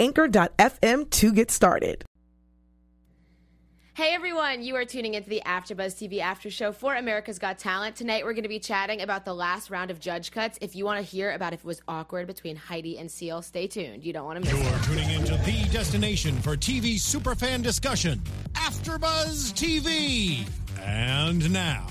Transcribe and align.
anchor.fm 0.00 1.10
to 1.10 1.32
get 1.32 1.50
started. 1.50 2.04
Hey 3.92 4.14
everyone, 4.14 4.62
you 4.62 4.76
are 4.76 4.86
tuning 4.86 5.12
into 5.12 5.28
the 5.28 5.42
AfterBuzz 5.44 5.94
TV 5.94 6.20
After 6.20 6.48
Show 6.48 6.72
for 6.72 6.94
America's 6.94 7.38
Got 7.38 7.58
Talent. 7.58 7.96
Tonight 7.96 8.24
we're 8.24 8.32
going 8.32 8.44
to 8.44 8.48
be 8.48 8.58
chatting 8.58 9.02
about 9.02 9.26
the 9.26 9.34
last 9.34 9.68
round 9.68 9.90
of 9.90 10.00
judge 10.00 10.30
cuts. 10.30 10.58
If 10.62 10.74
you 10.74 10.86
want 10.86 10.98
to 10.98 11.02
hear 11.02 11.32
about 11.32 11.52
if 11.52 11.60
it 11.60 11.66
was 11.66 11.82
awkward 11.86 12.26
between 12.26 12.56
Heidi 12.56 12.96
and 12.96 13.10
Seal, 13.10 13.42
stay 13.42 13.66
tuned. 13.66 14.02
You 14.02 14.14
don't 14.14 14.24
want 14.24 14.42
to 14.42 14.50
miss 14.50 14.58
it. 14.58 14.64
You're 14.64 14.76
it. 14.78 14.82
tuning 14.84 15.10
into 15.10 15.36
the 15.44 15.68
destination 15.70 16.34
for 16.40 16.56
TV 16.56 16.94
superfan 16.94 17.62
discussion, 17.62 18.22
AfterBuzz 18.54 19.52
TV. 19.52 20.48
And 20.80 21.52
now, 21.52 21.86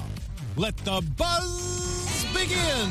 let 0.56 0.76
the 0.78 1.04
buzz 1.16 2.26
begin. 2.34 2.90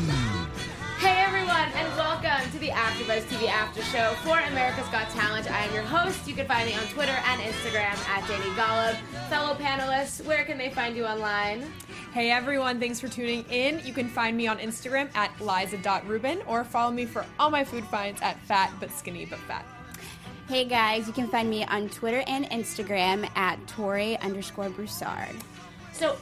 Hey 0.99 1.23
everyone, 1.25 1.71
and 1.77 1.97
welcome 1.97 2.51
to 2.51 2.59
the 2.59 2.71
AfterBuzz 2.71 3.23
TV 3.29 3.49
After 3.49 3.81
Show 3.83 4.15
for 4.25 4.37
America's 4.41 4.89
Got 4.89 5.09
Talent. 5.11 5.49
I 5.49 5.61
am 5.65 5.73
your 5.73 5.85
host. 5.85 6.27
You 6.27 6.35
can 6.35 6.45
find 6.49 6.69
me 6.69 6.75
on 6.75 6.83
Twitter 6.89 7.17
and 7.25 7.41
Instagram 7.41 7.97
at 8.09 8.25
Dani 8.25 8.53
Golub. 8.57 8.97
Fellow 9.29 9.55
panelists, 9.55 10.25
where 10.25 10.45
can 10.45 10.59
they 10.59 10.71
find 10.71 10.97
you 10.97 11.07
online? 11.07 11.71
Hey 12.13 12.33
everyone, 12.33 12.81
thanks 12.81 12.99
for 12.99 13.07
tuning 13.07 13.45
in. 13.49 13.81
You 13.87 13.93
can 13.93 14.09
find 14.09 14.37
me 14.37 14.49
on 14.49 14.59
Instagram 14.59 15.09
at 15.15 15.31
liza.ruben 15.41 16.43
or 16.49 16.65
follow 16.65 16.91
me 16.91 17.07
for 17.07 17.25
all 17.39 17.49
my 17.49 17.63
food 17.63 17.85
finds 17.85 18.21
at 18.21 18.41
fat 18.41 18.73
but 18.81 18.91
skinny 18.91 19.25
but 19.25 19.39
fat. 19.41 19.65
Hey 20.49 20.65
guys, 20.65 21.07
you 21.07 21.13
can 21.13 21.29
find 21.29 21.49
me 21.49 21.65
on 21.67 21.89
Twitter 21.91 22.25
and 22.27 22.45
Instagram 22.47 23.31
at 23.37 23.65
Tori 23.69 24.19
underscore 24.19 24.69
Broussard. 24.71 25.37
So, 25.93 26.17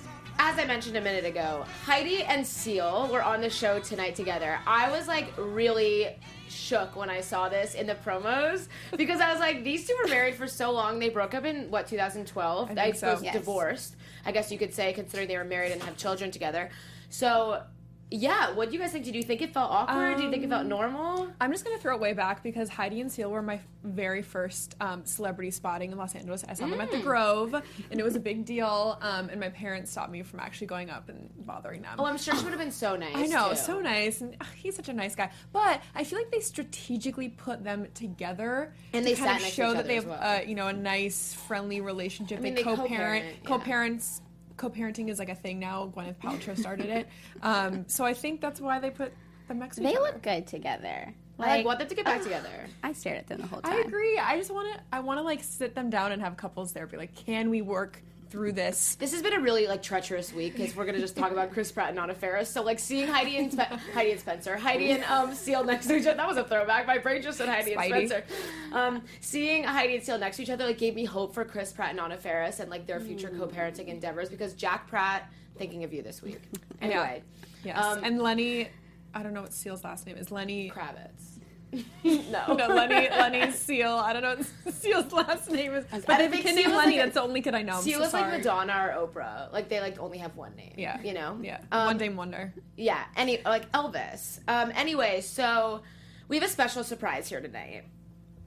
as 0.48 0.60
I 0.60 0.64
mentioned 0.64 0.96
a 0.96 1.00
minute 1.00 1.24
ago, 1.24 1.64
Heidi 1.84 2.22
and 2.22 2.46
Seal 2.46 3.08
were 3.10 3.20
on 3.20 3.40
the 3.40 3.50
show 3.50 3.80
tonight 3.80 4.14
together. 4.14 4.60
I 4.64 4.88
was 4.92 5.08
like 5.08 5.32
really 5.36 6.16
shook 6.48 6.94
when 6.94 7.10
I 7.10 7.20
saw 7.20 7.48
this 7.48 7.74
in 7.74 7.84
the 7.88 7.96
promos 7.96 8.68
because 8.96 9.20
I 9.20 9.32
was 9.32 9.40
like, 9.40 9.64
these 9.64 9.88
two 9.88 9.96
were 10.00 10.08
married 10.08 10.36
for 10.36 10.46
so 10.46 10.70
long. 10.70 11.00
They 11.00 11.08
broke 11.08 11.34
up 11.34 11.44
in 11.44 11.68
what 11.68 11.88
2012. 11.88 12.78
I 12.78 12.92
so. 12.92 13.08
suppose 13.08 13.24
Yes. 13.24 13.34
divorced. 13.34 13.96
I 14.24 14.30
guess 14.30 14.52
you 14.52 14.56
could 14.56 14.72
say, 14.72 14.92
considering 14.92 15.26
they 15.26 15.36
were 15.36 15.42
married 15.42 15.72
and 15.72 15.82
have 15.82 15.96
children 15.96 16.30
together. 16.30 16.70
So, 17.10 17.62
yeah, 18.10 18.52
what 18.52 18.68
do 18.68 18.74
you 18.76 18.80
guys 18.80 18.92
think? 18.92 19.04
Did 19.04 19.16
you 19.16 19.22
think 19.22 19.42
it 19.42 19.52
felt 19.52 19.70
awkward? 19.70 20.16
do 20.16 20.22
you 20.22 20.30
think 20.30 20.44
it 20.44 20.48
felt 20.48 20.66
normal? 20.66 21.28
I'm 21.40 21.50
just 21.50 21.64
gonna 21.64 21.78
throw 21.78 21.96
it 21.96 22.00
way 22.00 22.12
back 22.12 22.42
because 22.42 22.68
Heidi 22.68 23.00
and 23.00 23.10
Seal 23.10 23.30
were 23.30 23.42
my 23.42 23.58
very 23.82 24.22
first 24.22 24.76
um, 24.80 25.04
celebrity 25.04 25.50
spotting 25.50 25.92
in 25.92 25.98
Los 25.98 26.14
Angeles. 26.14 26.44
I 26.48 26.54
saw 26.54 26.66
them 26.66 26.80
at 26.80 26.90
the 26.90 27.00
Grove, 27.00 27.54
and 27.90 27.98
it 28.00 28.02
was 28.04 28.14
a 28.16 28.20
big 28.20 28.44
deal. 28.44 28.98
Um, 29.00 29.28
and 29.28 29.40
my 29.40 29.48
parents 29.48 29.90
stopped 29.90 30.10
me 30.10 30.22
from 30.22 30.40
actually 30.40 30.68
going 30.68 30.88
up 30.90 31.08
and 31.08 31.30
bothering 31.46 31.82
them. 31.82 31.96
Oh, 31.98 32.04
I'm 32.04 32.16
sure 32.18 32.34
she 32.36 32.44
would 32.44 32.52
have 32.52 32.60
been 32.60 32.70
so 32.70 32.96
nice. 32.96 33.16
I 33.16 33.26
know, 33.26 33.50
too. 33.50 33.56
so 33.56 33.80
nice, 33.80 34.20
and 34.20 34.36
he's 34.54 34.76
such 34.76 34.88
a 34.88 34.92
nice 34.92 35.14
guy. 35.14 35.30
But 35.52 35.82
I 35.94 36.04
feel 36.04 36.18
like 36.18 36.30
they 36.30 36.40
strategically 36.40 37.28
put 37.28 37.64
them 37.64 37.88
together 37.94 38.72
And 38.92 39.04
to 39.04 39.14
they 39.14 39.20
kind 39.20 39.42
of 39.42 39.48
show 39.48 39.74
that 39.74 39.86
they 39.86 39.96
have, 39.96 40.06
well. 40.06 40.18
uh, 40.20 40.40
you 40.46 40.54
know, 40.54 40.68
a 40.68 40.72
nice, 40.72 41.34
friendly 41.34 41.80
relationship. 41.80 42.40
mean, 42.40 42.54
they 42.54 42.62
they 42.62 42.64
co-parent. 42.64 42.88
co-parent, 42.88 43.24
yeah. 43.42 43.48
Co-parents. 43.48 44.22
Co-parenting 44.56 45.08
is 45.08 45.18
like 45.18 45.28
a 45.28 45.34
thing 45.34 45.58
now. 45.58 45.92
Gwyneth 45.94 46.16
Paltrow 46.16 46.58
started 46.58 46.86
it, 46.86 47.08
um, 47.42 47.84
so 47.88 48.04
I 48.04 48.14
think 48.14 48.40
that's 48.40 48.60
why 48.60 48.78
they 48.78 48.90
put 48.90 49.12
them 49.48 49.58
next 49.58 49.76
to 49.76 49.82
They 49.82 49.94
look 49.94 50.22
good 50.22 50.46
together. 50.46 51.12
I 51.38 51.56
like, 51.56 51.66
want 51.66 51.78
them 51.78 51.88
to 51.88 51.94
get 51.94 52.04
back 52.06 52.22
together. 52.22 52.66
I 52.82 52.92
stared 52.92 53.18
at 53.18 53.26
them 53.26 53.40
the 53.40 53.46
whole 53.46 53.60
time. 53.60 53.74
I 53.74 53.80
agree. 53.80 54.18
I 54.18 54.38
just 54.38 54.50
want 54.50 54.74
to. 54.74 54.82
I 54.92 55.00
want 55.00 55.18
to 55.18 55.22
like 55.22 55.42
sit 55.42 55.74
them 55.74 55.90
down 55.90 56.12
and 56.12 56.22
have 56.22 56.36
couples 56.36 56.72
therapy. 56.72 56.96
Like, 56.96 57.14
can 57.14 57.50
we 57.50 57.60
work 57.60 58.02
through 58.36 58.52
this? 58.52 58.96
This 58.96 59.12
has 59.12 59.22
been 59.22 59.32
a 59.32 59.40
really 59.40 59.66
like 59.66 59.82
treacherous 59.82 60.30
week 60.30 60.54
because 60.56 60.76
we're 60.76 60.84
gonna 60.84 60.98
just 60.98 61.16
talk 61.16 61.32
about 61.32 61.52
Chris 61.52 61.72
Pratt 61.72 61.88
and 61.88 61.98
Anna 61.98 62.14
Faris. 62.14 62.50
So 62.50 62.62
like 62.62 62.78
seeing 62.78 63.08
Heidi 63.08 63.38
and 63.38 63.50
Spe- 63.50 63.60
Heidi 63.94 64.10
and 64.10 64.20
Spencer, 64.20 64.58
Heidi 64.58 64.90
and 64.90 65.04
um, 65.04 65.34
Seal 65.34 65.64
next 65.64 65.86
to 65.86 65.96
each 65.96 66.06
other. 66.06 66.18
That 66.18 66.28
was 66.28 66.36
a 66.36 66.44
throwback. 66.44 66.86
My 66.86 66.98
brain 66.98 67.22
just 67.22 67.38
said 67.38 67.48
Heidi 67.48 67.74
Spidey. 67.74 67.98
and 67.98 68.08
Spencer. 68.10 68.24
Um, 68.72 69.02
seeing 69.22 69.64
Heidi 69.64 69.94
and 69.94 70.04
Seal 70.04 70.18
next 70.18 70.36
to 70.36 70.42
each 70.42 70.50
other 70.50 70.66
like 70.66 70.76
gave 70.76 70.94
me 70.94 71.06
hope 71.06 71.32
for 71.32 71.46
Chris 71.46 71.72
Pratt 71.72 71.92
and 71.92 71.98
Anna 72.00 72.18
Faris 72.18 72.60
and 72.60 72.70
like 72.70 72.86
their 72.86 73.00
future 73.00 73.30
co-parenting 73.30 73.86
endeavors 73.86 74.28
because 74.28 74.52
Jack 74.52 74.86
Pratt 74.86 75.32
thinking 75.56 75.82
of 75.84 75.94
you 75.94 76.02
this 76.02 76.20
week. 76.22 76.40
Anyway, 76.82 77.22
Yes. 77.64 77.82
Um, 77.82 78.04
and 78.04 78.20
Lenny, 78.20 78.68
I 79.14 79.22
don't 79.22 79.32
know 79.32 79.40
what 79.40 79.54
Seal's 79.54 79.82
last 79.82 80.06
name 80.06 80.18
is. 80.18 80.30
Lenny. 80.30 80.70
Kravitz. 80.70 81.35
no, 82.04 82.54
No, 82.54 82.68
Lenny. 82.68 83.08
Lenny 83.10 83.50
Seal. 83.50 83.90
I 83.90 84.12
don't 84.12 84.22
know 84.22 84.36
what 84.36 84.74
Seal's 84.74 85.12
last 85.12 85.50
name 85.50 85.74
is. 85.74 85.84
But 86.06 86.20
I 86.20 86.24
if 86.24 86.30
think 86.30 86.44
the 86.44 86.50
kid 86.50 86.56
Seal 86.56 86.64
named 86.64 86.72
is 86.72 86.76
Lenny, 86.76 86.96
like 86.96 87.04
that's 87.06 87.14
the 87.14 87.22
only 87.22 87.42
kid 87.42 87.54
I 87.54 87.62
know. 87.62 87.76
I'm 87.76 87.82
Seal 87.82 87.98
so 88.00 88.06
is 88.06 88.12
like. 88.12 88.30
Madonna 88.30 88.94
or 88.96 89.06
Oprah. 89.06 89.52
Like 89.52 89.68
they 89.68 89.80
like 89.80 89.98
only 89.98 90.18
have 90.18 90.36
one 90.36 90.54
name. 90.56 90.74
Yeah. 90.76 91.00
you 91.02 91.12
know. 91.12 91.38
Yeah. 91.42 91.60
Um, 91.72 91.86
One 91.86 91.98
Dame 91.98 92.16
Wonder. 92.16 92.54
Yeah, 92.76 93.02
any 93.16 93.40
like 93.44 93.70
Elvis. 93.72 94.40
Um, 94.48 94.72
anyway, 94.74 95.20
so 95.20 95.82
we 96.28 96.36
have 96.36 96.44
a 96.44 96.48
special 96.48 96.84
surprise 96.84 97.28
here 97.28 97.40
tonight. 97.40 97.84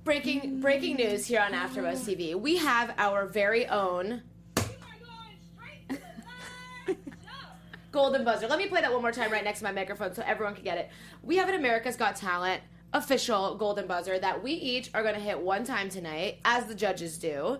Breaking 0.05 0.61
breaking 0.61 0.95
news 0.95 1.25
here 1.25 1.41
on 1.41 1.51
AfterBuzz 1.51 2.05
TV. 2.07 2.39
We 2.39 2.57
have 2.57 2.93
our 2.97 3.25
very 3.27 3.67
own 3.67 4.23
golden 7.91 8.23
buzzer. 8.23 8.47
Let 8.47 8.59
me 8.59 8.67
play 8.67 8.81
that 8.81 8.91
one 8.91 9.01
more 9.01 9.11
time 9.11 9.31
right 9.31 9.43
next 9.43 9.59
to 9.59 9.65
my 9.65 9.71
microphone 9.71 10.13
so 10.13 10.23
everyone 10.25 10.55
can 10.55 10.63
get 10.63 10.77
it. 10.77 10.89
We 11.21 11.37
have 11.37 11.49
an 11.49 11.55
America's 11.55 11.95
Got 11.95 12.15
Talent 12.15 12.61
official 12.93 13.55
golden 13.55 13.87
buzzer 13.87 14.17
that 14.19 14.41
we 14.43 14.51
each 14.53 14.89
are 14.93 15.03
going 15.03 15.15
to 15.15 15.21
hit 15.21 15.39
one 15.39 15.63
time 15.63 15.89
tonight, 15.89 16.39
as 16.45 16.65
the 16.65 16.75
judges 16.75 17.17
do. 17.17 17.59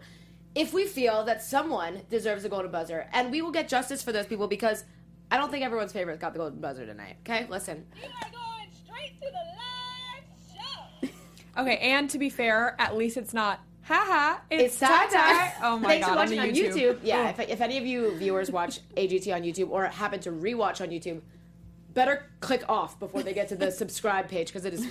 If 0.55 0.73
we 0.73 0.85
feel 0.85 1.23
that 1.25 1.43
someone 1.43 2.01
deserves 2.09 2.43
a 2.45 2.49
golden 2.49 2.71
buzzer, 2.71 3.07
and 3.13 3.31
we 3.31 3.41
will 3.41 3.51
get 3.51 3.67
justice 3.69 4.01
for 4.01 4.11
those 4.11 4.25
people 4.25 4.47
because 4.47 4.83
I 5.31 5.37
don't 5.37 5.51
think 5.51 5.63
everyone's 5.63 5.93
favorite 5.93 6.19
got 6.19 6.33
the 6.33 6.39
golden 6.39 6.59
buzzer 6.59 6.85
tonight. 6.85 7.17
Okay, 7.21 7.45
listen. 7.49 7.85
You 8.01 8.07
are 8.09 8.31
going 8.31 8.69
straight 8.85 9.13
to 9.21 9.27
the 9.29 11.03
live 11.03 11.11
show. 11.55 11.61
okay, 11.61 11.77
and 11.77 12.09
to 12.09 12.17
be 12.17 12.29
fair, 12.29 12.75
at 12.79 12.97
least 12.97 13.15
it's 13.17 13.33
not. 13.33 13.59
Haha, 13.83 14.39
it's, 14.51 14.73
It's 14.73 14.79
tie 14.79 15.07
tie 15.07 15.53
Oh 15.63 15.77
my 15.79 15.87
Thanks 15.89 16.05
god, 16.05 16.13
for 16.13 16.19
watching 16.19 16.39
on, 16.39 16.47
on 16.47 16.53
the 16.53 16.61
YouTube. 16.61 16.99
Yeah, 17.01 17.33
Oh. 17.37 17.41
if, 17.41 17.49
if 17.49 17.61
any 17.61 17.77
of 17.79 17.85
you 17.87 18.15
viewers 18.17 18.51
watch 18.51 18.81
AGT 18.95 19.33
on 19.33 19.41
YouTube 19.41 19.69
or 19.71 19.85
happen 19.85 20.19
to 20.21 20.31
rewatch 20.31 20.79
on 20.81 20.89
YouTube, 20.89 21.21
better 21.93 22.25
click 22.39 22.63
off 22.69 22.99
before 22.99 23.23
they 23.23 23.33
get 23.33 23.49
to 23.49 23.55
the 23.55 23.71
subscribe 23.83 24.27
page 24.27 24.47
because 24.47 24.65
it 24.65 24.73
is 24.73 24.85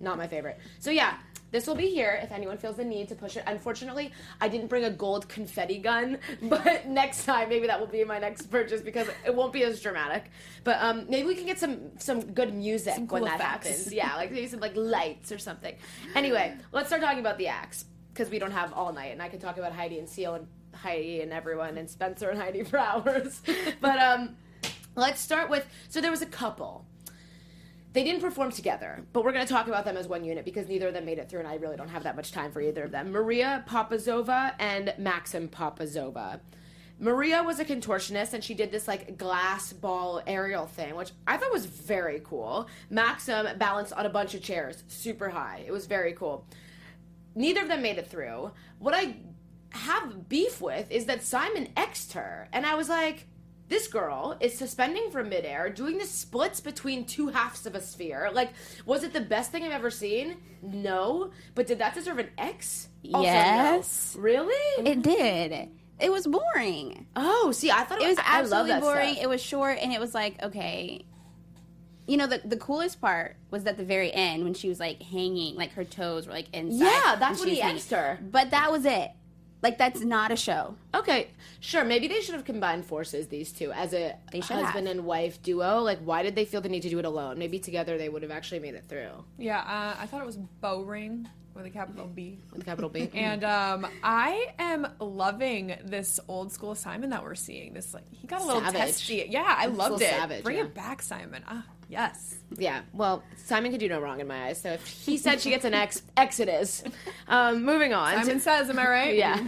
not 0.00 0.18
my 0.18 0.26
favorite. 0.26 0.58
So 0.78 0.90
yeah, 0.90 1.16
this 1.50 1.66
will 1.68 1.74
be 1.76 1.88
here 1.88 2.18
if 2.22 2.32
anyone 2.32 2.58
feels 2.58 2.76
the 2.76 2.84
need 2.84 3.08
to 3.08 3.14
push 3.14 3.36
it. 3.36 3.44
Unfortunately, 3.46 4.12
I 4.40 4.48
didn't 4.48 4.66
bring 4.66 4.84
a 4.84 4.90
gold 4.90 5.28
confetti 5.28 5.78
gun, 5.78 6.18
but 6.42 6.86
next 6.86 7.24
time 7.24 7.48
maybe 7.48 7.66
that 7.68 7.78
will 7.78 7.86
be 7.86 8.02
my 8.04 8.18
next 8.18 8.50
purchase 8.50 8.80
because 8.80 9.08
it 9.24 9.34
won't 9.34 9.52
be 9.52 9.62
as 9.62 9.80
dramatic. 9.80 10.30
But 10.64 10.78
um, 10.80 11.06
maybe 11.08 11.28
we 11.28 11.34
can 11.36 11.46
get 11.46 11.58
some 11.58 11.98
some 11.98 12.20
good 12.32 12.52
music 12.54 12.94
Some 12.94 13.06
when 13.06 13.24
that 13.24 13.40
effects. 13.40 13.68
happens. 13.68 13.94
Yeah, 13.94 14.16
like 14.16 14.32
maybe 14.32 14.46
some 14.48 14.60
like 14.60 14.74
lights 14.74 15.30
or 15.30 15.38
something. 15.38 15.76
Anyway, 16.14 16.54
let's 16.72 16.88
start 16.88 17.02
talking 17.02 17.20
about 17.20 17.38
the 17.38 17.48
acts 17.48 17.84
because 18.12 18.30
we 18.30 18.38
don't 18.38 18.52
have 18.52 18.72
all 18.72 18.92
night, 18.92 19.12
and 19.12 19.22
I 19.22 19.28
could 19.28 19.40
talk 19.40 19.56
about 19.56 19.72
Heidi 19.72 19.98
and 19.98 20.08
Seal 20.08 20.34
and 20.34 20.46
Heidi 20.74 21.20
and 21.20 21.32
everyone 21.32 21.78
and 21.78 21.88
Spencer 21.88 22.30
and 22.30 22.40
Heidi 22.40 22.64
for 22.64 22.78
hours. 22.78 23.40
but 23.80 23.98
um, 24.00 24.36
let's 24.96 25.20
start 25.20 25.50
with 25.50 25.66
so 25.88 26.00
there 26.00 26.10
was 26.10 26.22
a 26.22 26.26
couple. 26.26 26.86
They 27.92 28.02
didn't 28.02 28.22
perform 28.22 28.50
together, 28.50 29.04
but 29.12 29.24
we're 29.24 29.32
going 29.32 29.46
to 29.46 29.52
talk 29.52 29.68
about 29.68 29.84
them 29.84 29.96
as 29.96 30.08
one 30.08 30.24
unit 30.24 30.44
because 30.44 30.66
neither 30.66 30.88
of 30.88 30.94
them 30.94 31.04
made 31.04 31.18
it 31.18 31.28
through, 31.28 31.38
and 31.38 31.48
I 31.48 31.54
really 31.54 31.76
don't 31.76 31.88
have 31.88 32.02
that 32.02 32.16
much 32.16 32.32
time 32.32 32.50
for 32.50 32.60
either 32.60 32.82
of 32.82 32.90
them. 32.90 33.12
Maria 33.12 33.64
Papazova 33.68 34.54
and 34.58 34.92
Maxim 34.98 35.48
Papazova. 35.48 36.40
Maria 36.98 37.42
was 37.42 37.58
a 37.58 37.64
contortionist 37.64 38.34
and 38.34 38.42
she 38.42 38.54
did 38.54 38.70
this 38.70 38.86
like 38.86 39.18
glass 39.18 39.72
ball 39.72 40.22
aerial 40.26 40.66
thing, 40.66 40.94
which 40.94 41.10
I 41.26 41.36
thought 41.36 41.52
was 41.52 41.66
very 41.66 42.20
cool. 42.24 42.68
Maxim 42.88 43.46
balanced 43.58 43.92
on 43.92 44.06
a 44.06 44.10
bunch 44.10 44.34
of 44.34 44.42
chairs 44.42 44.84
super 44.88 45.28
high. 45.28 45.64
It 45.66 45.72
was 45.72 45.86
very 45.86 46.12
cool. 46.12 46.46
Neither 47.34 47.62
of 47.62 47.68
them 47.68 47.82
made 47.82 47.98
it 47.98 48.06
through. 48.06 48.52
What 48.78 48.94
I 48.94 49.16
have 49.70 50.28
beef 50.28 50.60
with 50.60 50.90
is 50.90 51.06
that 51.06 51.22
Simon 51.22 51.68
X'd 51.76 52.12
her, 52.12 52.48
and 52.52 52.64
I 52.64 52.76
was 52.76 52.88
like, 52.88 53.26
this 53.68 53.88
girl 53.88 54.36
is 54.40 54.56
suspending 54.56 55.10
from 55.10 55.28
midair, 55.30 55.70
doing 55.70 55.98
the 55.98 56.04
splits 56.04 56.60
between 56.60 57.04
two 57.06 57.28
halves 57.28 57.64
of 57.66 57.74
a 57.74 57.80
sphere. 57.80 58.30
Like, 58.32 58.50
was 58.84 59.04
it 59.04 59.12
the 59.12 59.20
best 59.20 59.50
thing 59.52 59.64
I've 59.64 59.72
ever 59.72 59.90
seen? 59.90 60.36
No. 60.62 61.30
But 61.54 61.66
did 61.66 61.78
that 61.78 61.94
deserve 61.94 62.18
an 62.18 62.28
X? 62.36 62.88
Also, 63.12 63.18
no. 63.18 63.22
Yes. 63.22 64.16
Really? 64.18 64.86
It 64.86 65.02
did. 65.02 65.70
It 66.00 66.10
was 66.12 66.26
boring. 66.26 67.06
oh, 67.16 67.52
see, 67.52 67.70
I 67.70 67.84
thought 67.84 68.02
It 68.02 68.08
was 68.08 68.18
I 68.18 68.40
love 68.42 68.68
absolutely 68.68 68.70
that 68.72 68.80
boring. 68.82 69.12
stuff. 69.14 69.24
It 69.24 69.28
was 69.28 69.40
short, 69.42 69.78
and 69.80 69.92
it 69.92 70.00
was 70.00 70.12
like, 70.12 70.42
okay, 70.42 71.04
you 72.06 72.16
know, 72.18 72.26
the 72.26 72.42
the 72.44 72.56
coolest 72.58 73.00
part 73.00 73.36
was 73.50 73.64
at 73.64 73.78
the 73.78 73.84
very 73.84 74.12
end 74.12 74.44
when 74.44 74.52
she 74.54 74.68
was 74.68 74.78
like 74.80 75.00
hanging, 75.02 75.54
like 75.54 75.72
her 75.72 75.84
toes 75.84 76.26
were 76.26 76.32
like 76.32 76.48
inside. 76.52 76.84
Yeah, 76.84 77.16
that's 77.16 77.40
when 77.40 77.48
he 77.48 77.62
was 77.62 77.72
asked 77.76 77.90
her. 77.92 78.18
But 78.30 78.50
that 78.50 78.70
was 78.70 78.84
it. 78.84 79.10
Like 79.64 79.78
that's 79.78 80.02
not 80.02 80.30
a 80.30 80.36
show. 80.36 80.76
Okay, 80.94 81.28
sure. 81.60 81.84
Maybe 81.84 82.06
they 82.06 82.20
should 82.20 82.34
have 82.34 82.44
combined 82.44 82.84
forces, 82.84 83.28
these 83.28 83.50
two, 83.50 83.72
as 83.72 83.94
a 83.94 84.14
They 84.30 84.40
should 84.42 84.56
husband 84.56 84.86
have. 84.86 84.96
and 84.98 85.06
wife 85.06 85.42
duo. 85.42 85.80
Like, 85.80 86.00
why 86.00 86.22
did 86.22 86.34
they 86.36 86.44
feel 86.44 86.60
the 86.60 86.68
need 86.68 86.82
to 86.82 86.90
do 86.90 86.98
it 86.98 87.04
alone? 87.06 87.38
Maybe 87.38 87.58
together 87.58 87.96
they 87.96 88.10
would 88.10 88.22
have 88.22 88.30
actually 88.30 88.60
made 88.60 88.74
it 88.74 88.84
through 88.86 89.24
Yeah, 89.38 89.60
uh, 89.60 89.96
I 89.98 90.06
thought 90.06 90.20
it 90.20 90.26
was 90.26 90.36
Bow 90.36 90.82
Ring 90.82 91.26
with 91.54 91.64
a 91.66 91.70
capital 91.70 92.06
B. 92.08 92.40
with 92.52 92.60
a 92.62 92.64
capital 92.64 92.90
B. 92.90 93.08
And 93.14 93.42
um, 93.44 93.86
I 94.02 94.52
am 94.58 94.86
loving 95.00 95.74
this 95.84 96.20
old 96.28 96.52
school 96.52 96.74
Simon 96.74 97.10
that 97.10 97.22
we're 97.24 97.34
seeing. 97.36 97.72
This 97.72 97.94
like 97.94 98.04
he 98.12 98.26
got 98.26 98.42
a 98.42 98.44
little 98.44 98.60
Savage. 98.60 98.80
testy. 98.80 99.26
Yeah, 99.30 99.44
I 99.46 99.66
loved 99.66 100.02
it. 100.02 100.10
savage, 100.10 100.44
Bring 100.44 100.58
yeah. 100.58 100.64
it 100.64 100.74
back, 100.74 101.00
Simon. 101.00 101.42
Ah, 101.48 101.64
yes. 101.88 102.36
Yeah, 102.56 102.82
well, 102.92 103.24
Simon 103.36 103.70
could 103.72 103.80
do 103.80 103.88
no 103.88 104.00
wrong 104.00 104.20
in 104.20 104.28
my 104.28 104.46
eyes. 104.46 104.60
So 104.60 104.70
if 104.70 104.86
he 104.86 105.16
said 105.16 105.40
she 105.40 105.50
gets 105.50 105.64
an 105.64 105.74
X, 105.74 106.02
X 106.16 106.38
it 106.40 106.48
is. 106.48 106.84
Um, 107.26 107.64
moving 107.64 107.92
on. 107.92 108.14
Simon 108.14 108.38
says, 108.40 108.70
"Am 108.70 108.78
I 108.78 108.88
right?" 108.88 109.14
Yeah. 109.24 109.42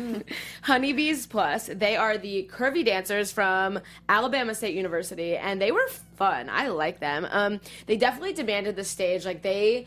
Honeybees 0.63 1.27
Plus, 1.27 1.67
they 1.73 1.97
are 1.97 2.19
the 2.19 2.49
curvy 2.53 2.85
dancers 2.85 3.31
from 3.31 3.79
Alabama 4.09 4.55
State 4.55 4.75
University, 4.75 5.37
and 5.37 5.61
they 5.61 5.71
were 5.73 5.87
fun. 6.17 6.49
I 6.51 6.69
like 6.69 6.99
them. 7.01 7.27
Um, 7.31 7.61
they 7.87 7.97
definitely 7.97 8.33
demanded 8.33 8.77
the 8.77 8.85
stage. 8.85 9.25
Like, 9.25 9.43
they. 9.43 9.87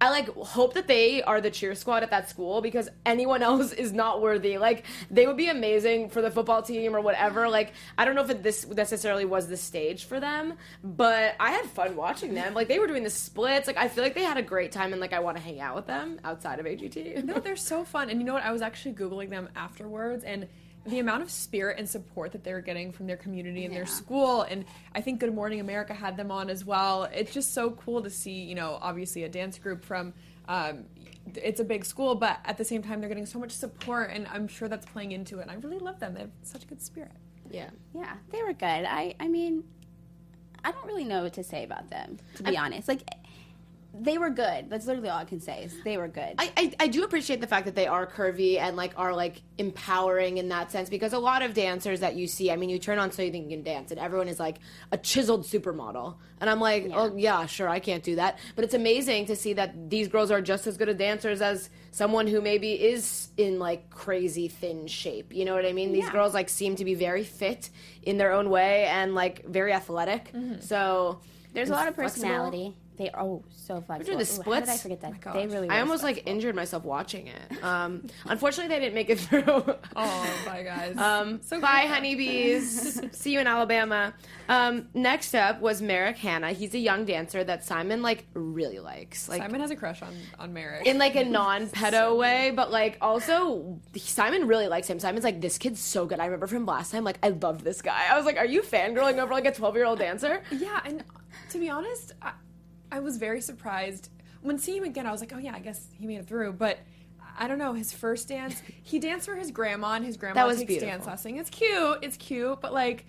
I 0.00 0.10
like 0.10 0.28
hope 0.34 0.74
that 0.74 0.86
they 0.86 1.22
are 1.22 1.40
the 1.40 1.50
cheer 1.50 1.74
squad 1.74 2.02
at 2.02 2.10
that 2.10 2.28
school 2.28 2.60
because 2.60 2.88
anyone 3.04 3.42
else 3.48 3.72
is 3.72 3.92
not 3.92 4.20
worthy. 4.20 4.58
Like 4.58 4.84
they 5.10 5.26
would 5.26 5.36
be 5.36 5.48
amazing 5.48 6.10
for 6.10 6.22
the 6.22 6.30
football 6.30 6.62
team 6.62 6.94
or 6.94 7.00
whatever. 7.00 7.48
Like 7.48 7.72
I 7.96 8.04
don't 8.04 8.14
know 8.14 8.24
if 8.24 8.42
this 8.42 8.66
necessarily 8.68 9.24
was 9.24 9.48
the 9.48 9.56
stage 9.56 10.04
for 10.04 10.20
them, 10.20 10.54
but 10.84 11.34
I 11.40 11.50
had 11.50 11.66
fun 11.66 11.96
watching 11.96 12.34
them. 12.34 12.54
Like 12.54 12.68
they 12.68 12.78
were 12.78 12.86
doing 12.86 13.04
the 13.04 13.10
splits. 13.10 13.66
Like 13.66 13.76
I 13.76 13.88
feel 13.88 14.04
like 14.04 14.14
they 14.14 14.24
had 14.24 14.36
a 14.36 14.42
great 14.42 14.72
time 14.72 14.92
and 14.92 15.00
like 15.00 15.12
I 15.12 15.20
want 15.20 15.36
to 15.36 15.42
hang 15.42 15.60
out 15.60 15.74
with 15.74 15.86
them 15.86 16.20
outside 16.24 16.60
of 16.60 16.66
AGT. 16.66 17.24
No, 17.24 17.34
they're 17.40 17.56
so 17.56 17.84
fun. 17.84 18.10
And 18.10 18.20
you 18.20 18.26
know 18.26 18.34
what? 18.34 18.44
I 18.44 18.52
was 18.52 18.62
actually 18.62 18.94
Googling 18.94 19.30
them 19.30 19.48
afterwards 19.56 20.24
and 20.24 20.46
the 20.88 20.98
amount 20.98 21.22
of 21.22 21.30
spirit 21.30 21.78
and 21.78 21.88
support 21.88 22.32
that 22.32 22.44
they're 22.44 22.60
getting 22.60 22.92
from 22.92 23.06
their 23.06 23.16
community 23.16 23.64
and 23.64 23.74
their 23.74 23.86
school. 23.86 24.42
And 24.42 24.64
I 24.94 25.00
think 25.00 25.20
Good 25.20 25.34
Morning 25.34 25.60
America 25.60 25.94
had 25.94 26.16
them 26.16 26.30
on 26.30 26.50
as 26.50 26.64
well. 26.64 27.04
It's 27.04 27.32
just 27.32 27.54
so 27.54 27.70
cool 27.72 28.02
to 28.02 28.10
see, 28.10 28.42
you 28.42 28.54
know, 28.54 28.78
obviously 28.80 29.24
a 29.24 29.28
dance 29.28 29.58
group 29.58 29.84
from. 29.84 30.14
Um, 30.48 30.84
it's 31.34 31.60
a 31.60 31.64
big 31.64 31.84
school, 31.84 32.14
but 32.14 32.38
at 32.46 32.56
the 32.56 32.64
same 32.64 32.82
time, 32.82 33.00
they're 33.00 33.08
getting 33.08 33.26
so 33.26 33.38
much 33.38 33.50
support, 33.50 34.10
and 34.10 34.26
I'm 34.28 34.48
sure 34.48 34.66
that's 34.66 34.86
playing 34.86 35.12
into 35.12 35.40
it. 35.40 35.42
And 35.42 35.50
I 35.50 35.54
really 35.56 35.78
love 35.78 36.00
them. 36.00 36.14
They 36.14 36.20
have 36.20 36.30
such 36.42 36.64
a 36.64 36.66
good 36.66 36.80
spirit. 36.80 37.12
Yeah. 37.50 37.68
Yeah, 37.94 38.14
they 38.30 38.42
were 38.42 38.54
good. 38.54 38.64
I 38.66 39.14
I 39.20 39.28
mean, 39.28 39.64
I 40.64 40.72
don't 40.72 40.86
really 40.86 41.04
know 41.04 41.22
what 41.22 41.34
to 41.34 41.44
say 41.44 41.64
about 41.64 41.90
them 41.90 42.18
to 42.36 42.42
be 42.42 42.56
honest. 42.56 42.88
Like 42.88 43.02
they 44.00 44.18
were 44.18 44.30
good. 44.30 44.70
That's 44.70 44.86
literally 44.86 45.08
all 45.08 45.18
I 45.18 45.24
can 45.24 45.40
say. 45.40 45.64
Is 45.64 45.74
they 45.84 45.96
were 45.96 46.08
good. 46.08 46.34
I, 46.38 46.50
I, 46.56 46.72
I 46.80 46.86
do 46.88 47.04
appreciate 47.04 47.40
the 47.40 47.46
fact 47.46 47.66
that 47.66 47.74
they 47.74 47.86
are 47.86 48.06
curvy 48.06 48.58
and 48.58 48.76
like 48.76 48.92
are 48.96 49.14
like 49.14 49.42
empowering 49.58 50.38
in 50.38 50.48
that 50.48 50.70
sense 50.72 50.88
because 50.88 51.12
a 51.12 51.18
lot 51.18 51.42
of 51.42 51.54
dancers 51.54 52.00
that 52.00 52.14
you 52.16 52.26
see, 52.26 52.50
I 52.50 52.56
mean, 52.56 52.70
you 52.70 52.78
turn 52.78 52.98
on 52.98 53.10
so 53.12 53.22
you 53.22 53.30
think 53.30 53.50
you 53.50 53.56
can 53.56 53.64
dance 53.64 53.90
and 53.90 53.98
everyone 54.00 54.28
is 54.28 54.38
like 54.40 54.58
a 54.92 54.98
chiseled 54.98 55.44
supermodel, 55.44 56.16
and 56.40 56.48
I'm 56.48 56.60
like, 56.60 56.90
oh 56.94 57.14
yeah, 57.16 57.46
sure, 57.46 57.68
I 57.68 57.80
can't 57.80 58.02
do 58.02 58.16
that, 58.16 58.38
but 58.54 58.64
it's 58.64 58.74
amazing 58.74 59.26
to 59.26 59.36
see 59.36 59.52
that 59.54 59.90
these 59.90 60.08
girls 60.08 60.30
are 60.30 60.40
just 60.40 60.66
as 60.66 60.76
good 60.76 60.88
at 60.88 60.98
dancers 60.98 61.40
as 61.40 61.70
someone 61.90 62.26
who 62.26 62.40
maybe 62.40 62.72
is 62.72 63.28
in 63.36 63.58
like 63.58 63.90
crazy 63.90 64.48
thin 64.48 64.86
shape. 64.86 65.34
You 65.34 65.44
know 65.44 65.54
what 65.54 65.66
I 65.66 65.72
mean? 65.72 65.92
These 65.92 66.04
Yeah. 66.04 66.12
girls 66.12 66.34
like 66.34 66.48
seem 66.48 66.76
to 66.76 66.84
be 66.84 66.94
very 66.94 67.24
fit 67.24 67.70
in 68.02 68.18
their 68.18 68.32
own 68.32 68.50
way 68.50 68.84
and 68.86 69.14
like 69.14 69.44
very 69.46 69.72
athletic. 69.72 70.32
Mm-hmm. 70.32 70.60
So 70.60 71.20
There's 71.54 71.70
a 71.70 71.72
lot 71.72 71.88
of 71.88 71.94
flexible. 71.94 72.28
Personality. 72.98 73.04
They 73.04 73.10
oh 73.14 73.44
so 73.54 73.80
flexible. 73.80 74.18
the 74.18 74.24
Ooh, 74.48 74.52
How 74.54 74.60
did 74.60 74.68
I 74.68 74.76
forget 74.76 75.00
that? 75.02 75.20
gosh. 75.20 75.34
they 75.34 75.46
really. 75.46 75.68
I 75.68 75.74
were 75.76 75.80
almost 75.82 76.02
like 76.02 76.22
injured 76.26 76.54
myself 76.54 76.84
watching 76.84 77.28
it. 77.28 77.62
Um, 77.64 78.06
unfortunately, 78.26 78.74
they 78.74 78.80
didn't 78.80 78.94
make 78.94 79.10
it 79.10 79.20
through. 79.20 79.42
Oh, 79.96 80.40
bye 80.46 80.62
guys. 80.62 80.96
Um, 81.08 81.40
So 81.42 81.60
bye, 81.60 81.82
cool. 81.82 81.94
honeybees. 81.94 83.00
See 83.16 83.32
you 83.32 83.40
in 83.40 83.46
Alabama. 83.46 84.14
Um, 84.48 84.88
next 84.94 85.34
up 85.34 85.60
was 85.60 85.80
Merrick 85.82 86.16
Hanna. 86.16 86.52
He's 86.52 86.74
a 86.74 86.78
young 86.78 87.04
dancer 87.04 87.42
that 87.44 87.64
Simon 87.64 88.02
like 88.02 88.26
really 88.34 88.78
likes. 88.78 89.28
Like 89.28 89.42
Simon 89.42 89.60
has 89.60 89.70
a 89.70 89.76
crush 89.76 90.02
on 90.02 90.14
on 90.38 90.52
Merrick. 90.52 90.86
in 90.86 90.98
like 90.98 91.16
a 91.16 91.24
non-pedo 91.24 92.16
way, 92.16 92.52
but 92.54 92.70
like 92.70 92.98
also 93.00 93.78
Simon 93.96 94.46
really 94.46 94.68
likes 94.68 94.88
him. 94.88 94.98
Simon's 94.98 95.24
like, 95.24 95.40
this 95.40 95.58
kid's 95.58 95.80
so 95.80 96.06
good. 96.06 96.20
I 96.20 96.24
remember 96.26 96.46
from 96.46 96.66
last 96.66 96.92
time, 96.92 97.04
like 97.04 97.18
I 97.22 97.28
loved 97.30 97.62
this 97.62 97.82
guy. 97.82 98.06
I 98.10 98.16
was 98.16 98.24
like, 98.26 98.36
are 98.36 98.46
you 98.46 98.62
fangirling 98.62 99.18
over 99.18 99.32
like 99.32 99.46
a 99.46 99.52
12-year-old 99.52 99.98
dancer? 99.98 100.42
Yeah, 100.50 100.80
and 100.84 101.04
to 101.50 101.58
be 101.58 101.68
honest, 101.70 102.12
I, 102.22 102.32
I 102.90 103.00
was 103.00 103.16
very 103.16 103.40
surprised 103.40 104.10
when 104.42 104.58
seeing 104.58 104.78
him 104.78 104.84
again. 104.84 105.06
I 105.06 105.12
was 105.12 105.20
like, 105.20 105.32
oh 105.34 105.38
yeah, 105.38 105.54
I 105.54 105.60
guess 105.60 105.86
he 105.94 106.06
made 106.06 106.18
it 106.18 106.26
through. 106.26 106.54
But 106.54 106.78
I 107.38 107.46
don't 107.48 107.58
know 107.58 107.72
his 107.72 107.92
first 107.92 108.28
dance. 108.28 108.62
He 108.82 108.98
danced 108.98 109.26
for 109.26 109.36
his 109.36 109.50
grandma, 109.50 109.94
and 109.94 110.04
his 110.04 110.16
grandma 110.16 110.34
That 110.40 110.46
was 110.46 110.58
takes 110.58 110.68
beautiful. 110.68 110.90
dance 110.90 111.06
lessons. 111.06 111.40
It's 111.40 111.50
cute. 111.50 111.98
It's 112.02 112.16
cute, 112.16 112.60
but 112.60 112.72
like. 112.72 113.06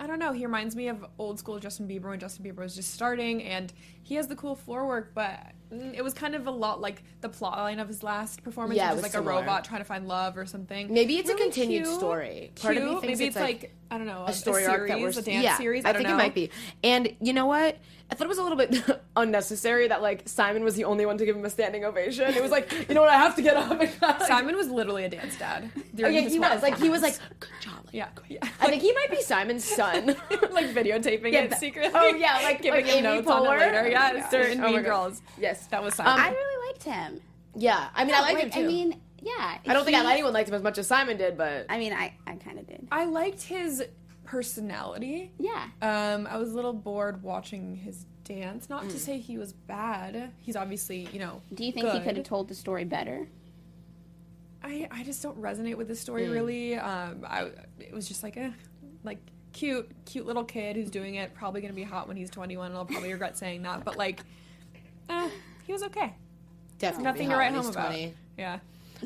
I 0.00 0.08
don't 0.08 0.18
know. 0.18 0.32
He 0.32 0.44
reminds 0.44 0.74
me 0.74 0.88
of 0.88 1.06
old 1.18 1.38
school 1.38 1.60
Justin 1.60 1.86
Bieber 1.86 2.08
when 2.10 2.18
Justin 2.18 2.44
Bieber 2.44 2.58
was 2.58 2.74
just 2.74 2.92
starting, 2.92 3.44
and 3.44 3.72
he 4.02 4.16
has 4.16 4.26
the 4.26 4.34
cool 4.34 4.56
floor 4.56 4.88
work, 4.88 5.12
but 5.14 5.38
mm, 5.74 5.94
it 5.94 6.02
was 6.02 6.14
kind 6.14 6.34
of 6.34 6.46
a 6.46 6.50
lot 6.50 6.80
like 6.80 7.02
the 7.20 7.28
plot 7.28 7.58
line 7.58 7.78
of 7.80 7.88
his 7.88 8.02
last 8.02 8.42
performance, 8.42 8.76
Yeah, 8.76 8.88
it 8.92 8.96
which 8.96 8.96
was 8.96 8.96
was 8.96 9.02
like 9.04 9.12
similar. 9.12 9.32
a 9.32 9.40
robot 9.42 9.64
trying 9.64 9.80
to 9.80 9.84
find 9.84 10.06
love 10.08 10.36
or 10.36 10.46
something. 10.46 10.92
Maybe 10.92 11.16
it's 11.16 11.30
a 11.30 11.34
continued 11.34 11.84
cute, 11.84 11.94
story. 11.96 12.52
Part 12.60 12.76
of 12.76 12.84
me 12.84 12.90
thinks 13.00 13.18
Maybe 13.18 13.24
it's 13.28 13.36
like 13.36 13.44
like, 13.62 13.74
I 13.90 13.98
don't 13.98 14.06
know 14.06 14.24
a 14.26 14.32
story 14.32 14.66
arc 14.66 14.88
that 14.88 14.98
we're 15.00 15.12
series, 15.12 15.18
a 15.18 15.30
dance 15.30 15.44
yeah, 15.44 15.56
series. 15.58 15.84
I, 15.84 15.90
I, 15.90 15.92
think 15.92 16.08
know. 16.08 16.14
it 16.14 16.18
might 16.18 16.34
be. 16.34 16.50
And 16.82 17.14
you 17.20 17.32
know 17.32 17.46
what? 17.46 17.78
I 18.10 18.14
thought 18.16 18.24
it 18.26 18.28
was 18.28 18.38
a 18.38 18.42
little 18.42 18.58
bit 18.58 19.02
unnecessary 19.16 19.88
that 19.88 20.02
like 20.02 20.28
Simon 20.28 20.62
was 20.62 20.74
the 20.74 20.84
only 20.84 21.06
one 21.06 21.16
to 21.18 21.24
give 21.24 21.34
him 21.36 21.44
a 21.44 21.50
standing 21.50 21.84
ovation. 21.84 22.32
It 22.34 22.42
was 22.42 22.50
like, 22.50 22.70
you 22.88 22.94
know 22.94 23.00
what? 23.00 23.10
I 23.10 23.16
have 23.16 23.34
to 23.36 23.42
get 23.42 23.56
up. 23.56 23.64
Like, 23.74 24.22
Simon 24.26 24.56
was 24.56 24.68
literally 24.68 25.04
a 25.04 25.08
dance 25.08 25.36
dad. 25.38 25.70
Oh 26.02 26.08
yeah, 26.08 26.20
he 26.20 26.38
was 26.38 26.62
like 26.62 26.78
he 26.78 26.88
was 26.90 27.02
like, 27.02 27.18
good 27.40 27.50
job. 27.60 27.74
Like, 27.86 27.94
yeah, 27.94 28.08
yeah. 28.28 28.38
I 28.60 28.66
think 28.68 28.82
he 28.82 28.92
might 28.92 29.10
be 29.10 29.20
Simon's 29.22 29.64
son. 29.64 30.06
like 30.50 30.66
videotaping 30.74 31.32
Yeah, 31.32 31.42
it 31.44 31.54
secretly. 31.54 31.90
oh, 31.94 32.06
yeah, 32.14 32.34
like- 32.42 32.62
giving 32.62 32.84
like 32.84 32.92
him 32.94 33.04
Amy 33.06 33.16
notes 33.16 33.28
on 33.28 33.42
it 33.44 33.48
Poehler. 33.48 33.58
later. 33.60 33.82
Oh 33.84 33.86
Yes, 33.88 34.30
certain 34.30 34.60
Oh 34.64 34.66
Mean 34.70 34.82
Girls. 34.82 35.22
yes, 35.38 35.63
That 35.70 35.82
was 35.82 35.98
Um, 35.98 36.06
Simon. 36.06 36.24
I 36.24 36.30
really 36.30 36.66
liked 36.68 36.82
him. 36.84 37.20
yeah. 37.56 37.88
I 37.94 38.04
mean, 38.04 38.14
I 38.14 38.20
liked 38.20 38.40
him 38.40 38.50
too. 38.50 38.60
I 38.60 38.66
mean, 38.66 39.00
yeah. 39.20 39.58
I 39.66 39.72
don't 39.72 39.84
think 39.84 39.96
I, 39.96 40.02
he- 40.02 40.12
anyone 40.12 40.32
liked 40.32 40.48
him 40.48 40.54
as 40.54 40.62
much 40.62 40.78
as 40.78 40.86
Simon 40.86 41.16
did, 41.16 41.36
but 41.36 41.66
I 41.68 41.78
mean, 41.78 41.92
I 41.92 42.14
I 42.26 42.36
kind 42.36 42.58
of 42.58 42.66
did. 42.66 42.86
I 42.92 43.04
liked 43.04 43.42
his 43.42 43.82
personality. 44.24 45.32
Yeah. 45.38 45.66
Um, 45.82 46.26
I 46.26 46.36
was 46.38 46.52
a 46.52 46.54
little 46.54 46.72
bored 46.72 47.22
watching 47.22 47.76
his 47.76 48.06
dance. 48.24 48.68
Not 48.70 48.84
Mm. 48.84 48.90
to 48.90 48.98
say 48.98 49.18
he 49.18 49.36
was 49.38 49.52
bad. 49.52 50.32
He's 50.40 50.56
obviously, 50.56 51.08
you 51.12 51.18
know. 51.18 51.42
Do 51.52 51.64
you 51.64 51.72
think 51.72 51.88
he 51.90 52.00
could 52.00 52.16
have 52.16 52.26
told 52.26 52.48
the 52.48 52.54
story 52.54 52.84
better? 52.84 53.28
I 54.62 54.88
I 54.90 55.02
just 55.04 55.22
don't 55.22 55.40
resonate 55.40 55.76
with 55.76 55.88
the 55.88 55.96
story 55.96 56.26
Mm. 56.26 56.32
really. 56.32 56.74
Um, 56.76 57.24
I 57.28 57.50
it 57.78 57.92
was 57.92 58.08
just 58.08 58.22
like, 58.22 58.36
eh, 58.36 58.50
like 59.02 59.18
cute, 59.52 59.88
cute 60.06 60.26
little 60.26 60.44
kid 60.44 60.74
who's 60.76 60.90
doing 60.90 61.16
it. 61.16 61.34
Probably 61.34 61.60
gonna 61.60 61.74
be 61.74 61.82
hot 61.84 62.08
when 62.08 62.16
he's 62.16 62.30
21. 62.30 62.68
and 62.68 62.76
I'll 62.76 62.84
probably 62.86 63.12
regret 63.12 63.36
saying 63.36 63.62
that. 63.62 63.84
But 63.84 63.96
like, 63.98 64.20
eh, 65.10 65.28
he 65.66 65.72
was 65.72 65.82
okay. 65.84 66.14
definitely 66.78 67.04
Nothing 67.04 67.28
to 67.30 67.36
write 67.36 67.54
home 67.54 67.66
about. 67.66 67.86
20. 67.88 68.14
Yeah. 68.38 68.58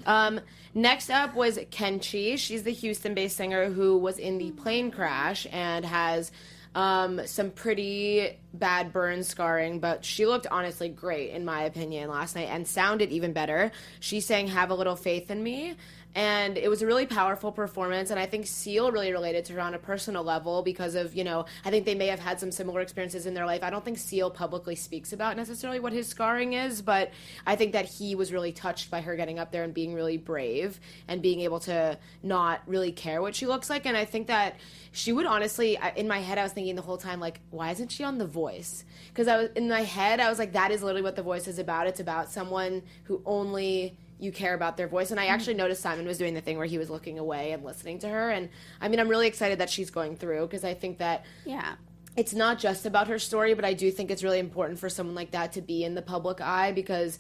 Um, 0.06 0.40
next 0.74 1.10
up 1.10 1.34
was 1.34 1.58
Kechi. 1.58 2.38
She's 2.38 2.62
the 2.62 2.72
Houston-based 2.72 3.36
singer 3.36 3.70
who 3.70 3.98
was 3.98 4.18
in 4.18 4.38
the 4.38 4.50
plane 4.52 4.90
crash 4.90 5.46
and 5.50 5.84
has 5.84 6.30
um, 6.74 7.26
some 7.26 7.50
pretty 7.50 8.38
bad 8.54 8.92
burn 8.92 9.24
scarring, 9.24 9.80
but 9.80 10.04
she 10.04 10.26
looked 10.26 10.46
honestly 10.46 10.88
great 10.88 11.30
in 11.30 11.44
my 11.44 11.62
opinion 11.62 12.10
last 12.10 12.36
night 12.36 12.48
and 12.50 12.66
sounded 12.68 13.10
even 13.10 13.32
better. 13.32 13.72
She 14.00 14.20
sang 14.20 14.46
"Have 14.48 14.70
a 14.70 14.74
Little 14.74 14.96
Faith 14.96 15.30
in 15.30 15.42
Me." 15.42 15.74
And 16.14 16.58
it 16.58 16.68
was 16.68 16.82
a 16.82 16.86
really 16.86 17.06
powerful 17.06 17.52
performance, 17.52 18.10
and 18.10 18.18
I 18.18 18.26
think 18.26 18.46
Seal 18.46 18.90
really 18.90 19.12
related 19.12 19.44
to 19.44 19.52
her 19.52 19.60
on 19.60 19.74
a 19.74 19.78
personal 19.78 20.24
level 20.24 20.62
because 20.62 20.94
of, 20.94 21.14
you 21.14 21.22
know, 21.22 21.44
I 21.64 21.70
think 21.70 21.84
they 21.84 21.94
may 21.94 22.08
have 22.08 22.18
had 22.18 22.40
some 22.40 22.50
similar 22.50 22.80
experiences 22.80 23.26
in 23.26 23.34
their 23.34 23.46
life. 23.46 23.62
I 23.62 23.70
don't 23.70 23.84
think 23.84 23.98
Seal 23.98 24.30
publicly 24.30 24.74
speaks 24.74 25.12
about 25.12 25.36
necessarily 25.36 25.78
what 25.78 25.92
his 25.92 26.08
scarring 26.08 26.54
is, 26.54 26.82
but 26.82 27.12
I 27.46 27.56
think 27.56 27.72
that 27.72 27.84
he 27.84 28.14
was 28.14 28.32
really 28.32 28.52
touched 28.52 28.90
by 28.90 29.00
her 29.02 29.16
getting 29.16 29.38
up 29.38 29.52
there 29.52 29.62
and 29.62 29.72
being 29.72 29.94
really 29.94 30.16
brave 30.16 30.80
and 31.06 31.22
being 31.22 31.40
able 31.40 31.60
to 31.60 31.98
not 32.22 32.62
really 32.66 32.90
care 32.90 33.22
what 33.22 33.36
she 33.36 33.46
looks 33.46 33.70
like. 33.70 33.86
And 33.86 33.96
I 33.96 34.04
think 34.04 34.26
that 34.26 34.56
she 34.90 35.12
would 35.12 35.26
honestly, 35.26 35.78
in 35.94 36.08
my 36.08 36.18
head, 36.18 36.38
I 36.38 36.42
was 36.42 36.52
thinking 36.52 36.74
the 36.74 36.82
whole 36.82 36.98
time, 36.98 37.20
like, 37.20 37.38
why 37.50 37.70
isn't 37.70 37.92
she 37.92 38.02
on 38.02 38.18
The 38.18 38.26
Voice? 38.26 38.84
Because 39.08 39.28
I 39.28 39.36
was 39.36 39.50
in 39.54 39.68
my 39.68 39.82
head, 39.82 40.20
I 40.20 40.30
was 40.30 40.38
like, 40.38 40.54
that 40.54 40.72
is 40.72 40.82
literally 40.82 41.02
what 41.02 41.16
The 41.16 41.22
Voice 41.22 41.46
is 41.46 41.58
about. 41.58 41.86
It's 41.86 42.00
about 42.00 42.30
someone 42.30 42.82
who 43.04 43.22
only 43.24 43.96
you 44.18 44.32
care 44.32 44.54
about 44.54 44.76
their 44.76 44.88
voice. 44.88 45.10
And 45.10 45.20
I 45.20 45.26
mm. 45.26 45.30
actually 45.30 45.54
noticed 45.54 45.82
Simon 45.82 46.06
was 46.06 46.18
doing 46.18 46.34
the 46.34 46.40
thing 46.40 46.56
where 46.56 46.66
he 46.66 46.78
was 46.78 46.90
looking 46.90 47.18
away 47.18 47.52
and 47.52 47.64
listening 47.64 47.98
to 48.00 48.08
her. 48.08 48.30
And 48.30 48.48
I 48.80 48.88
mean, 48.88 49.00
I'm 49.00 49.08
really 49.08 49.26
excited 49.26 49.58
that 49.60 49.70
she's 49.70 49.90
going 49.90 50.16
through 50.16 50.46
because 50.46 50.64
I 50.64 50.75
think 50.75 50.98
that 50.98 51.25
Yeah. 51.44 51.75
it's 52.16 52.34
not 52.34 52.58
just 52.58 52.87
about 52.87 53.08
her 53.08 53.18
story, 53.18 53.54
but 53.54 53.64
I 53.64 53.75
do 53.75 53.90
think 53.90 54.10
it's 54.10 54.25
really 54.25 54.40
important 54.40 54.78
for 54.78 54.88
someone 54.88 55.14
like 55.14 55.30
that 55.32 55.52
to 55.52 55.62
be 55.62 55.84
in 55.84 55.94
the 55.94 56.02
public 56.02 56.40
eye 56.40 56.72
because 56.72 57.18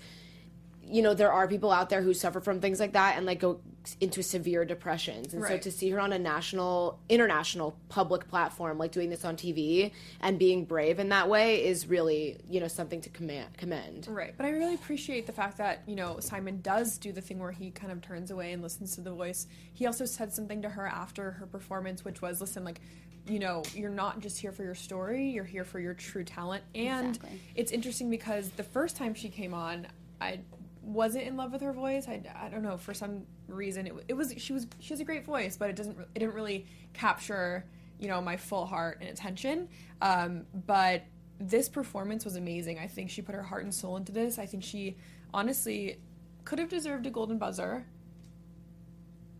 you 0.90 1.02
know 1.02 1.14
there 1.14 1.32
are 1.32 1.46
people 1.46 1.70
out 1.70 1.90
there 1.90 2.02
who 2.02 2.14
suffer 2.14 2.40
from 2.40 2.60
things 2.60 2.80
like 2.80 2.92
that 2.92 3.16
and 3.16 3.26
like 3.26 3.40
go 3.40 3.60
into 4.00 4.22
severe 4.22 4.64
depressions 4.64 5.32
and 5.32 5.42
so 5.44 5.56
to 5.56 5.70
see 5.70 5.88
her 5.90 6.00
on 6.00 6.12
a 6.12 6.18
national 6.18 6.98
international 7.08 7.76
public 7.88 8.28
platform 8.28 8.76
like 8.76 8.92
doing 8.92 9.08
this 9.08 9.24
on 9.24 9.36
tv 9.36 9.90
and 10.20 10.38
being 10.38 10.64
brave 10.64 10.98
in 10.98 11.08
that 11.08 11.28
way 11.28 11.64
is 11.64 11.86
really 11.86 12.36
you 12.50 12.60
know 12.60 12.68
something 12.68 13.00
to 13.00 13.08
command 13.08 13.48
commend 13.56 14.06
Right, 14.08 14.34
but 14.36 14.46
I 14.46 14.50
really 14.50 14.74
appreciate 14.74 15.26
the 15.26 15.32
fact 15.32 15.58
that 15.58 15.82
you 15.86 15.94
know 15.94 16.18
Simon 16.20 16.60
does 16.60 16.98
do 16.98 17.12
the 17.12 17.20
thing 17.20 17.38
where 17.38 17.52
he 17.52 17.70
kind 17.70 17.92
of 17.92 18.00
turns 18.00 18.30
away 18.30 18.52
and 18.52 18.62
listens 18.62 18.94
to 18.96 19.00
the 19.00 19.12
voice. 19.12 19.46
He 19.74 19.86
also 19.86 20.04
said 20.04 20.32
something 20.32 20.62
to 20.62 20.68
her 20.68 20.86
after 20.86 21.32
her 21.32 21.46
performance, 21.46 22.04
which 22.04 22.22
was, 22.22 22.40
"Listen, 22.40 22.64
like, 22.64 22.80
you 23.26 23.38
know, 23.38 23.62
you're 23.74 23.90
not 23.90 24.20
just 24.20 24.38
here 24.38 24.50
for 24.52 24.62
your 24.62 24.74
story; 24.74 25.30
you're 25.30 25.44
here 25.44 25.64
for 25.64 25.78
your 25.78 25.94
true 25.94 26.24
talent." 26.24 26.64
And 26.74 27.16
Exactly. 27.16 27.40
it's 27.54 27.72
interesting 27.72 28.10
because 28.10 28.50
the 28.50 28.64
first 28.64 28.96
time 28.96 29.14
she 29.14 29.28
came 29.28 29.54
on, 29.54 29.86
I 30.20 30.40
wasn't 30.88 31.24
in 31.24 31.36
love 31.36 31.52
with 31.52 31.60
her 31.60 31.72
voice. 31.72 32.08
I, 32.08 32.22
I 32.40 32.48
don't 32.48 32.62
know 32.62 32.76
for 32.78 32.94
some 32.94 33.22
reason 33.46 33.86
it, 33.86 33.92
it 34.08 34.14
was 34.14 34.32
she 34.38 34.52
was 34.52 34.66
she 34.80 34.90
has 34.90 35.00
a 35.00 35.04
great 35.04 35.24
voice, 35.24 35.56
but 35.56 35.68
it 35.70 35.76
doesn't 35.76 35.98
it 36.14 36.18
didn't 36.18 36.34
really 36.34 36.66
capture 36.94 37.64
you 37.98 38.08
know 38.08 38.20
my 38.20 38.36
full 38.36 38.66
heart 38.66 38.98
and 39.00 39.10
attention. 39.10 39.68
Um, 40.00 40.46
but 40.66 41.02
this 41.40 41.68
performance 41.68 42.24
was 42.24 42.36
amazing. 42.36 42.78
I 42.78 42.86
think 42.86 43.10
she 43.10 43.22
put 43.22 43.34
her 43.34 43.42
heart 43.42 43.64
and 43.64 43.74
soul 43.74 43.96
into 43.96 44.12
this. 44.12 44.38
I 44.38 44.46
think 44.46 44.64
she 44.64 44.96
honestly 45.32 45.98
could 46.44 46.58
have 46.58 46.68
deserved 46.68 47.06
a 47.06 47.10
golden 47.10 47.38
buzzer. 47.38 47.84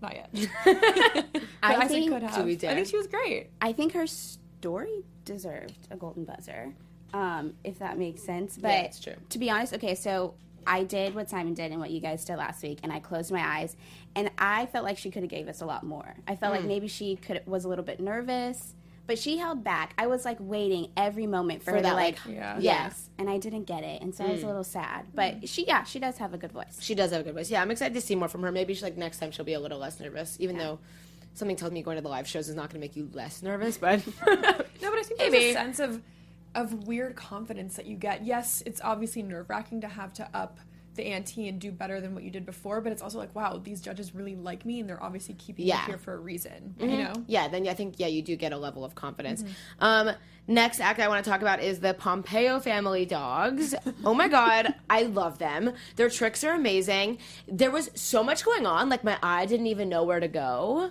Not 0.01 0.15
yet. 0.15 0.31
I 1.63 1.81
said 1.81 1.89
think- 1.89 2.13
could 2.13 2.23
have. 2.23 2.37
Do 2.37 2.45
we 2.45 2.53
I 2.55 2.75
think 2.75 2.87
she 2.87 2.97
was 2.97 3.07
great. 3.07 3.49
I 3.61 3.73
think 3.73 3.95
her 3.95 4.07
story 4.07 5.03
deserved 5.25 5.89
a 5.91 5.97
golden 5.97 6.25
buzzer, 6.25 6.75
um, 7.13 7.55
if 7.65 7.79
that 7.81 7.99
makes 7.99 8.23
sense. 8.23 8.57
But 8.57 8.69
Yeah, 8.69 8.81
it's 8.83 9.01
true. 9.01 9.15
to 9.31 9.39
be 9.39 9.51
honest, 9.51 9.75
okay, 9.75 9.95
so 9.95 10.35
I 10.69 10.85
did 10.85 11.15
what 11.15 11.29
Simon 11.31 11.55
did 11.55 11.73
and 11.73 11.81
what 11.81 11.91
you 11.91 11.99
guys 12.01 12.25
did 12.25 12.37
last 12.37 12.63
week, 12.63 12.79
and 12.83 12.93
I 12.93 13.01
closed 13.01 13.33
my 13.33 13.41
eyes, 13.41 13.75
and 14.15 14.31
I 14.39 14.67
felt 14.67 14.85
like 14.85 14.99
she 14.99 15.11
could 15.11 15.23
have 15.23 15.31
gave 15.31 15.49
us 15.49 15.61
a 15.63 15.67
lot 15.67 15.83
more. 15.85 16.15
I 16.29 16.37
felt 16.37 16.53
Mm. 16.53 16.57
like 16.59 16.65
maybe 16.67 16.87
she 16.89 17.17
could 17.17 17.41
was 17.47 17.65
a 17.65 17.69
little 17.69 17.85
bit 17.85 17.99
nervous, 17.99 18.75
but 19.07 19.19
she 19.19 19.39
held 19.39 19.65
back. 19.65 19.95
I 19.97 20.07
was 20.07 20.27
like 20.27 20.37
waiting 20.39 20.91
every 20.97 21.27
moment 21.27 21.61
for, 21.63 21.71
For 21.71 21.77
her 21.77 21.83
that, 21.83 21.89
to 21.91 21.95
like, 21.97 22.25
like, 22.27 22.35
Yeah. 22.35 22.59
yes, 22.61 23.09
and 23.19 23.31
I 23.31 23.39
didn't 23.39 23.65
get 23.65 23.83
it, 23.83 24.03
and 24.03 24.15
so 24.15 24.25
I 24.25 24.29
Mm. 24.29 24.33
was 24.33 24.43
a 24.43 24.47
little 24.47 24.65
sad. 24.65 25.07
But 25.15 25.49
she, 25.49 25.67
yeah, 25.67 25.85
she 25.85 25.99
does 25.99 26.19
have 26.19 26.35
a 26.35 26.39
good 26.39 26.53
voice. 26.53 26.77
she 26.81 26.95
does 26.95 27.11
have 27.13 27.23
a 27.23 27.25
good 27.25 27.35
voice 27.35 27.51
yeah 27.51 27.63
i'm 27.63 27.71
excited 27.71 27.95
to 27.95 28.01
see 28.03 28.15
more 28.15 28.29
from 28.29 28.43
her 28.43 28.53
maybe 28.53 28.75
she's 28.75 28.83
like 28.83 28.97
next 28.99 29.19
time 29.19 29.31
she'll 29.31 29.45
be 29.47 29.55
a 29.55 29.61
little 29.61 29.79
less 29.79 29.99
nervous 30.01 30.37
even 30.39 30.59
though 30.59 30.79
something 31.35 31.57
tells 31.57 31.73
me 31.73 31.83
going 31.83 31.97
to 31.97 32.03
the 32.03 32.09
live 32.09 32.27
shows 32.29 32.49
is 32.49 32.55
not 32.55 32.69
going 32.71 32.81
to 32.81 32.85
make 32.87 32.95
you 32.97 33.09
less 33.15 33.43
nervous 33.43 33.79
but 33.85 34.05
No, 34.07 34.91
but 34.91 34.99
I 34.99 35.03
think 35.03 35.19
there's 35.19 35.33
Maybe. 35.33 35.51
a 35.51 35.53
sense 35.55 35.79
of 35.81 36.03
of 36.63 36.87
weird 36.87 37.17
confidence 37.17 37.77
that 37.77 37.87
you 37.87 37.97
get. 37.97 38.25
Yes, 38.25 38.63
it's 38.67 38.81
obviously 38.83 39.23
nerve 39.23 39.49
wracking 39.49 39.81
to 39.83 39.89
have 39.89 40.13
to 40.15 40.29
up 40.35 40.59
the 40.95 41.05
ante 41.07 41.49
and 41.49 41.61
do 41.61 41.71
better 41.71 42.01
than 42.01 42.13
what 42.13 42.25
you 42.25 42.31
did 42.31 42.45
before, 42.45 42.81
but 42.81 42.91
it's 42.91 43.03
also 43.03 43.19
like, 43.19 43.33
wow, 43.35 43.61
these 43.63 43.81
judges 43.81 44.15
really 44.17 44.35
like 44.35 44.67
me 44.67 44.81
and 44.81 44.89
they're 44.89 45.03
obviously 45.03 45.35
keeping 45.35 45.65
Yeah. 45.65 45.77
me 45.77 45.83
here 45.87 45.99
for 45.99 46.15
a 46.15 46.19
reason. 46.19 46.75
You 46.81 46.89
know? 46.89 47.13
yeah, 47.29 47.47
then 47.47 47.69
I 47.69 47.75
think 47.75 47.95
yeah, 47.99 48.09
you 48.09 48.21
do 48.21 48.35
get 48.35 48.53
a 48.53 48.57
level 48.59 48.85
of 48.85 48.97
confidence. 48.97 49.43
Mm-hmm. 49.45 49.85
Um, 49.85 50.15
next 50.49 50.81
act 50.81 50.99
I 50.99 51.07
want 51.07 51.25
to 51.25 51.31
talk 51.31 51.41
about 51.41 51.63
is 51.63 51.79
the 51.79 51.95
Pompeyo 51.95 52.61
family 52.61 53.07
dogs. 53.07 53.77
oh 54.05 54.13
my 54.13 54.27
god, 54.27 54.75
I 54.91 55.03
love 55.03 55.39
them. 55.39 55.73
Their 55.95 56.11
tricks 56.11 56.43
are 56.43 56.53
amazing. 56.55 57.19
There 57.47 57.71
was 57.71 57.91
so 57.95 58.25
much 58.25 58.45
going 58.45 58.67
on, 58.67 58.89
like 58.89 59.05
my 59.05 59.19
eye 59.23 59.47
didn't 59.47 59.69
even 59.69 59.89
know 59.89 60.03
where 60.03 60.19
to 60.21 60.29
go. 60.29 60.91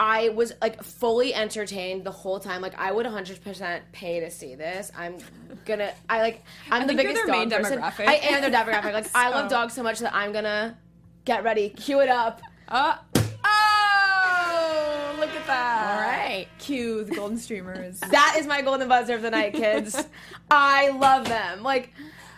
I 0.00 0.28
was 0.30 0.52
like 0.60 0.82
fully 0.82 1.34
entertained 1.34 2.04
the 2.04 2.10
whole 2.10 2.38
time. 2.38 2.60
Like 2.62 2.78
I 2.78 2.92
would 2.92 3.06
100% 3.06 3.80
pay 3.92 4.20
to 4.20 4.30
see 4.30 4.54
this. 4.54 4.92
I'm 4.96 5.16
gonna. 5.64 5.92
I 6.08 6.20
like. 6.20 6.44
I'm 6.70 6.82
I 6.82 6.86
the 6.86 6.94
biggest 6.94 7.16
their 7.16 7.26
dog 7.26 7.36
main 7.36 7.50
person. 7.50 7.80
demographic. 7.80 8.06
I 8.06 8.14
am 8.14 8.40
their 8.40 8.50
demographic. 8.50 8.92
Like 8.92 9.06
I 9.14 9.30
love 9.30 9.50
dogs 9.50 9.74
so 9.74 9.82
much 9.82 9.98
that 10.00 10.14
I'm 10.14 10.32
gonna 10.32 10.78
get 11.24 11.44
ready, 11.44 11.68
cue 11.70 12.00
it 12.00 12.08
up. 12.08 12.40
Uh, 12.68 12.96
oh, 13.44 15.16
look 15.18 15.30
at 15.30 15.46
that. 15.46 15.94
All 15.94 16.08
right. 16.08 16.46
Cue 16.58 17.04
the 17.04 17.14
golden 17.14 17.38
streamers. 17.38 18.00
That 18.10 18.36
is 18.38 18.46
my 18.46 18.62
golden 18.62 18.88
buzzer 18.88 19.14
of 19.14 19.22
the 19.22 19.30
night, 19.30 19.54
kids. 19.54 20.06
I 20.50 20.90
love 20.90 21.26
them. 21.26 21.62
Like, 21.62 21.92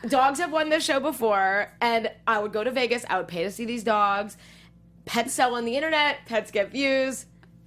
dogs 0.08 0.38
have 0.40 0.52
won 0.52 0.68
this 0.68 0.84
show 0.84 0.98
before, 1.00 1.72
and 1.80 2.10
I 2.26 2.38
would 2.38 2.52
go 2.52 2.64
to 2.64 2.70
Vegas. 2.70 3.04
I 3.08 3.18
would 3.18 3.28
pay 3.28 3.44
to 3.44 3.50
see 3.50 3.64
these 3.64 3.84
dogs. 3.84 4.36
Pets 5.04 5.32
sell 5.32 5.54
on 5.54 5.64
the 5.64 5.76
internet. 5.76 6.18
Pets 6.26 6.50
get 6.50 6.70
views. 6.70 7.26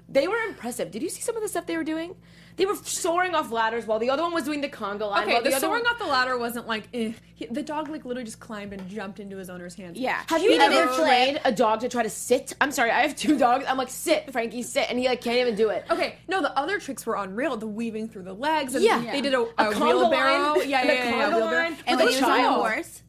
They 0.09 0.27
were 0.27 0.37
impressive. 0.47 0.91
Did 0.91 1.01
you 1.01 1.09
see 1.09 1.21
some 1.21 1.35
of 1.35 1.41
the 1.41 1.49
stuff 1.49 1.65
they 1.65 1.77
were 1.77 1.83
doing? 1.83 2.15
They 2.55 2.67
were 2.67 2.75
soaring 2.75 3.33
off 3.33 3.51
ladders 3.51 3.87
while 3.87 3.97
the 3.97 4.11
other 4.11 4.21
one 4.21 4.31
was 4.31 4.43
doing 4.43 4.61
the 4.61 4.69
conga 4.69 5.09
line. 5.09 5.23
Okay, 5.23 5.33
while 5.33 5.41
the, 5.41 5.49
other 5.49 5.59
soaring 5.59 5.83
one- 5.85 5.93
off 5.93 5.97
the 5.97 6.05
ladder 6.05 6.37
wasn't 6.37 6.67
like 6.67 6.87
eh. 6.93 7.13
He- 7.33 7.47
the 7.47 7.63
dog 7.63 7.89
like 7.89 8.05
literally 8.05 8.25
just 8.25 8.39
climbed 8.39 8.73
and 8.73 8.87
jumped 8.89 9.19
into 9.19 9.37
his 9.37 9.49
owner's 9.49 9.73
hands. 9.73 9.97
Yeah. 9.97 10.21
Have 10.27 10.43
you 10.43 10.51
ever 10.51 10.93
trained 10.93 11.39
a 11.45 11.51
dog 11.51 11.79
to 11.79 11.89
try 11.89 12.03
to 12.03 12.11
sit? 12.11 12.53
I'm 12.61 12.71
sorry, 12.71 12.91
I 12.91 13.01
have 13.01 13.15
two 13.15 13.39
dogs. 13.39 13.65
I'm 13.67 13.77
like, 13.77 13.89
sit, 13.89 14.31
Frankie, 14.31 14.61
sit, 14.61 14.87
and 14.89 14.99
he 14.99 15.07
like 15.07 15.21
can't 15.21 15.37
even 15.37 15.55
do 15.55 15.69
it. 15.69 15.83
Okay, 15.89 16.17
no, 16.27 16.43
the 16.43 16.55
other 16.59 16.79
tricks 16.79 17.07
were 17.07 17.15
unreal. 17.15 17.57
The 17.57 17.65
weaving 17.65 18.09
through 18.09 18.23
the 18.23 18.33
legs. 18.35 18.75
And 18.75 18.83
Yeah. 18.83 18.99
they 19.11 19.21
did 19.21 19.33
a, 19.33 19.39
a, 19.39 19.43
A 19.43 19.73
conga 19.73 19.79
wheelbarrow. 19.97 20.59
line. 20.59 20.69
Yeah, 20.69 20.83
yeah, 20.83 20.87
The 20.87 20.93
yeah, 20.93 21.05
yeah, 21.05 21.11
conga 21.11 21.35
wheelbarrow. 21.37 21.55
line. 21.69 21.77
And 21.87 21.97
With 21.97 21.99
then 21.99 22.07
a 22.07 22.11
he 22.11 22.15
was 22.17 22.23
on 22.23 22.31
a 22.39 22.43
child. 22.43 22.55
horse. 22.67 23.02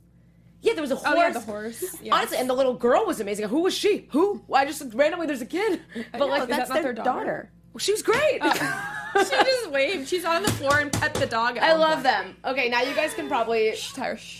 Yeah, 0.64 0.72
there 0.72 0.80
was 0.82 0.90
a 0.90 0.96
horse. 0.96 1.14
Oh 1.14 1.20
yeah, 1.20 1.30
the 1.30 1.40
horse. 1.40 1.84
Yes. 2.02 2.12
Honestly, 2.14 2.38
and 2.38 2.48
the 2.48 2.54
little 2.54 2.72
girl 2.72 3.04
was 3.04 3.20
amazing. 3.20 3.48
Who 3.48 3.60
was 3.60 3.74
she? 3.74 4.08
Who? 4.12 4.42
I 4.52 4.64
just 4.64 4.82
randomly 4.94 5.26
there's 5.26 5.42
a 5.42 5.46
kid, 5.46 5.82
but 6.12 6.18
know, 6.18 6.26
like 6.26 6.48
that 6.48 6.56
That's 6.56 6.70
not 6.70 6.82
their, 6.82 6.94
daughter. 6.94 7.04
daughter? 7.04 7.50
she 7.78 7.92
was 7.92 8.02
great. 8.02 8.42
she 9.14 9.36
just 9.36 9.70
waved. 9.70 10.08
She's 10.08 10.24
on 10.24 10.42
the 10.42 10.50
floor 10.52 10.78
and 10.78 10.90
pet 10.90 11.12
the 11.14 11.26
dog. 11.26 11.58
I 11.58 11.74
love 11.74 12.02
them. 12.02 12.36
Okay, 12.44 12.70
now 12.70 12.80
you 12.80 12.94
guys 12.94 13.12
can 13.12 13.28
probably 13.28 13.74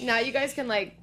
now 0.00 0.19
you 0.19 0.33
guys 0.33 0.54
can 0.54 0.66
like 0.66 0.97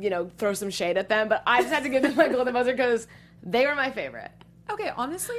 you 0.00 0.10
know 0.10 0.30
throw 0.36 0.52
some 0.52 0.70
shade 0.70 0.96
at 0.96 1.08
them, 1.08 1.28
but 1.28 1.44
I 1.46 1.60
just 1.62 1.72
had 1.72 1.84
to 1.84 1.88
give 1.88 2.02
them 2.02 2.16
my 2.16 2.28
golden 2.28 2.52
buzzer 2.52 2.72
because 2.72 3.06
they 3.44 3.66
were 3.66 3.76
my 3.76 3.92
favorite. 3.92 4.32
Okay, 4.68 4.90
honestly, 4.96 5.36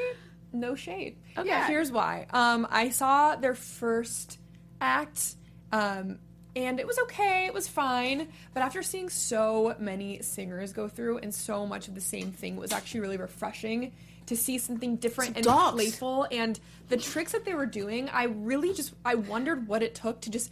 no 0.54 0.74
shade. 0.76 1.18
Okay. 1.38 1.50
Yeah, 1.50 1.68
here's 1.68 1.92
why. 1.92 2.28
Um, 2.32 2.66
I 2.70 2.90
saw 2.90 3.36
their 3.36 3.56
first 3.56 4.40
act, 4.80 5.36
um, 5.74 6.20
and 6.56 6.80
it 6.80 6.88
was 6.88 7.00
okay. 7.00 7.46
It 7.46 7.54
was 7.54 7.68
fine. 7.68 8.28
But 8.54 8.64
after 8.64 8.82
seeing 8.84 9.10
so 9.10 9.76
many 9.80 10.22
singers 10.22 10.74
go 10.74 10.88
through 10.88 11.20
and 11.20 11.34
so 11.34 11.66
much 11.66 11.88
of 11.88 11.96
the 11.96 12.02
same 12.02 12.32
thing, 12.32 12.56
it 12.56 12.60
was 12.60 12.72
actually 12.72 13.02
really 13.02 13.18
refreshing 13.18 13.94
to 14.28 14.36
see 14.36 14.58
something 14.58 14.98
different 14.98 15.36
and 15.38 15.46
dogs. 15.46 15.76
playful. 15.76 16.28
And 16.32 16.60
the 16.90 16.98
tricks 16.98 17.32
that 17.32 17.46
they 17.46 17.54
were 17.54 17.66
doing, 17.66 18.10
I 18.10 18.26
really 18.26 18.74
just 18.74 18.94
I 19.06 19.16
wondered 19.16 19.68
what 19.68 19.84
it 19.84 19.96
took 19.96 20.22
to 20.22 20.30
just. 20.30 20.52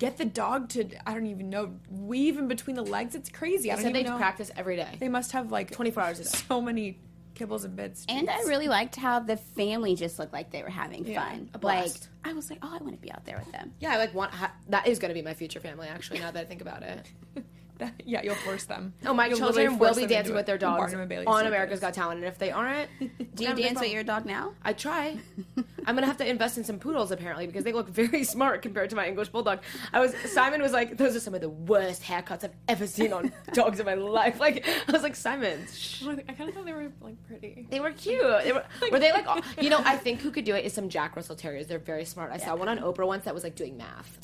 Get 0.00 0.16
the 0.18 0.24
dog 0.24 0.70
to 0.70 0.84
I 1.08 1.14
don't 1.14 1.26
even 1.26 1.48
know 1.48 1.72
weave 1.88 2.38
in 2.38 2.48
between 2.48 2.74
the 2.74 2.82
legs. 2.82 3.14
It's 3.14 3.28
crazy. 3.28 3.70
I 3.70 3.76
don't 3.76 3.84
said 3.84 3.90
even 3.90 4.02
they 4.02 4.10
know. 4.10 4.16
practice 4.16 4.50
every 4.56 4.74
day. 4.74 4.96
They 4.98 5.08
must 5.08 5.30
have 5.30 5.52
like 5.52 5.70
24 5.70 6.02
hours 6.02 6.18
a 6.18 6.24
day. 6.24 6.30
So 6.30 6.60
many 6.60 6.98
kibbles 7.36 7.64
and 7.64 7.76
bits. 7.76 8.04
And 8.08 8.28
I 8.28 8.38
really 8.42 8.68
liked 8.68 8.96
how 8.96 9.20
the 9.20 9.36
family 9.36 9.94
just 9.94 10.18
looked 10.18 10.32
like 10.32 10.50
they 10.50 10.62
were 10.62 10.68
having 10.70 11.06
Yeah, 11.06 11.22
fun. 11.28 11.50
a 11.54 11.58
Like. 11.64 11.92
I 12.24 12.32
was 12.32 12.50
like, 12.50 12.58
oh, 12.62 12.68
I 12.74 12.82
want 12.82 12.94
to 12.94 13.00
be 13.00 13.12
out 13.12 13.24
there 13.24 13.38
with 13.38 13.52
them. 13.52 13.72
Yeah, 13.78 13.92
I 13.94 13.98
like 13.98 14.14
want 14.14 14.32
ha- 14.32 14.52
that 14.68 14.86
is 14.88 14.98
going 14.98 15.10
to 15.10 15.14
be 15.14 15.22
my 15.22 15.34
future 15.34 15.60
family. 15.60 15.86
Actually, 15.88 16.20
now 16.20 16.30
that 16.32 16.40
I 16.40 16.44
think 16.44 16.60
about 16.60 16.82
it. 16.82 17.06
yeah, 18.04 18.22
you'll 18.22 18.34
force 18.36 18.64
them. 18.64 18.94
Oh, 19.04 19.12
my 19.12 19.26
You'll 19.26 19.38
children 19.38 19.78
will 19.78 19.94
be 19.94 20.02
dancing 20.02 20.16
into 20.18 20.34
with 20.34 20.46
their 20.46 20.58
dogs 20.58 20.92
and 20.92 21.08
Bailey 21.08 21.26
on 21.26 21.38
circus. 21.40 21.48
America's 21.48 21.80
Got 21.80 21.94
Talent, 21.94 22.18
and 22.18 22.26
if 22.26 22.38
they 22.38 22.50
aren't, 22.50 22.88
Do 22.98 23.06
you 23.08 23.16
kind 23.18 23.40
of 23.40 23.52
a 23.52 23.54
big 23.54 23.64
dance 23.64 23.80
with 23.80 23.90
your 23.90 24.04
dog 24.04 24.26
now? 24.26 24.54
I 24.62 24.72
try. 24.72 25.18
I'm 25.86 25.94
gonna 25.94 26.06
have 26.06 26.16
to 26.18 26.28
invest 26.28 26.58
in 26.58 26.64
some 26.64 26.78
poodles 26.78 27.12
apparently 27.12 27.46
because 27.46 27.62
they 27.64 27.72
look 27.72 27.88
very 27.88 28.24
smart 28.24 28.62
compared 28.62 28.90
to 28.90 28.96
my 28.96 29.06
English 29.06 29.28
bulldog. 29.28 29.60
I 29.92 30.00
was 30.00 30.14
Simon 30.26 30.60
was 30.60 30.72
like, 30.72 30.96
those 30.96 31.14
are 31.14 31.20
some 31.20 31.34
of 31.34 31.40
the 31.40 31.48
worst 31.48 32.02
haircuts 32.02 32.42
I've 32.44 32.56
ever 32.68 32.86
seen 32.86 33.12
on 33.12 33.32
dogs 33.52 33.78
in 33.78 33.86
my 33.86 33.94
life. 33.94 34.40
Like 34.40 34.66
I 34.88 34.92
was 34.92 35.02
like, 35.02 35.14
Simon, 35.14 35.66
shh. 35.72 36.04
I 36.06 36.32
kind 36.32 36.48
of 36.48 36.54
thought 36.54 36.64
they 36.64 36.72
were 36.72 36.90
like 37.00 37.24
pretty. 37.26 37.66
they 37.70 37.80
were 37.80 37.92
cute. 37.92 38.20
They 38.44 38.52
were, 38.52 38.64
were 38.90 38.98
they 38.98 39.12
like, 39.12 39.26
you 39.60 39.70
know? 39.70 39.80
I 39.84 39.96
think 39.96 40.20
who 40.20 40.30
could 40.30 40.44
do 40.44 40.54
it 40.54 40.64
is 40.64 40.72
some 40.72 40.88
Jack 40.88 41.14
Russell 41.14 41.36
Terriers. 41.36 41.66
They're 41.66 41.78
very 41.78 42.04
smart. 42.04 42.32
I 42.32 42.38
saw 42.38 42.56
one 42.56 42.68
on 42.68 42.78
Oprah 42.78 43.06
once 43.06 43.24
that 43.24 43.34
was 43.34 43.44
like 43.44 43.54
doing 43.54 43.76
math. 43.76 44.18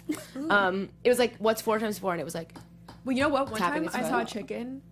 Um, 0.51 0.89
it 1.05 1.09
was 1.09 1.19
like, 1.19 1.37
what's 1.39 1.63
four 1.63 1.79
times 1.79 1.99
four? 1.99 2.13
And 2.13 2.21
it 2.21 2.25
was 2.25 2.35
like, 2.35 2.55
Well, 3.05 3.17
you 3.17 3.23
know 3.23 3.29
what? 3.29 3.51
One 3.51 3.61
time 3.61 3.89
I 3.93 4.03
saw 4.03 4.21
a 4.21 4.25
chicken 4.25 4.83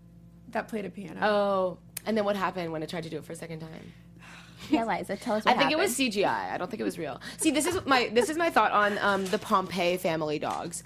that 0.48 0.68
played 0.68 0.84
a 0.84 0.90
piano. 0.90 1.20
oh. 1.26 1.78
And 2.06 2.16
then 2.16 2.24
what 2.24 2.34
happened 2.34 2.72
when 2.72 2.82
I 2.82 2.86
tried 2.86 3.02
to 3.02 3.10
do 3.10 3.18
it 3.18 3.24
for 3.24 3.32
a 3.32 3.36
second 3.36 3.60
time? 3.60 3.92
Yeah, 4.68 4.84
Liza, 4.84 5.16
tell 5.16 5.36
us 5.36 5.46
I 5.46 5.50
what 5.52 5.58
think 5.58 5.72
it 5.72 5.78
was. 5.78 5.96
CGI. 5.96 6.52
I 6.52 6.58
don't 6.58 6.70
think 6.70 6.80
it 6.80 6.84
was 6.84 6.98
real. 6.98 7.18
See, 7.38 7.50
this 7.50 7.66
is 7.66 7.78
my 7.86 8.10
this 8.12 8.28
is 8.28 8.36
my 8.36 8.50
thought 8.50 8.72
on 8.72 8.98
um, 8.98 9.24
the 9.26 9.38
Pompeyo 9.38 9.98
family 9.98 10.38
dogs. 10.38 10.82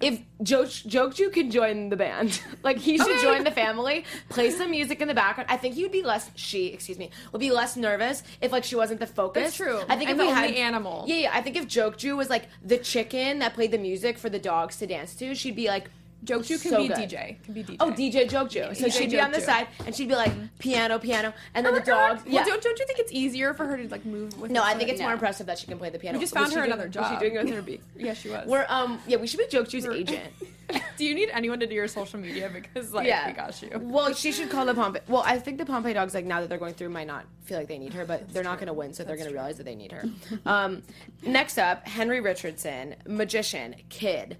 If 0.00 0.20
jo- 0.42 0.64
Jokju 0.64 1.32
can 1.32 1.50
join 1.52 1.88
the 1.88 1.96
band, 1.96 2.42
like 2.64 2.78
he 2.78 2.98
should 2.98 3.06
Okay. 3.12 3.22
join 3.22 3.44
the 3.44 3.52
family, 3.52 4.04
play 4.28 4.50
some 4.50 4.72
music 4.72 5.00
in 5.00 5.06
the 5.06 5.14
background. 5.14 5.48
I 5.50 5.56
think 5.56 5.76
he'd 5.76 5.92
be 5.92 6.02
less. 6.02 6.30
She, 6.34 6.66
excuse 6.72 6.98
me, 6.98 7.10
would 7.30 7.38
be 7.38 7.52
less 7.52 7.76
nervous 7.76 8.24
if 8.40 8.50
like 8.50 8.64
she 8.64 8.74
wasn't 8.74 8.98
the 8.98 9.06
focus. 9.06 9.44
That's 9.44 9.56
true. 9.56 9.80
I 9.88 9.96
think 9.96 10.10
And 10.10 10.18
if 10.20 10.26
we 10.26 10.30
the 10.30 10.34
had 10.34 10.46
only 10.50 10.58
animal. 10.60 11.04
Yeah, 11.06 11.14
yeah. 11.16 11.30
I 11.32 11.42
think 11.42 11.56
if 11.56 11.68
Jokju 11.68 12.16
was 12.16 12.28
like 12.28 12.48
the 12.64 12.76
chicken 12.78 13.38
that 13.38 13.54
played 13.54 13.70
the 13.70 13.78
music 13.78 14.18
for 14.18 14.28
the 14.30 14.40
dogs 14.40 14.76
to 14.78 14.86
dance 14.86 15.14
to, 15.16 15.34
she'd 15.36 15.56
be 15.56 15.68
like. 15.68 15.88
Jokeju 16.24 16.62
can 16.62 16.70
so 16.70 16.76
be 16.82 16.88
good. 16.88 16.96
DJ. 16.96 17.42
Can 17.42 17.54
be 17.54 17.64
DJ. 17.64 17.76
Oh, 17.80 17.90
DJ 17.90 18.28
Jokju. 18.28 18.76
So 18.76 18.86
DJ 18.86 18.92
she'd 18.92 19.10
be 19.10 19.20
on 19.20 19.32
the 19.32 19.38
Jokju. 19.38 19.44
side 19.44 19.68
and 19.86 19.94
she'd 19.94 20.08
be 20.08 20.14
like 20.14 20.32
piano, 20.60 20.98
piano, 20.98 21.32
and 21.54 21.66
then 21.66 21.74
the 21.74 21.82
Well, 21.86 22.14
dogs. 22.14 22.22
Yeah. 22.26 22.44
don't, 22.44 22.62
don't 22.62 22.78
you 22.78 22.86
think 22.86 23.00
it's 23.00 23.10
easier 23.12 23.54
for 23.54 23.66
her 23.66 23.76
to 23.76 23.88
like 23.88 24.04
move 24.04 24.38
with? 24.40 24.50
No, 24.52 24.62
I 24.62 24.74
think 24.74 24.88
it's 24.88 25.00
more 25.00 25.12
impressive 25.12 25.46
that 25.46 25.58
she 25.58 25.66
can 25.66 25.78
play 25.78 25.90
the 25.90 25.98
piano. 25.98 26.18
We 26.18 26.22
just 26.24 26.32
found 26.34 26.50
she 26.50 26.54
her 26.54 26.60
doing- 26.66 26.72
another 26.78 27.00
Was 27.00 27.10
she 27.10 27.16
doing 27.18 27.34
it 27.36 27.44
with 27.44 27.54
her 27.54 27.62
beat? 27.62 27.82
Yeah, 27.96 28.14
she 28.14 28.28
was. 28.28 28.46
We're 28.46 28.66
um 28.68 29.00
yeah, 29.08 29.16
we 29.16 29.26
should 29.26 29.38
be 29.38 29.46
Jokeju's 29.46 29.86
agent. 29.86 30.22
do 30.96 31.04
you 31.04 31.14
need 31.14 31.28
anyone 31.32 31.58
to 31.60 31.66
do 31.66 31.74
your 31.74 31.88
social 31.88 32.20
media? 32.20 32.48
Because 32.52 32.92
like 32.92 33.06
yeah, 33.08 33.26
we 33.26 33.32
got 33.32 33.60
you. 33.60 33.70
Well, 33.80 34.14
she 34.14 34.30
should 34.32 34.48
call 34.48 34.64
the 34.64 34.74
Pompey. 34.74 35.00
Well, 35.08 35.22
I 35.26 35.38
think 35.40 35.58
the 35.58 35.66
Pompey 35.66 35.92
dogs, 35.92 36.14
like 36.14 36.24
now 36.24 36.40
that 36.40 36.48
they're 36.48 36.56
going 36.58 36.74
through, 36.74 36.90
might 36.90 37.08
not 37.08 37.24
feel 37.44 37.58
like 37.58 37.66
they 37.68 37.78
need 37.78 37.92
her, 37.94 38.04
but 38.04 38.32
they're 38.32 38.44
not 38.44 38.58
going 38.58 38.68
to 38.68 38.72
win, 38.72 38.94
so 38.94 39.02
they're 39.02 39.16
going 39.16 39.28
to 39.28 39.34
realize 39.34 39.56
that 39.56 39.64
they 39.64 39.74
need 39.74 39.90
her. 39.92 40.04
um, 40.46 40.82
next 41.22 41.58
up, 41.58 41.86
Henry 41.86 42.20
Richardson, 42.20 42.94
magician, 43.06 43.74
kid, 43.88 44.38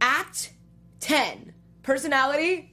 act 0.00 0.52
ten, 1.00 1.52
personality 1.82 2.72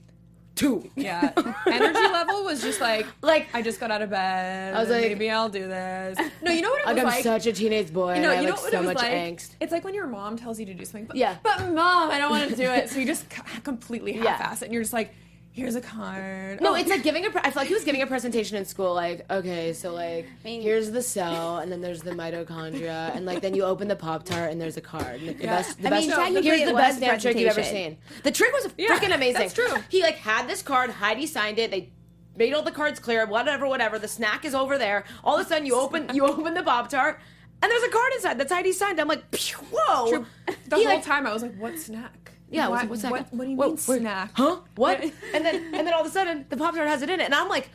two. 0.56 0.88
Yeah, 0.96 1.32
energy 1.66 2.00
level 2.14 2.44
was 2.44 2.62
just 2.62 2.80
like 2.80 3.08
Like- 3.24 3.48
I 3.56 3.64
just 3.64 3.80
got 3.80 3.90
out 3.90 4.04
of 4.04 4.12
bed. 4.12 4.76
I 4.76 4.80
was 4.82 4.90
like- 4.90 5.02
maybe 5.02 5.30
I'll 5.32 5.50
do 5.50 5.68
this. 5.68 6.18
No, 6.44 6.52
you 6.52 6.62
know 6.62 6.70
what 6.70 6.82
it 6.82 6.86
was 6.86 6.96
Like 6.96 6.98
I'm 7.00 7.06
like. 7.06 7.24
such 7.24 7.48
a 7.48 7.54
teenage 7.54 7.92
boy. 7.92 8.16
you 8.16 8.22
know, 8.22 8.30
I 8.30 8.34
you 8.34 8.38
have 8.38 8.46
know 8.46 8.52
like 8.52 8.62
what 8.62 8.72
so 8.72 8.78
it 8.78 8.82
was 8.82 8.88
much 8.94 8.98
like. 8.98 9.12
angst. 9.12 9.50
It's 9.60 9.72
like 9.72 9.84
when 9.84 9.96
your 9.96 10.06
mom 10.06 10.38
tells 10.38 10.60
you 10.60 10.68
to 10.68 10.74
do 10.76 10.86
something, 10.86 11.06
but, 11.06 11.16
Yeah. 11.16 11.38
but 11.44 11.60
mom, 11.72 12.12
I 12.12 12.20
don't 12.20 12.30
want 12.30 12.50
to 12.52 12.56
do 12.56 12.70
it. 12.70 12.88
So 12.90 13.00
you 13.00 13.06
just 13.08 13.26
completely 13.64 14.16
Yeah. 14.16 14.36
half-ass 14.38 14.62
it, 14.62 14.66
and 14.66 14.74
you're 14.76 14.84
just 14.84 14.94
like, 14.94 15.14
here's 15.54 15.76
a 15.76 15.82
card. 15.82 16.60
No, 16.60 16.72
Oh. 16.72 16.76
it's 16.76 16.90
like 16.90 17.04
giving 17.10 17.26
a. 17.26 17.30
Pre- 17.30 17.42
I 17.44 17.52
feel 17.52 17.62
like 17.62 17.68
he 17.70 17.74
was 17.74 17.84
giving 17.86 18.02
a 18.02 18.08
presentation 18.08 18.58
in 18.58 18.66
school. 18.66 18.94
Like, 18.94 19.26
okay, 19.32 19.72
so 19.74 19.94
like, 19.94 20.26
mean- 20.44 20.62
here's 20.62 20.92
the 20.92 21.02
cell, 21.02 21.60
and 21.60 21.72
then 21.72 21.80
there's 21.80 22.02
the 22.02 22.12
mitochondria, 22.12 23.16
and 23.16 23.26
like 23.26 23.42
then 23.42 23.54
you 23.56 23.64
open 23.64 23.88
the 23.88 23.96
pop 23.96 24.24
tart, 24.24 24.52
and 24.52 24.60
there's 24.60 24.78
a 24.78 24.82
card. 24.82 25.22
And 25.22 25.38
the 25.40 25.44
Yeah. 25.44 25.56
best, 25.58 25.82
the 25.82 25.88
I 25.88 26.00
mean, 26.00 26.10
best. 26.10 26.20
technically 26.20 26.50
here's 26.50 26.62
it 26.62 26.66
the 26.68 26.74
best 26.74 27.00
damn 27.00 27.20
trick 27.20 27.38
you've 27.38 27.50
ever 27.50 27.64
seen. 27.64 27.98
The 28.24 28.32
trick 28.32 28.52
was 28.54 28.70
Yeah, 28.78 28.90
freaking 28.98 29.14
amazing. 29.16 29.42
that's 29.42 29.54
true. 29.54 29.68
He 29.90 30.02
like 30.02 30.16
had 30.18 30.48
this 30.48 30.62
card. 30.62 30.90
Heidi 30.92 31.26
signed 31.28 31.60
it. 31.60 31.72
They 31.72 31.90
made 32.36 32.54
all 32.54 32.64
the 32.64 32.72
cards 32.72 33.00
clear. 33.00 33.26
Whatever, 33.26 33.68
whatever. 33.68 34.00
The 34.00 34.08
snack 34.08 34.44
is 34.46 34.56
over 34.56 34.78
there. 34.78 35.04
All 35.24 35.38
of 35.38 35.46
a 35.46 35.50
sudden, 35.50 35.66
you 35.66 35.76
open 35.76 36.10
you 36.16 36.26
open 36.26 36.54
the 36.54 36.64
pop 36.64 36.90
tart. 36.90 37.20
And 37.62 37.72
there's 37.72 37.84
a 37.84 37.90
card 37.90 38.12
inside 38.16 38.38
that's 38.38 38.52
Heidi 38.52 38.74
signed. 38.74 39.00
I'm 39.00 39.08
like, 39.08 39.24
"Phew, 39.34 39.58
whoa! 39.72 40.10
True. 40.10 40.26
The 40.68 40.76
He, 40.78 40.84
whole 40.84 40.96
like, 40.96 41.06
time 41.06 41.26
I 41.26 41.32
was 41.32 41.44
like, 41.44 41.56
what 41.58 41.80
snack? 41.80 42.33
Yeah, 42.54 42.68
what, 42.68 42.88
what's, 42.88 43.02
that? 43.02 43.12
what, 43.12 43.34
what 43.34 43.46
do 43.46 43.50
you 43.52 43.58
Whoa, 43.58 43.68
mean 43.70 43.78
snack? 43.78 44.32
Huh? 44.36 44.58
What? 44.76 45.04
And 45.34 45.44
then 45.46 45.56
and 45.74 45.88
then 45.88 45.94
all 45.94 46.02
of 46.02 46.08
a 46.08 46.10
sudden 46.10 46.46
the 46.50 46.58
pop 46.58 46.76
tart 46.76 46.88
has 46.88 47.02
it 47.02 47.10
in 47.10 47.20
it, 47.20 47.26
and 47.26 47.36
I'm 47.36 47.50
like, 47.50 47.70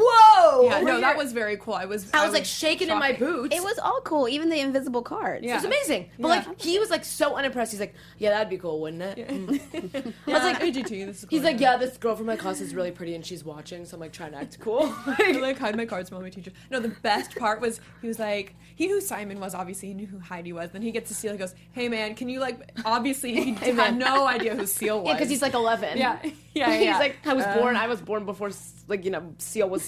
whoa! 0.00 0.64
Yeah, 0.64 0.76
over 0.76 0.84
no, 0.84 1.00
that 1.00 1.16
was 1.16 1.32
very 1.32 1.56
cool. 1.56 1.74
I 1.74 1.84
was, 1.84 2.10
I 2.12 2.24
was 2.24 2.32
like 2.34 2.44
shaking 2.44 2.88
in 2.88 2.98
my 2.98 3.12
shocking. 3.12 3.26
boots. 3.26 3.56
It 3.56 3.62
was 3.62 3.78
all 3.78 4.00
cool, 4.02 4.28
even 4.28 4.48
the 4.48 4.60
invisible 4.60 5.02
cards. 5.02 5.44
Yeah. 5.44 5.52
It 5.52 5.56
was 5.56 5.64
amazing. 5.64 6.10
But 6.18 6.28
Yeah. 6.28 6.34
like 6.48 6.60
he 6.60 6.78
was 6.78 6.90
like 6.90 7.04
so 7.04 7.36
unimpressed. 7.36 7.72
He's 7.72 7.80
like, 7.80 7.94
yeah, 8.18 8.30
that'd 8.30 8.48
be 8.50 8.58
cool, 8.58 8.80
wouldn't 8.80 9.02
it? 9.02 9.28
Mm. 9.28 10.12
I 10.26 10.30
was 10.32 10.42
like, 10.42 10.60
AGT, 10.60 10.88
this 11.06 11.22
is 11.22 11.26
He's 11.30 11.40
cool. 11.40 11.50
like, 11.50 11.60
yeah, 11.60 11.76
this 11.76 11.96
girl 11.96 12.16
from 12.16 12.26
my 12.26 12.36
class 12.36 12.60
is 12.60 12.74
really 12.74 12.90
pretty 12.90 13.14
and 13.14 13.24
she's 13.24 13.44
watching, 13.44 13.84
so 13.84 13.96
I'm 13.96 14.00
like 14.00 14.12
trying 14.12 14.32
to 14.32 14.38
act 14.38 14.58
cool. 14.60 14.82
I 15.06 15.32
like 15.40 15.58
hide 15.58 15.76
my 15.76 15.86
cards 15.86 16.08
from 16.08 16.22
my 16.22 16.30
teacher. 16.30 16.52
No, 16.70 16.80
the 16.80 16.88
best 16.88 17.36
part 17.36 17.60
was 17.60 17.80
he 18.00 18.08
was 18.08 18.18
like 18.18 18.54
he 18.74 18.86
knew 18.86 18.94
who 18.96 19.00
Simon 19.00 19.38
was. 19.38 19.54
Obviously, 19.54 19.88
he 19.88 19.94
knew 19.94 20.06
who 20.06 20.18
Heidi 20.18 20.52
was. 20.52 20.70
Then 20.70 20.82
he 20.82 20.90
gets 20.92 21.08
to 21.08 21.14
Seal. 21.14 21.32
He 21.32 21.38
goes, 21.38 21.54
"Hey 21.72 21.88
man, 21.88 22.14
can 22.14 22.28
you 22.30 22.40
like?" 22.40 22.58
Obviously, 22.86 23.34
he 23.34 23.52
had 23.52 23.76
man. 23.76 23.98
no 23.98 24.26
idea 24.26 24.56
who 24.56 24.66
Seal 24.66 25.00
was. 25.00 25.08
yeah, 25.08 25.14
because 25.14 25.28
he's 25.28 25.42
like 25.42 25.52
11. 25.54 25.98
yeah, 25.98 26.18
yeah, 26.22 26.30
yeah. 26.54 26.72
he's 26.92 26.98
like, 26.98 27.16
I 27.26 27.34
was 27.34 27.44
Uh, 27.44 27.58
born. 27.58 27.76
I 27.76 27.86
was 27.86 28.00
born 28.00 28.24
before, 28.24 28.50
like 28.88 29.04
you 29.04 29.10
know, 29.10 29.34
Seal 29.38 29.68
was. 29.68 29.81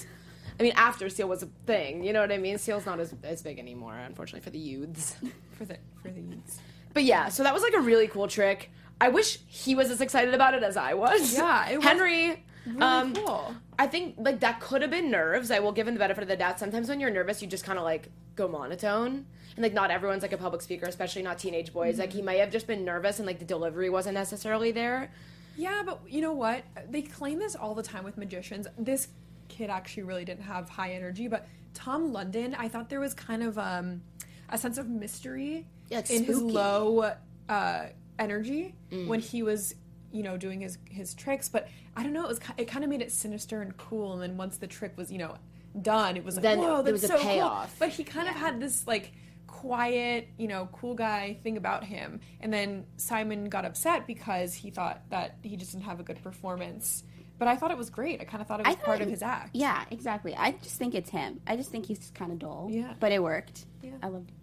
I 0.59 0.63
mean, 0.63 0.73
after 0.77 1.09
Seal 1.09 1.29
was 1.29 1.43
a 1.43 1.49
thing. 1.67 2.05
You 2.05 2.13
know 2.13 2.21
what 2.21 2.31
I 2.31 2.39
mean? 2.39 2.59
Seal's 2.59 2.87
not 2.87 3.01
as 3.01 3.15
as 3.25 3.43
big 3.43 3.59
anymore, 3.59 3.97
unfortunately, 3.99 4.45
for 4.45 4.51
the 4.51 4.59
youths. 4.59 5.17
for 5.59 5.65
the 5.65 5.79
for 6.03 6.11
the 6.11 6.21
youths. 6.21 6.59
But 6.93 7.05
yeah, 7.05 7.29
so 7.29 7.43
that 7.43 7.53
was 7.53 7.63
like 7.63 7.75
a 7.75 7.81
really 7.81 8.07
cool 8.09 8.29
trick. 8.29 8.71
I 9.01 9.09
wish 9.09 9.41
he 9.49 9.75
was 9.75 9.91
as 9.91 10.01
excited 10.01 10.33
about 10.33 10.55
it 10.55 10.63
as 10.63 10.77
I 10.77 10.95
was. 10.95 11.35
Yeah, 11.35 11.69
it 11.71 11.77
was 11.79 11.85
Henry. 11.85 12.45
Really 12.67 12.81
um, 12.81 13.15
cool. 13.15 13.55
I 13.79 13.87
think 13.89 14.15
like 14.17 14.41
that 14.41 14.61
could 14.61 14.81
have 14.83 14.91
been 14.93 15.11
nerves. 15.11 15.51
I 15.51 15.59
will 15.59 15.73
give 15.73 15.89
him 15.89 15.95
the 15.95 15.99
benefit 16.01 16.23
of 16.23 16.29
the 16.29 16.37
doubt. 16.37 16.59
Sometimes 16.61 16.89
when 16.89 17.01
you're 17.01 17.11
nervous, 17.11 17.43
you 17.43 17.49
just 17.49 17.65
kind 17.65 17.79
of 17.79 17.85
like 17.85 18.09
go 18.37 18.47
monotone, 18.49 19.27
and 19.57 19.63
like 19.63 19.75
not 19.75 19.91
everyone's 19.91 20.23
like 20.23 20.33
a 20.33 20.39
public 20.39 20.63
speaker, 20.63 20.87
especially 20.87 21.23
not 21.23 21.39
teenage 21.39 21.73
boys. 21.73 21.99
Like 21.99 22.13
he 22.13 22.19
Mm-hmm. 22.19 22.27
might 22.27 22.39
have 22.39 22.51
just 22.53 22.69
been 22.69 22.85
nervous, 22.85 23.19
and 23.19 23.27
like 23.27 23.41
the 23.41 23.45
delivery 23.45 23.91
wasn't 23.91 24.15
necessarily 24.15 24.71
there. 24.71 25.11
Yeah, 25.57 25.83
but 25.85 26.01
you 26.09 26.21
know 26.21 26.33
what? 26.33 26.63
They 26.89 27.03
claim 27.03 27.39
this 27.41 27.55
all 27.57 27.75
the 27.75 27.83
time 27.83 28.05
with 28.05 28.17
magicians. 28.17 28.67
This 28.79 29.09
kid 29.49 29.71
actually 29.71 30.05
really 30.05 30.25
didn't 30.25 30.43
have 30.45 30.69
high 30.69 30.93
energy, 30.93 31.29
but 31.29 31.47
Tom 31.75 32.13
London, 32.13 32.55
I 32.59 32.69
thought 32.69 32.89
there 32.89 33.01
was 33.01 33.15
kind 33.15 33.43
of 33.43 33.59
um, 33.59 34.03
a 34.49 34.57
sense 34.59 34.79
of 34.79 34.89
mystery 34.89 35.67
Yeah, 35.91 36.03
in 36.11 36.25
his 36.25 36.41
low 36.41 37.13
uh, 37.49 37.87
energy 38.19 38.75
Mm. 38.93 39.09
when 39.09 39.21
he 39.21 39.43
was, 39.43 39.75
you 40.13 40.23
know, 40.23 40.37
doing 40.37 40.61
his 40.61 40.79
his 40.89 41.15
tricks. 41.15 41.49
But 41.49 41.69
I 41.97 42.03
don't 42.03 42.13
know, 42.13 42.23
it 42.25 42.29
was 42.29 42.41
it 42.59 42.67
kind 42.69 42.85
of 42.85 42.91
made 42.91 43.03
it 43.03 43.11
sinister 43.13 43.61
and 43.63 43.77
cool. 43.77 44.13
And 44.13 44.23
then 44.23 44.37
once 44.37 44.57
the 44.59 44.67
trick 44.67 44.97
was, 44.97 45.11
you 45.11 45.19
know, 45.19 45.37
done, 45.81 46.17
it 46.17 46.25
was 46.25 46.37
like, 46.37 46.43
Then 46.45 46.59
whoa, 46.59 46.83
there 46.83 46.93
that's 46.93 47.03
was 47.03 47.05
a 47.05 47.09
so 47.09 47.19
cool. 47.19 47.25
payoff. 47.31 47.77
But 47.79 47.89
he 47.91 48.05
kind 48.05 48.29
of 48.29 48.35
had 48.35 48.61
this 48.61 48.87
like 48.87 49.13
quiet, 49.47 50.29
you 50.37 50.47
know, 50.49 50.69
cool 50.73 50.95
guy 50.95 51.39
thing 51.43 51.57
about 51.57 51.85
him. 51.85 52.21
And 52.41 52.53
then 52.53 52.87
Simon 52.97 53.49
got 53.49 53.65
upset 53.65 54.07
because 54.07 54.53
he 54.55 54.71
thought 54.71 55.03
that 55.11 55.37
he 55.43 55.57
just 55.57 55.73
didn't 55.73 55.85
have 55.85 56.01
a 56.01 56.03
good 56.03 56.23
performance. 56.23 57.03
But 57.39 57.49
I 57.49 57.57
thought 57.57 57.71
it 57.71 57.77
was 57.77 57.91
great. 57.91 58.21
I 58.21 58.25
kind 58.25 58.41
of 58.41 58.47
thought 58.47 58.61
it 58.61 58.67
was 58.67 58.77
thought 58.77 58.85
part 58.85 59.01
it- 59.01 59.05
of 59.05 59.11
his 59.11 59.23
act. 59.23 59.51
Yeah, 59.55 59.85
exactly. 59.91 60.35
I 60.37 60.53
just 60.53 60.77
think 60.79 60.95
it's 60.95 61.11
him. 61.11 61.41
I 61.47 61.57
just 61.57 61.71
think 61.71 61.87
he's 61.87 62.11
kind 62.15 62.31
of 62.33 62.39
dull. 62.39 62.69
Yeah. 62.71 62.95
But 63.01 63.13
it 63.13 63.23
worked. 63.23 63.67
Yeah. 63.83 63.91
I 64.03 64.09
loved 64.09 64.31
it. 64.31 64.37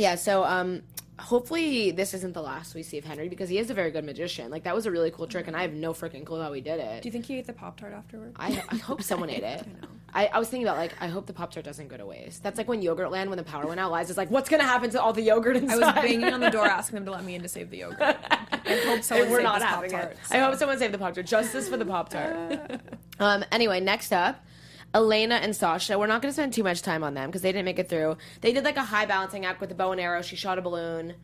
Yeah. 0.00 0.14
So 0.14 0.42
um, 0.44 0.82
hopefully 1.22 1.90
this 1.92 2.14
isn't 2.14 2.34
the 2.34 2.42
last 2.42 2.74
we 2.74 2.82
see 2.82 2.98
of 2.98 3.04
Henry 3.04 3.28
because 3.28 3.48
he 3.48 3.58
is 3.58 3.70
a 3.70 3.74
very 3.74 3.90
good 3.90 4.04
magician. 4.04 4.50
Like 4.50 4.64
that 4.64 4.74
was 4.74 4.86
a 4.86 4.90
really 4.90 5.10
cool 5.10 5.26
trick, 5.26 5.46
and 5.46 5.56
I 5.56 5.62
have 5.62 5.72
no 5.72 5.92
freaking 5.92 6.26
clue 6.26 6.40
how 6.40 6.52
he 6.52 6.60
did 6.60 6.80
it. 6.80 7.02
Do 7.02 7.08
you 7.08 7.12
think 7.12 7.26
he 7.26 7.38
ate 7.38 7.46
the 7.46 7.52
Pop 7.52 7.78
Tart 7.78 7.92
afterward? 7.92 8.32
I, 8.36 8.62
I 8.68 8.76
hope 8.76 9.02
someone 9.02 9.30
ate 9.30 9.42
it. 9.42 9.66
know. 9.82 9.88
I, 10.14 10.26
I 10.26 10.38
was 10.38 10.48
thinking 10.48 10.66
about 10.66 10.76
like 10.76 10.94
I 11.00 11.06
hope 11.06 11.26
the 11.26 11.32
pop 11.32 11.52
tart 11.52 11.64
doesn't 11.64 11.88
go 11.88 11.96
to 11.96 12.04
waste. 12.04 12.42
That's 12.42 12.58
like 12.58 12.68
when 12.68 12.82
Yogurtland, 12.82 13.28
when 13.28 13.38
the 13.38 13.44
power 13.44 13.66
went 13.66 13.80
out, 13.80 13.92
Liz 13.92 14.10
is 14.10 14.18
like, 14.18 14.30
what's 14.30 14.48
gonna 14.48 14.62
happen 14.62 14.90
to 14.90 15.00
all 15.00 15.12
the 15.12 15.22
yogurt 15.22 15.56
I 15.56 15.76
was 15.76 15.94
banging 15.94 16.24
on 16.24 16.40
the 16.40 16.50
door 16.50 16.66
asking 16.66 16.96
them 16.96 17.04
to 17.06 17.12
let 17.12 17.24
me 17.24 17.34
in 17.34 17.42
to 17.42 17.48
save 17.48 17.70
the 17.70 17.78
yogurt. 17.78 18.16
I 18.30 18.82
hope 18.86 19.02
someone 19.02 19.30
we're 19.30 19.36
saved 19.38 19.42
not 19.44 19.62
having 19.62 19.90
Pop-Tart, 19.90 20.12
it. 20.12 20.18
so. 20.26 20.36
I 20.36 20.38
hope 20.40 20.58
someone 20.58 20.78
saved 20.78 20.92
the 20.92 20.98
pop 20.98 21.14
tart. 21.14 21.26
Justice 21.26 21.68
for 21.68 21.76
the 21.78 21.86
pop 21.86 22.10
tart. 22.10 22.80
um. 23.20 23.44
Anyway, 23.50 23.80
next 23.80 24.12
up. 24.12 24.44
Elena 24.94 25.36
and 25.36 25.54
Sasha. 25.56 25.98
We're 25.98 26.06
not 26.06 26.20
going 26.22 26.30
to 26.30 26.34
spend 26.34 26.52
too 26.52 26.62
much 26.62 26.82
time 26.82 27.02
on 27.04 27.14
them 27.14 27.28
because 27.30 27.42
they 27.42 27.50
didn't 27.52 27.64
make 27.64 27.78
it 27.78 27.88
through. 27.88 28.16
They 28.40 28.52
did 28.52 28.64
like 28.64 28.76
a 28.76 28.82
high 28.84 29.06
balancing 29.06 29.44
act 29.46 29.60
with 29.60 29.70
a 29.70 29.74
bow 29.74 29.92
and 29.92 30.00
arrow. 30.00 30.22
She 30.22 30.36
shot 30.36 30.58
a 30.58 30.62
balloon. 30.62 31.14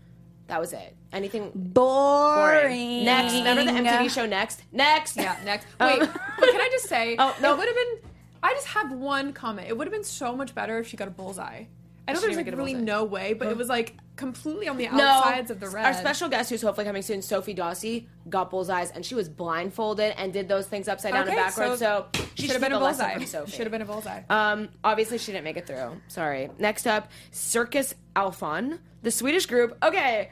That 0.46 0.60
was 0.60 0.72
it. 0.72 0.96
Anything 1.12 1.52
Boring. 1.54 3.04
Next. 3.04 3.34
Remember 3.34 3.64
the 3.64 3.70
MTV 3.72 4.10
show 4.10 4.24
Next? 4.26 4.62
Next. 4.72 5.16
Yeah, 5.16 5.36
next. 5.44 5.66
Um, 5.78 5.88
Wait, 5.98 5.98
but 6.00 6.08
can 6.50 6.60
I 6.60 6.68
just 6.72 6.88
say? 6.88 7.16
Oh, 7.18 7.36
no. 7.42 7.52
It 7.54 7.58
would 7.58 7.66
have 7.68 7.76
been. 7.76 8.10
I 8.42 8.54
just 8.54 8.68
have 8.68 8.92
one 8.92 9.32
comment. 9.32 9.68
It 9.68 9.76
would 9.76 9.86
have 9.86 9.92
been 9.92 10.04
so 10.04 10.34
much 10.34 10.54
better 10.54 10.78
if 10.78 10.88
she 10.88 10.96
got 10.96 11.08
a 11.08 11.10
bullseye. 11.10 11.64
I 12.06 12.12
know 12.12 12.20
She 12.20 12.26
there's 12.26 12.36
like 12.36 12.46
really 12.46 12.72
bullseye. 12.72 12.84
no 12.86 13.04
way, 13.04 13.34
but 13.34 13.48
it 13.48 13.56
was 13.56 13.68
like 13.68 13.96
completely 14.18 14.68
on 14.68 14.76
the 14.76 14.88
No, 14.88 15.02
outsides 15.04 15.50
of 15.50 15.60
the 15.60 15.68
red. 15.70 15.86
our 15.86 15.94
special 15.94 16.28
guest, 16.28 16.50
who's 16.50 16.60
hopefully 16.60 16.84
coming 16.84 17.00
soon, 17.00 17.20
Sofie 17.20 17.56
Dossi, 17.56 18.06
got 18.28 18.50
bullseyes, 18.50 18.90
and 18.94 19.06
she 19.06 19.14
was 19.14 19.28
blindfolded 19.30 20.14
and 20.18 20.32
did 20.32 20.48
those 20.48 20.66
things 20.66 20.88
upside 20.88 21.14
down 21.14 21.22
Okay, 21.22 21.30
and 21.30 21.46
backwards. 21.46 21.78
So, 21.80 22.06
so 22.14 22.22
she 22.34 22.42
should 22.42 22.52
have 22.52 22.60
been 22.60 22.72
a 22.72 22.78
bullseye. 22.78 23.18
Should 23.24 23.60
have 23.60 23.70
been 23.70 23.80
a 23.82 23.86
bullseye. 23.86 24.20
Um, 24.28 24.68
obviously, 24.84 25.16
she 25.16 25.32
didn't 25.32 25.44
make 25.44 25.56
it 25.56 25.66
through. 25.66 25.98
Sorry. 26.08 26.50
Next 26.58 26.86
up, 26.86 27.10
Circus 27.30 27.94
Alfon, 28.14 28.78
the 29.02 29.10
Swedish 29.10 29.46
group. 29.46 29.78
Okay, 29.82 30.30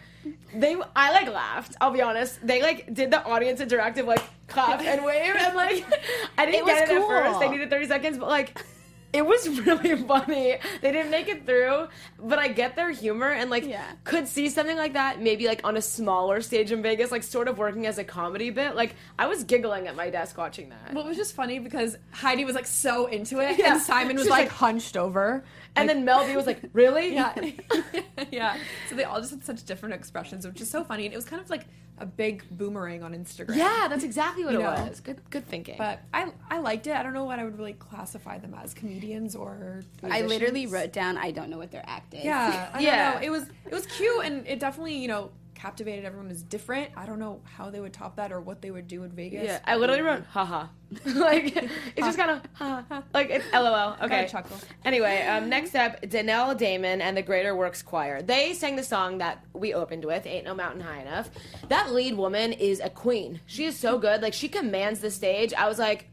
they 0.54 0.76
I 0.94 1.12
like 1.12 1.32
laughed. 1.32 1.76
I'll 1.80 1.92
be 1.92 2.02
honest. 2.02 2.44
They 2.46 2.60
like 2.60 2.92
did 2.92 3.10
the 3.10 3.24
audience 3.24 3.60
interactive 3.60 4.04
like 4.06 4.22
clap 4.48 4.80
and 4.82 5.04
wave, 5.04 5.34
and 5.36 5.54
like 5.56 5.84
I 6.38 6.44
didn't 6.46 6.62
It 6.62 6.66
get 6.66 6.90
it 6.90 6.96
at 6.96 7.06
first. 7.06 7.40
They 7.40 7.48
needed 7.48 7.70
thirty 7.70 7.86
seconds, 7.86 8.18
but 8.18 8.28
like. 8.28 8.60
It 9.16 9.26
was 9.26 9.48
really 9.66 9.96
funny. 9.96 10.58
They 10.82 10.92
didn't 10.92 11.10
make 11.10 11.28
it 11.28 11.46
through, 11.46 11.88
but 12.18 12.38
I 12.38 12.48
get 12.48 12.76
their 12.76 12.90
humor 12.90 13.30
and 13.30 13.50
like 13.50 13.64
Yeah. 13.66 13.84
could 14.04 14.28
see 14.28 14.48
something 14.48 14.76
like 14.76 14.92
that 14.92 15.20
maybe 15.20 15.46
like 15.46 15.62
on 15.64 15.76
a 15.76 15.82
smaller 15.82 16.40
stage 16.42 16.70
in 16.72 16.82
Vegas, 16.82 17.10
like 17.10 17.22
sort 17.22 17.48
of 17.48 17.58
working 17.58 17.86
as 17.86 17.98
a 17.98 18.04
comedy 18.04 18.50
bit. 18.50 18.74
Like 18.76 18.94
I 19.18 19.26
was 19.26 19.44
giggling 19.44 19.86
at 19.88 19.96
my 19.96 20.10
desk 20.10 20.36
watching 20.36 20.68
that. 20.68 20.92
well, 20.94 21.04
it 21.04 21.08
was 21.08 21.16
just 21.16 21.34
funny 21.34 21.58
because 21.58 21.96
Heidi 22.12 22.44
was 22.44 22.54
like 22.54 22.66
so 22.66 23.06
into 23.06 23.40
it, 23.40 23.58
Yeah. 23.58 23.74
and 23.74 23.82
Simon 23.82 24.16
was 24.16 24.28
like, 24.28 24.44
like- 24.44 24.48
hunched 24.50 24.96
over. 24.96 25.44
And 25.76 25.88
then 25.88 26.04
Mel 26.04 26.26
B 26.26 26.34
was 26.36 26.46
like, 26.46 26.60
"Really?" 26.72 27.14
Yeah, 27.14 27.34
yeah. 28.30 28.56
So 28.88 28.94
they 28.96 29.04
all 29.04 29.20
just 29.20 29.30
had 29.32 29.44
such 29.44 29.64
different 29.64 29.94
expressions, 29.94 30.46
which 30.46 30.60
is 30.60 30.70
so 30.70 30.82
funny. 30.84 31.04
And 31.04 31.12
it 31.12 31.16
was 31.16 31.24
kind 31.24 31.40
of 31.42 31.48
like 31.50 31.66
a 31.98 32.04
big 32.06 32.44
boomerang 32.50 33.02
on 33.02 33.14
Instagram. 33.14 33.56
Yeah, 33.56 33.86
that's 33.88 34.04
exactly 34.04 34.44
what 34.44 34.52
You 34.52 34.60
it 34.60 34.62
know. 34.64 34.86
was. 34.88 35.00
Good, 35.00 35.20
good 35.30 35.46
thinking. 35.46 35.76
But 35.78 36.00
I 36.12 36.32
I 36.50 36.58
liked 36.58 36.86
it. 36.86 36.96
I 36.96 37.02
don't 37.02 37.12
know 37.14 37.24
what 37.24 37.38
I 37.38 37.44
would 37.44 37.56
really 37.58 37.74
classify 37.74 38.38
them 38.38 38.54
as 38.62 38.74
comedians 38.74 39.34
or. 39.36 39.82
I 40.02 40.22
literally 40.22 40.66
wrote 40.66 40.92
down, 40.92 41.16
I 41.18 41.30
don't 41.30 41.48
know 41.50 41.58
what 41.58 41.70
their 41.70 41.84
act 41.86 42.14
is. 42.14 42.24
Yeah, 42.24 42.70
I 42.72 42.80
Yeah. 42.80 43.12
don't 43.12 43.20
know. 43.20 43.26
It 43.26 43.30
was 43.30 43.44
it 43.66 43.72
was 43.72 43.86
cute 43.86 44.24
and 44.24 44.46
it 44.46 44.58
definitely 44.60 44.96
you 44.96 45.08
know 45.08 45.30
captivated 45.56 46.04
everyone. 46.04 46.28
Was 46.28 46.42
different. 46.42 46.90
I 46.96 47.06
don't 47.06 47.18
know 47.18 47.40
how 47.44 47.70
they 47.70 47.80
would 47.80 47.92
top 47.92 48.16
that 48.16 48.30
or 48.30 48.40
what 48.40 48.62
they 48.62 48.70
would 48.70 48.86
do 48.86 49.02
in 49.02 49.10
Vegas. 49.10 49.44
yeah, 49.44 49.58
I 49.64 49.76
literally 49.76 50.02
wrote 50.02 50.24
haha. 50.26 50.66
like 51.16 51.56
it's 51.56 52.06
just 52.06 52.18
kind 52.18 52.30
of 52.30 52.42
ha 52.52 52.84
ha. 52.88 53.02
Like 53.12 53.30
it's 53.30 53.44
LOL. 53.52 53.96
Okay. 54.02 54.28
chuckle. 54.30 54.56
Anyway, 54.84 55.26
um, 55.26 55.48
next 55.48 55.74
up, 55.74 56.00
Danell 56.02 56.56
Daymon 56.56 57.00
and 57.00 57.16
the 57.16 57.22
Greater 57.22 57.56
Works 57.56 57.82
Choir. 57.82 58.22
They 58.22 58.54
sang 58.54 58.76
the 58.76 58.84
song 58.84 59.18
that 59.18 59.42
we 59.52 59.74
opened 59.74 60.04
with, 60.04 60.26
"Ain't 60.26 60.44
No 60.44 60.54
Mountain 60.54 60.82
High 60.82 61.00
Enough." 61.00 61.30
That 61.68 61.92
lead 61.92 62.16
woman 62.16 62.52
is 62.52 62.80
a 62.80 62.90
queen. 62.90 63.40
She 63.46 63.64
is 63.64 63.76
so 63.76 63.98
good. 63.98 64.22
Like 64.22 64.34
she 64.34 64.48
commands 64.48 65.00
the 65.00 65.10
stage. 65.10 65.52
I 65.54 65.68
was 65.68 65.78
like, 65.78 66.08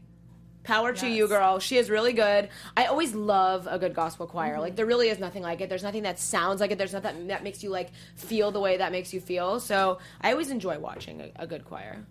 Power 0.64 0.92
to 0.94 1.06
you, 1.06 1.28
girl. 1.28 1.58
She 1.58 1.76
is 1.76 1.90
really 1.90 2.14
good. 2.14 2.48
I 2.76 2.86
always 2.86 3.14
love 3.14 3.68
a 3.70 3.78
good 3.78 3.94
gospel 3.94 4.26
choir. 4.26 4.52
Mm-hmm. 4.54 4.60
Like 4.62 4.76
there 4.76 4.86
really 4.86 5.08
is 5.10 5.18
nothing 5.18 5.42
like 5.42 5.60
it. 5.60 5.68
There's 5.68 5.82
nothing 5.82 6.02
that 6.04 6.18
sounds 6.18 6.60
like 6.60 6.70
it. 6.70 6.78
There's 6.78 6.92
nothing 6.94 7.26
that 7.28 7.44
makes 7.44 7.62
you 7.62 7.70
like 7.70 7.90
feel 8.16 8.50
the 8.50 8.60
way 8.60 8.78
that 8.78 8.90
makes 8.90 9.12
you 9.12 9.20
feel. 9.20 9.60
So 9.60 9.98
I 10.20 10.32
always 10.32 10.50
enjoy 10.50 10.78
watching 10.78 11.20
a, 11.20 11.30
a 11.36 11.46
good 11.46 11.64
choir. 11.66 12.04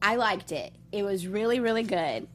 I 0.00 0.16
liked 0.16 0.52
it. 0.52 0.72
It 0.90 1.02
was 1.02 1.26
really, 1.26 1.60
really 1.60 1.82
good. 1.82 2.28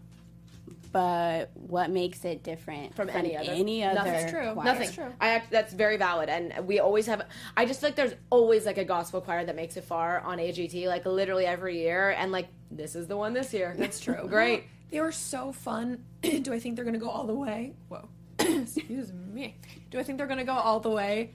But 0.92 1.52
what 1.56 1.90
makes 1.90 2.26
it 2.26 2.44
different 2.44 2.94
From 2.96 3.10
any 3.10 3.38
other- 3.38 3.52
any 3.52 3.82
other 3.84 3.96
Nothing. 3.96 4.12
That's 4.14 4.32
true. 4.32 4.54
choir? 4.54 4.66
Nothing. 4.66 4.82
That's 4.82 4.96
true. 4.96 5.14
I 5.22 5.30
act, 5.30 5.50
that's 5.50 5.74
very 5.74 5.96
valid, 5.96 6.28
and 6.28 6.68
we 6.68 6.80
always 6.82 7.06
have. 7.08 7.26
I 7.56 7.66
just 7.66 7.80
feel 7.80 7.88
like 7.90 7.96
there's 7.96 8.14
always 8.30 8.66
like 8.66 8.78
a 8.78 8.84
gospel 8.84 9.22
choir 9.22 9.46
that 9.46 9.56
makes 9.56 9.78
it 9.78 9.86
far 9.86 10.20
on 10.20 10.38
AGT, 10.38 10.88
like 10.88 11.06
literally 11.06 11.46
every 11.46 11.80
year, 11.80 12.10
and 12.12 12.34
like 12.34 12.48
this 12.70 12.96
is 12.96 13.08
the 13.08 13.16
one 13.16 13.32
this 13.34 13.54
year. 13.54 13.74
That's 13.78 14.02
true. 14.02 14.18
Great. 14.28 14.66
They 14.92 15.00
were 15.00 15.12
so 15.12 15.52
fun. 15.54 16.04
Do 16.22 16.54
I 16.54 16.60
think 16.60 16.76
they're 16.76 16.86
going 16.86 16.94
to 16.94 17.00
go 17.00 17.10
all 17.10 17.26
the 17.26 17.34
way? 17.34 17.74
Whoa. 17.88 18.10
Excuse 18.40 19.12
me. 19.14 19.56
Do 19.90 20.00
I 20.00 20.04
think 20.04 20.18
they're 20.18 20.28
going 20.28 20.40
to 20.40 20.46
go 20.46 20.54
all 20.54 20.80
the 20.80 20.90
way? 20.90 21.32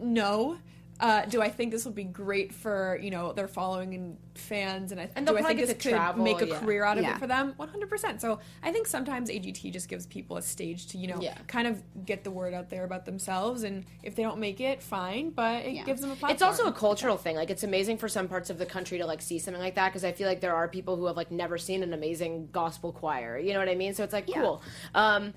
No. 0.00 0.58
Uh, 0.98 1.26
do 1.26 1.42
I 1.42 1.50
think 1.50 1.72
this 1.72 1.84
will 1.84 1.92
be 1.92 2.04
great 2.04 2.54
for 2.54 2.98
you 3.02 3.10
know 3.10 3.32
their 3.32 3.48
following 3.48 3.94
and 3.94 4.16
fans, 4.34 4.92
and 4.92 5.00
I 5.00 5.10
And 5.14 5.26
do 5.26 5.36
I 5.36 5.42
think 5.42 5.58
get 5.58 5.68
this 5.68 5.76
to 5.76 5.82
could 5.90 5.90
travel, 5.96 6.24
make 6.24 6.40
a 6.40 6.46
yeah. 6.46 6.58
career 6.58 6.84
out 6.84 6.96
of 6.96 7.04
Yeah. 7.04 7.16
it 7.16 7.18
for 7.18 7.26
them? 7.26 7.52
One 7.56 7.68
hundred 7.68 7.90
percent. 7.90 8.20
So 8.22 8.38
I 8.62 8.72
think 8.72 8.86
sometimes 8.86 9.28
AGT 9.30 9.70
just 9.72 9.88
gives 9.88 10.06
people 10.06 10.38
a 10.38 10.42
stage 10.42 10.86
to 10.88 10.98
you 10.98 11.08
know 11.08 11.18
Yeah. 11.20 11.36
kind 11.48 11.68
of 11.68 11.82
get 12.06 12.24
the 12.24 12.30
word 12.30 12.54
out 12.54 12.70
there 12.70 12.84
about 12.84 13.04
themselves, 13.04 13.62
and 13.62 13.84
if 14.02 14.14
they 14.14 14.22
don't 14.22 14.38
make 14.38 14.60
it, 14.60 14.82
fine, 14.82 15.30
but 15.30 15.64
it 15.66 15.72
Yeah. 15.74 15.84
gives 15.84 16.00
them 16.00 16.10
a 16.10 16.14
platform. 16.16 16.32
It's 16.32 16.42
also 16.42 16.66
a 16.66 16.72
cultural 16.72 17.18
thing. 17.18 17.36
Like 17.36 17.50
it's 17.50 17.62
amazing 17.62 17.98
for 17.98 18.08
some 18.08 18.26
parts 18.26 18.48
of 18.48 18.56
the 18.56 18.66
country 18.66 18.96
to 18.98 19.04
like 19.06 19.20
see 19.20 19.38
something 19.38 19.62
like 19.62 19.74
that 19.74 19.88
because 19.88 20.04
I 20.04 20.12
feel 20.12 20.28
like 20.28 20.40
there 20.40 20.54
are 20.54 20.66
people 20.66 20.96
who 20.96 21.04
have 21.06 21.16
like 21.16 21.30
never 21.30 21.58
seen 21.58 21.82
an 21.82 21.92
amazing 21.92 22.48
gospel 22.52 22.90
choir. 22.92 23.38
You 23.38 23.52
know 23.52 23.58
what 23.58 23.68
I 23.68 23.74
mean? 23.74 23.92
So 23.94 24.02
it's 24.02 24.14
like 24.14 24.32
cool. 24.32 24.62
Um, 24.94 25.34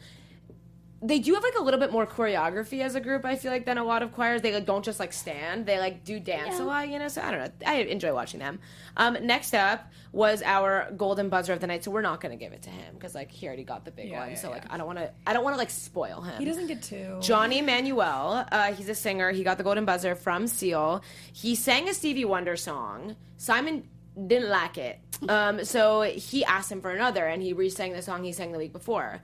they 1.01 1.19
do 1.19 1.33
have 1.33 1.43
like 1.43 1.55
a 1.57 1.63
little 1.63 1.79
bit 1.79 1.91
more 1.91 2.05
choreography 2.05 2.81
as 2.81 2.95
a 2.95 2.99
group. 2.99 3.23
I 3.23 3.35
feel 3.37 3.51
like 3.51 3.65
than 3.65 3.77
a 3.77 3.83
lot 3.83 4.03
of 4.03 4.11
choirs. 4.11 4.41
They 4.41 4.53
like 4.53 4.65
don't 4.65 4.83
just 4.83 4.99
like 4.99 5.13
stand. 5.13 5.65
They 5.65 5.79
like 5.79 6.03
do 6.03 6.19
dance 6.19 6.59
a 6.59 6.63
lot. 6.63 6.89
You 6.89 6.99
know. 6.99 7.07
So 7.07 7.21
I 7.21 7.31
don't 7.31 7.39
know. 7.39 7.51
I 7.65 7.75
enjoy 7.83 8.13
watching 8.13 8.39
them. 8.39 8.59
Um, 8.97 9.17
next 9.21 9.53
up 9.53 9.89
was 10.11 10.41
our 10.43 10.91
golden 10.97 11.29
buzzer 11.29 11.53
of 11.53 11.59
the 11.61 11.67
night. 11.67 11.83
So 11.83 11.91
we're 11.91 12.01
not 12.01 12.19
going 12.19 12.37
to 12.37 12.43
give 12.43 12.51
it 12.51 12.63
to 12.63 12.69
him 12.69 12.95
because 12.95 13.15
like 13.15 13.31
he 13.31 13.47
already 13.47 13.63
got 13.63 13.85
the 13.85 13.91
big 13.91 14.09
Yeah, 14.09 14.19
one. 14.19 14.29
yeah, 14.31 14.35
so 14.35 14.49
like 14.49 14.65
yeah. 14.65 14.73
I 14.73 14.77
don't 14.77 14.87
want 14.87 14.99
to. 14.99 15.11
I 15.25 15.33
don't 15.33 15.43
want 15.43 15.53
to 15.53 15.57
like 15.57 15.69
spoil 15.69 16.21
him. 16.21 16.37
he 16.37 16.45
doesn't 16.45 16.67
get 16.67 16.81
two. 16.83 17.17
Johnny 17.21 17.61
Manuel, 17.61 18.45
uh, 18.51 18.73
he's 18.73 18.89
a 18.89 18.95
singer. 18.95 19.31
He 19.31 19.43
got 19.43 19.57
the 19.57 19.63
golden 19.63 19.85
buzzer 19.85 20.15
from 20.15 20.47
Seal. 20.47 21.01
He 21.31 21.55
sang 21.55 21.87
a 21.87 21.93
Stevie 21.93 22.25
Wonder 22.25 22.57
song. 22.57 23.15
Simon 23.37 23.87
didn't 24.27 24.49
like 24.49 24.77
it, 24.77 24.99
um, 25.29 25.63
so 25.63 26.01
he 26.01 26.43
asked 26.43 26.69
him 26.69 26.81
for 26.81 26.89
another, 26.91 27.25
and 27.25 27.41
he 27.41 27.53
re-sang 27.53 27.93
the 27.93 28.01
song 28.01 28.21
he 28.25 28.33
sang 28.33 28.51
the 28.51 28.57
week 28.57 28.73
before. 28.73 29.21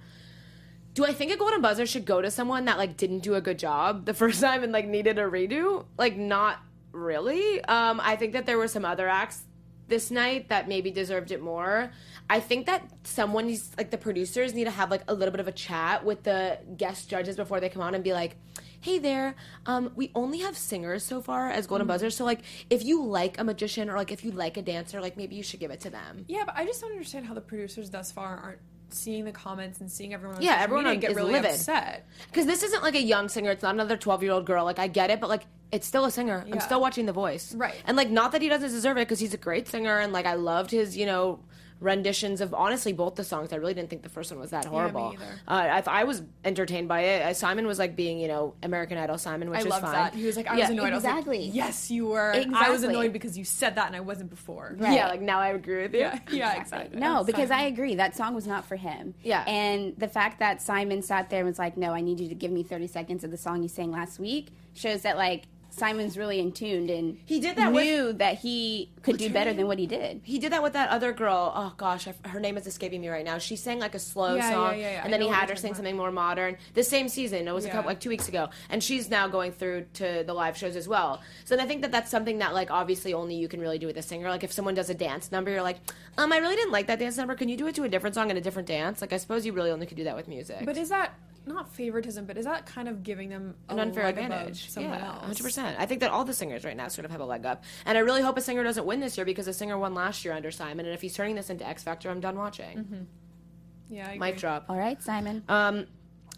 Do 0.95 1.03
I 1.03 1.11
think 1.11 1.29
a 1.33 1.37
golden 1.37 1.59
buzzer 1.61 1.85
should 1.85 2.05
go 2.05 2.21
to 2.21 2.31
someone 2.31 2.65
that 2.65 2.77
like 2.77 2.95
didn't 2.95 3.19
do 3.19 3.35
a 3.35 3.41
good 3.41 3.59
job 3.59 4.05
the 4.05 4.13
first 4.23 4.39
time 4.39 4.63
and 4.63 4.71
like 4.71 4.87
needed 4.87 5.19
a 5.19 5.23
redo? 5.23 5.85
Like 5.97 6.15
not 6.15 6.59
really. 6.93 7.63
Um, 7.65 7.99
I 8.01 8.15
think 8.15 8.31
that 8.31 8.45
there 8.45 8.57
were 8.57 8.69
some 8.69 8.85
other 8.85 9.07
acts 9.09 9.43
this 9.89 10.09
night 10.09 10.49
that 10.49 10.67
maybe 10.69 10.89
deserved 10.91 11.31
it 11.31 11.41
more. 11.41 11.91
I 12.29 12.39
think 12.39 12.65
that 12.65 12.89
someone 13.03 13.47
needs 13.47 13.71
like 13.77 13.91
the 13.91 13.97
producers 13.97 14.53
need 14.53 14.63
to 14.63 14.71
have 14.71 14.89
like 14.89 15.03
a 15.09 15.13
little 15.13 15.31
bit 15.31 15.41
of 15.41 15.49
a 15.49 15.51
chat 15.51 16.05
with 16.05 16.23
the 16.23 16.59
guest 16.77 17.09
judges 17.09 17.35
before 17.35 17.59
they 17.59 17.69
come 17.69 17.81
on 17.81 17.93
and 17.93 18.03
be 18.03 18.13
like, 18.13 18.37
"Hey 18.79 18.97
there, 18.97 19.35
um, 19.65 19.91
we 19.95 20.11
only 20.15 20.39
have 20.39 20.57
singers 20.57 21.03
so 21.03 21.21
far 21.21 21.49
as 21.51 21.67
golden 21.67 21.87
buzzers. 21.87 22.15
So 22.15 22.23
like, 22.23 22.39
if 22.69 22.83
you 22.85 23.03
like 23.03 23.37
a 23.37 23.43
magician 23.43 23.89
or 23.89 23.95
like 23.95 24.11
if 24.13 24.23
you 24.23 24.31
like 24.31 24.57
a 24.57 24.61
dancer, 24.61 25.01
like 25.01 25.17
maybe 25.17 25.35
you 25.35 25.43
should 25.43 25.59
give 25.59 25.71
it 25.71 25.81
to 25.81 25.89
them." 25.89 26.23
Yeah, 26.27 26.43
but 26.45 26.55
I 26.55 26.65
just 26.65 26.79
don't 26.81 26.91
understand 26.91 27.25
how 27.25 27.33
the 27.33 27.41
producers 27.41 27.89
thus 27.89 28.11
far 28.11 28.37
aren't 28.37 28.59
seeing 28.95 29.25
the 29.25 29.31
comments 29.31 29.81
and 29.81 29.91
seeing 29.91 30.13
everyone. 30.13 30.41
yeah, 30.41 30.57
everyone 30.59 30.87
on- 30.87 30.99
get 30.99 31.11
is 31.11 31.15
really 31.17 31.33
livid. 31.33 31.51
upset. 31.51 32.07
Because 32.31 32.45
this 32.45 32.63
isn't 32.63 32.81
like 32.83 32.95
a 32.95 33.01
young 33.01 33.29
singer. 33.29 33.51
It's 33.51 33.63
not 33.63 33.73
another 33.75 33.97
12 33.97 34.23
year 34.23 34.31
old 34.31 34.45
girl. 34.45 34.65
Like, 34.65 34.79
I 34.79 34.87
get 34.87 35.09
it, 35.09 35.19
but 35.19 35.29
like, 35.29 35.43
it's 35.71 35.85
still 35.87 36.05
a 36.05 36.11
singer. 36.11 36.45
I'm 36.51 36.59
still 36.61 36.79
watching 36.79 37.05
The 37.05 37.11
Voice. 37.13 37.53
Right. 37.53 37.75
And 37.85 37.97
like, 37.97 38.09
not 38.09 38.31
that 38.31 38.41
he 38.41 38.49
doesn't 38.49 38.69
deserve 38.69 38.97
it 38.97 39.01
because 39.01 39.19
he's 39.19 39.33
a 39.33 39.37
great 39.37 39.67
singer. 39.67 39.99
And 39.99 40.13
like, 40.13 40.25
I 40.25 40.35
loved 40.35 40.71
his, 40.71 40.95
you 40.95 41.05
know, 41.05 41.39
renditions 41.79 42.41
of 42.41 42.53
honestly 42.53 42.93
both 42.93 43.15
the 43.15 43.23
songs. 43.23 43.51
I 43.51 43.57
really 43.57 43.73
didn't 43.73 43.89
think 43.89 44.01
the 44.03 44.09
first 44.09 44.31
one 44.31 44.39
was 44.39 44.51
that 44.51 44.65
horrible. 44.65 45.11
either. 45.13 45.25
Uh, 45.47 45.81
I, 45.87 46.01
I 46.01 46.03
was 46.05 46.23
entertained 46.43 46.87
by 46.87 47.01
it. 47.01 47.21
Uh, 47.23 47.33
Simon 47.33 47.67
was 47.67 47.77
like 47.79 47.95
being, 47.95 48.17
you 48.19 48.27
know, 48.27 48.55
American 48.63 48.97
Idol 48.97 49.17
Simon, 49.17 49.49
which 49.49 49.59
I 49.59 49.67
is 49.67 49.67
fine. 49.67 49.91
that. 49.91 50.13
He 50.15 50.25
was 50.25 50.37
like, 50.37 50.47
I 50.49 50.55
Yeah. 50.57 50.61
was 50.63 50.69
annoyed. 50.71 50.93
I 50.93 50.95
exactly. 50.95 51.37
was 51.37 51.45
like, 51.47 51.55
yes, 51.55 51.91
you 51.91 52.07
were. 52.07 52.33
I 52.55 52.69
was 52.69 52.83
annoyed 52.83 53.13
because 53.13 53.37
you 53.37 53.43
said 53.43 53.75
that 53.75 53.87
and 53.87 53.95
I 53.95 53.99
wasn't 53.99 54.29
before. 54.29 54.75
Right. 54.77 54.93
Yeah, 54.95 55.09
like 55.09 55.21
now 55.21 55.39
I 55.39 55.49
agree 55.49 55.83
with 55.83 55.93
you. 55.93 55.99
Yeah, 56.01 56.19
yeah, 56.31 56.53
exactly. 56.61 56.99
No, 56.99 57.15
That's 57.15 57.25
because 57.27 57.49
fine. 57.49 57.59
I 57.59 57.63
agree. 57.63 57.95
That 57.95 58.15
song 58.15 58.33
was 58.35 58.47
not 58.47 58.65
for 58.65 58.75
him. 58.77 59.13
Yeah. 59.21 59.43
And 59.47 59.93
the 59.97 60.07
fact 60.07 60.39
that 60.39 60.61
Simon 60.61 61.01
sat 61.01 61.29
there 61.29 61.39
and 61.39 61.47
was 61.47 61.59
like, 61.59 61.77
no, 61.77 61.91
I 61.91 62.01
need 62.01 62.19
you 62.19 62.29
to 62.29 62.35
give 62.35 62.51
me 62.51 62.63
30 62.63 62.87
seconds 62.87 63.23
of 63.23 63.31
the 63.31 63.37
song 63.37 63.61
you 63.61 63.69
sang 63.69 63.91
last 63.91 64.19
week 64.19 64.49
shows 64.73 65.01
that, 65.03 65.17
like, 65.17 65.43
Simon's 65.77 66.17
really 66.17 66.39
in 66.39 66.51
tuned 66.53 66.89
and 66.89 67.17
He 67.25 67.39
did 67.41 67.57
that 67.57 67.73
with- 67.73 67.83
knew 67.83 68.13
that 68.13 68.39
he 68.39 68.89
could 69.03 69.17
do 69.17 69.29
better 69.29 69.51
than 69.53 69.67
what 69.67 69.77
he 69.77 69.85
did. 69.87 70.21
He 70.23 70.39
did 70.39 70.51
that 70.53 70.63
with 70.63 70.73
that 70.73 70.89
other 70.89 71.11
girl. 71.11 71.51
Oh 71.53 71.73
gosh, 71.75 72.07
I, 72.07 72.13
her 72.29 72.39
name 72.39 72.55
is 72.57 72.65
escaping 72.65 73.01
me 73.01 73.09
right 73.09 73.25
now. 73.25 73.37
She 73.39 73.55
sang 73.57 73.79
like 73.79 73.93
a 73.93 73.99
slow 73.99 74.35
Yeah, 74.35 74.51
song, 74.51 74.71
yeah, 74.71 74.77
yeah, 74.79 74.91
yeah. 74.93 74.97
and 75.03 75.07
I 75.13 75.17
then 75.17 75.21
he 75.21 75.27
had 75.27 75.49
her 75.49 75.55
sing 75.55 75.71
talking 75.71 75.75
something 75.75 75.97
more 75.97 76.11
modern. 76.11 76.57
The 76.75 76.83
same 76.83 77.09
season, 77.09 77.47
it 77.47 77.53
was 77.53 77.65
a 77.65 77.69
couple 77.69 77.89
like 77.89 77.99
two 77.99 78.09
weeks 78.09 78.27
ago, 78.29 78.49
and 78.69 78.81
she's 78.83 79.09
now 79.09 79.27
going 79.27 79.51
through 79.51 79.85
to 79.95 80.23
the 80.25 80.33
live 80.33 80.55
shows 80.57 80.75
as 80.77 80.87
well. 80.87 81.21
So 81.43 81.57
I 81.59 81.65
think 81.65 81.81
that 81.81 81.91
that's 81.91 82.09
something 82.09 82.37
that 82.39 82.53
like 82.53 82.71
obviously 82.71 83.13
only 83.13 83.35
you 83.35 83.47
can 83.47 83.59
really 83.59 83.77
do 83.77 83.87
with 83.87 83.97
a 83.97 84.01
singer. 84.01 84.29
Like 84.29 84.43
if 84.45 84.51
someone 84.53 84.75
does 84.75 84.89
a 84.89 84.95
dance 84.95 85.31
number, 85.31 85.51
you're 85.51 85.61
like, 85.61 85.77
um, 86.17 86.31
I 86.31 86.37
really 86.37 86.55
didn't 86.55 86.71
like 86.71 86.87
that 86.87 86.99
dance 86.99 87.17
number. 87.17 87.35
Can 87.35 87.49
you 87.49 87.57
do 87.57 87.67
it 87.67 87.75
to 87.75 87.83
a 87.83 87.89
different 87.89 88.15
song 88.15 88.29
and 88.29 88.37
a 88.37 88.41
different 88.41 88.67
dance? 88.67 89.01
Like 89.01 89.11
I 89.13 89.17
suppose 89.17 89.45
you 89.45 89.51
really 89.53 89.71
only 89.71 89.85
could 89.85 89.97
do 89.97 90.05
that 90.05 90.15
with 90.15 90.27
music. 90.29 90.61
But 90.63 90.77
is 90.77 90.89
that 90.89 91.13
not 91.47 91.73
favoritism? 91.73 92.25
But 92.25 92.37
is 92.37 92.45
that 92.45 92.65
kind 92.65 92.87
of 92.87 93.03
giving 93.03 93.29
them 93.29 93.55
an 93.69 93.79
a 93.79 93.81
unfair 93.83 94.05
leg 94.05 94.17
above 94.17 94.31
advantage. 94.31 94.69
Someone 94.69 94.99
yeah, 94.99 95.07
else. 95.07 95.23
hundred 95.23 95.43
percent. 95.43 95.79
I 95.79 95.85
think 95.85 96.01
that 96.01 96.11
all 96.11 96.25
the 96.25 96.33
singers 96.33 96.63
right 96.63 96.77
now 96.77 96.87
sort 96.87 97.05
of 97.05 97.11
have 97.11 97.21
a 97.21 97.25
leg 97.25 97.45
up, 97.45 97.63
and 97.85 97.97
I 97.97 98.01
really 98.01 98.21
hope 98.21 98.37
a 98.37 98.41
singer 98.41 98.63
doesn't 98.63 98.85
win 98.85 98.99
this 98.99 99.17
year 99.17 99.25
because 99.25 99.47
a 99.47 99.53
singer 99.53 99.77
won 99.77 99.93
last 99.93 100.25
year 100.25 100.33
under 100.33 100.51
Simon, 100.51 100.85
and 100.85 100.93
if 100.93 101.01
he's 101.01 101.13
turning 101.13 101.35
this 101.35 101.49
into 101.49 101.67
X 101.67 101.83
Factor, 101.83 102.09
I'm 102.09 102.19
done 102.19 102.37
watching. 102.37 103.07
Yeah, 103.89 104.09
I 104.09 104.17
Mic 104.17 104.37
drop. 104.37 104.65
All 104.69 104.77
right, 104.77 105.01
Simon. 105.01 105.43
Um, 105.47 105.85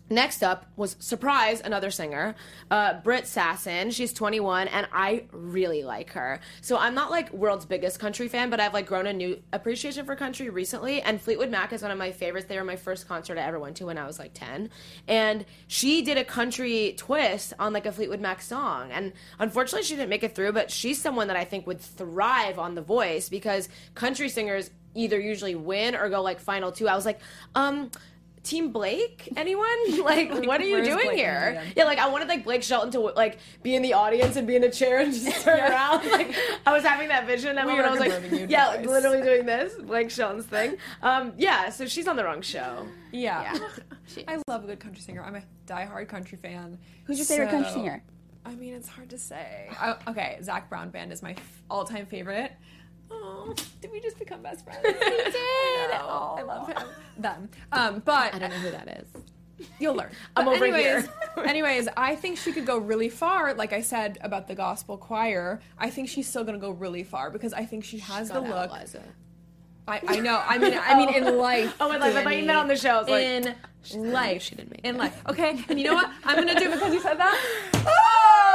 next 0.10 0.44
up 0.44 0.66
was 0.76 0.96
surprise 1.00 1.62
another 1.62 1.92
singer, 1.92 2.36
uh, 2.72 2.96
Britt 3.02 3.26
Sasson. 3.26 3.94
She's 3.94 4.14
21, 4.14 4.68
and 4.68 4.88
I 4.92 5.26
really 5.32 5.84
like 5.84 6.12
her. 6.12 6.40
So 6.62 6.78
I'm 6.78 6.94
not 6.94 7.12
like 7.12 7.32
world's 7.34 7.66
biggest 7.66 8.00
country 8.00 8.28
fan, 8.28 8.50
but 8.50 8.60
I've 8.60 8.74
like 8.74 8.86
grown 8.86 9.08
a 9.08 9.14
new 9.14 9.42
appreciation 9.54 10.06
for 10.06 10.16
country 10.16 10.50
recently. 10.50 11.02
And 11.02 11.22
Fleetwood 11.22 11.50
Mac 11.52 11.74
is 11.74 11.82
one 11.82 11.92
of 11.92 11.98
my 11.98 12.12
favorites. 12.12 12.48
They 12.48 12.58
were 12.58 12.64
my 12.64 12.76
first 12.76 13.08
concert 13.08 13.38
I 13.38 13.42
ever 13.42 13.60
went 13.60 13.78
to 13.78 13.86
when 13.86 13.98
I 13.98 14.06
was 14.06 14.20
like 14.20 14.34
10, 14.34 14.70
and 15.08 15.46
she 15.68 16.02
did 16.02 16.18
a 16.18 16.24
country 16.24 16.94
twist 16.98 17.54
on 17.60 17.74
like 17.74 17.86
a 17.86 17.92
Fleetwood 17.92 18.22
Mac 18.22 18.42
song. 18.42 18.92
And 18.92 19.14
unfortunately, 19.40 19.84
she 19.84 19.96
didn't 19.96 20.10
make 20.10 20.24
it 20.24 20.36
through. 20.36 20.52
But 20.54 20.72
she's 20.72 21.02
someone 21.02 21.28
that 21.28 21.38
I 21.38 21.44
think 21.44 21.68
would 21.68 21.82
thrive 21.82 22.60
on 22.60 22.76
The 22.76 22.82
Voice 22.82 23.30
because 23.30 23.70
country 23.96 24.30
singers 24.30 24.72
either 24.96 25.20
usually 25.20 25.56
win 25.56 25.96
or 25.96 26.10
go 26.10 26.22
like 26.22 26.40
final 26.40 26.72
two. 26.72 26.88
I 26.88 26.96
was 26.96 27.06
like, 27.06 27.20
um. 27.56 27.92
Team 28.48 28.72
Blake? 28.72 29.30
Anyone? 29.36 29.68
Like, 30.08 30.32
what 30.46 30.62
are 30.62 30.64
you 30.64 30.84
doing 30.84 31.06
Blake 31.08 31.18
here? 31.18 31.62
Yeah, 31.76 31.84
like 31.84 31.98
I 31.98 32.08
wanted 32.08 32.30
like 32.30 32.46
Blake 32.46 32.64
Shelton 32.64 32.92
to 32.92 33.00
like 33.00 33.40
be 33.62 33.76
in 33.76 33.82
the 33.82 33.94
audience 33.94 34.38
and 34.38 34.48
be 34.48 34.56
in 34.56 34.64
a 34.64 34.72
chair 34.72 35.00
and 35.00 35.14
just 35.14 35.42
turn 35.44 35.60
around. 35.60 36.10
Like 36.10 36.34
I 36.66 36.72
was 36.72 36.84
having 36.84 37.10
that 37.10 37.28
vision. 37.28 37.56
That 37.56 37.66
We 37.66 37.74
moment. 37.74 37.88
I 37.88 37.92
was 37.92 38.32
like, 38.32 38.50
yeah, 38.50 38.68
like, 38.70 38.86
literally 38.86 39.22
doing 39.22 39.46
this, 39.46 39.74
Blake 39.82 40.10
Shelton's 40.10 40.46
thing. 40.46 40.78
Um, 41.02 41.34
yeah, 41.38 41.70
so 41.70 41.86
she's 41.88 42.08
on 42.08 42.16
the 42.16 42.24
wrong 42.24 42.42
show. 42.42 42.88
Yeah. 43.12 43.58
Yeah. 44.16 44.24
I 44.28 44.42
love 44.48 44.64
a 44.64 44.68
good 44.68 44.80
country 44.80 45.02
singer. 45.02 45.24
I'm 45.24 45.36
a 45.36 45.44
diehard 45.66 46.08
country 46.08 46.38
fan. 46.42 46.78
Who's 47.06 47.18
your 47.18 47.26
favorite 47.26 47.50
country 47.50 47.72
singer? 47.72 48.04
I 48.46 48.56
mean, 48.56 48.74
it's 48.76 48.88
hard 48.88 49.10
to 49.10 49.18
say. 49.18 49.68
I, 49.78 49.96
okay, 50.08 50.38
Zac 50.42 50.70
Brown 50.70 50.90
Band 50.90 51.12
is 51.12 51.22
my 51.22 51.32
f- 51.32 51.64
all-time 51.70 52.06
favorite. 52.06 52.54
Oh, 53.48 53.54
did 53.82 53.92
we 53.92 54.00
just 54.00 54.20
become 54.20 54.42
best 54.42 54.64
friends? 54.66 54.82
we 54.84 54.92
did. 54.94 55.02
I, 55.36 56.36
I 56.40 56.42
love 56.44 56.68
him. 56.68 56.78
Them. 57.18 57.50
Um, 57.72 58.02
but 58.06 58.34
I 58.36 58.40
don't 58.40 58.50
know 58.50 58.58
who 58.58 58.72
that 58.72 58.88
is. 59.02 59.68
You'll 59.80 59.96
learn. 59.96 60.12
I'm 60.36 60.46
But 60.46 60.56
over 60.56 60.66
anyways, 60.66 61.06
here. 61.06 61.44
anyways, 61.46 61.88
I 61.98 62.16
think 62.16 62.38
she 62.38 62.52
could 62.52 62.66
go 62.66 62.78
really 62.78 63.10
far. 63.10 63.54
Like 63.54 63.74
I 63.74 63.82
said 63.82 64.18
about 64.22 64.48
the 64.48 64.56
gospel 64.56 64.98
choir, 64.98 65.62
I 65.80 65.90
think 65.90 66.10
she's 66.10 66.28
still 66.28 66.44
gonna 66.44 66.60
go 66.60 66.72
really 66.72 67.04
far 67.04 67.32
because 67.32 67.54
I 67.54 67.66
think 67.66 67.84
she 67.84 67.98
has 68.00 68.30
the 68.30 68.40
look. 68.42 68.72
I, 69.90 70.02
I 70.06 70.20
know. 70.20 70.44
I 70.46 70.58
mean, 70.58 70.78
I 70.78 70.98
mean, 70.98 71.14
in 71.16 71.38
life. 71.38 71.74
Oh, 71.80 71.92
in 71.94 72.02
life. 72.02 72.14
I 72.14 72.24
thought 72.24 72.36
you 72.36 72.44
meant 72.44 72.60
on 72.60 72.68
the 72.68 72.76
show. 72.76 73.06
Like, 73.08 73.56
in 73.94 74.12
life. 74.12 74.42
She 74.42 74.56
didn't 74.56 74.72
make 74.72 74.82
in 74.84 74.96
it. 74.96 74.98
life. 75.00 75.24
Okay, 75.30 75.64
and 75.70 75.80
you 75.80 75.86
know 75.86 75.94
what? 75.94 76.12
I'm 76.26 76.36
gonna 76.36 76.60
do 76.60 76.70
because 76.70 76.94
you 76.94 77.00
said 77.00 77.18
that. 77.18 77.64
Oh! 77.88 78.48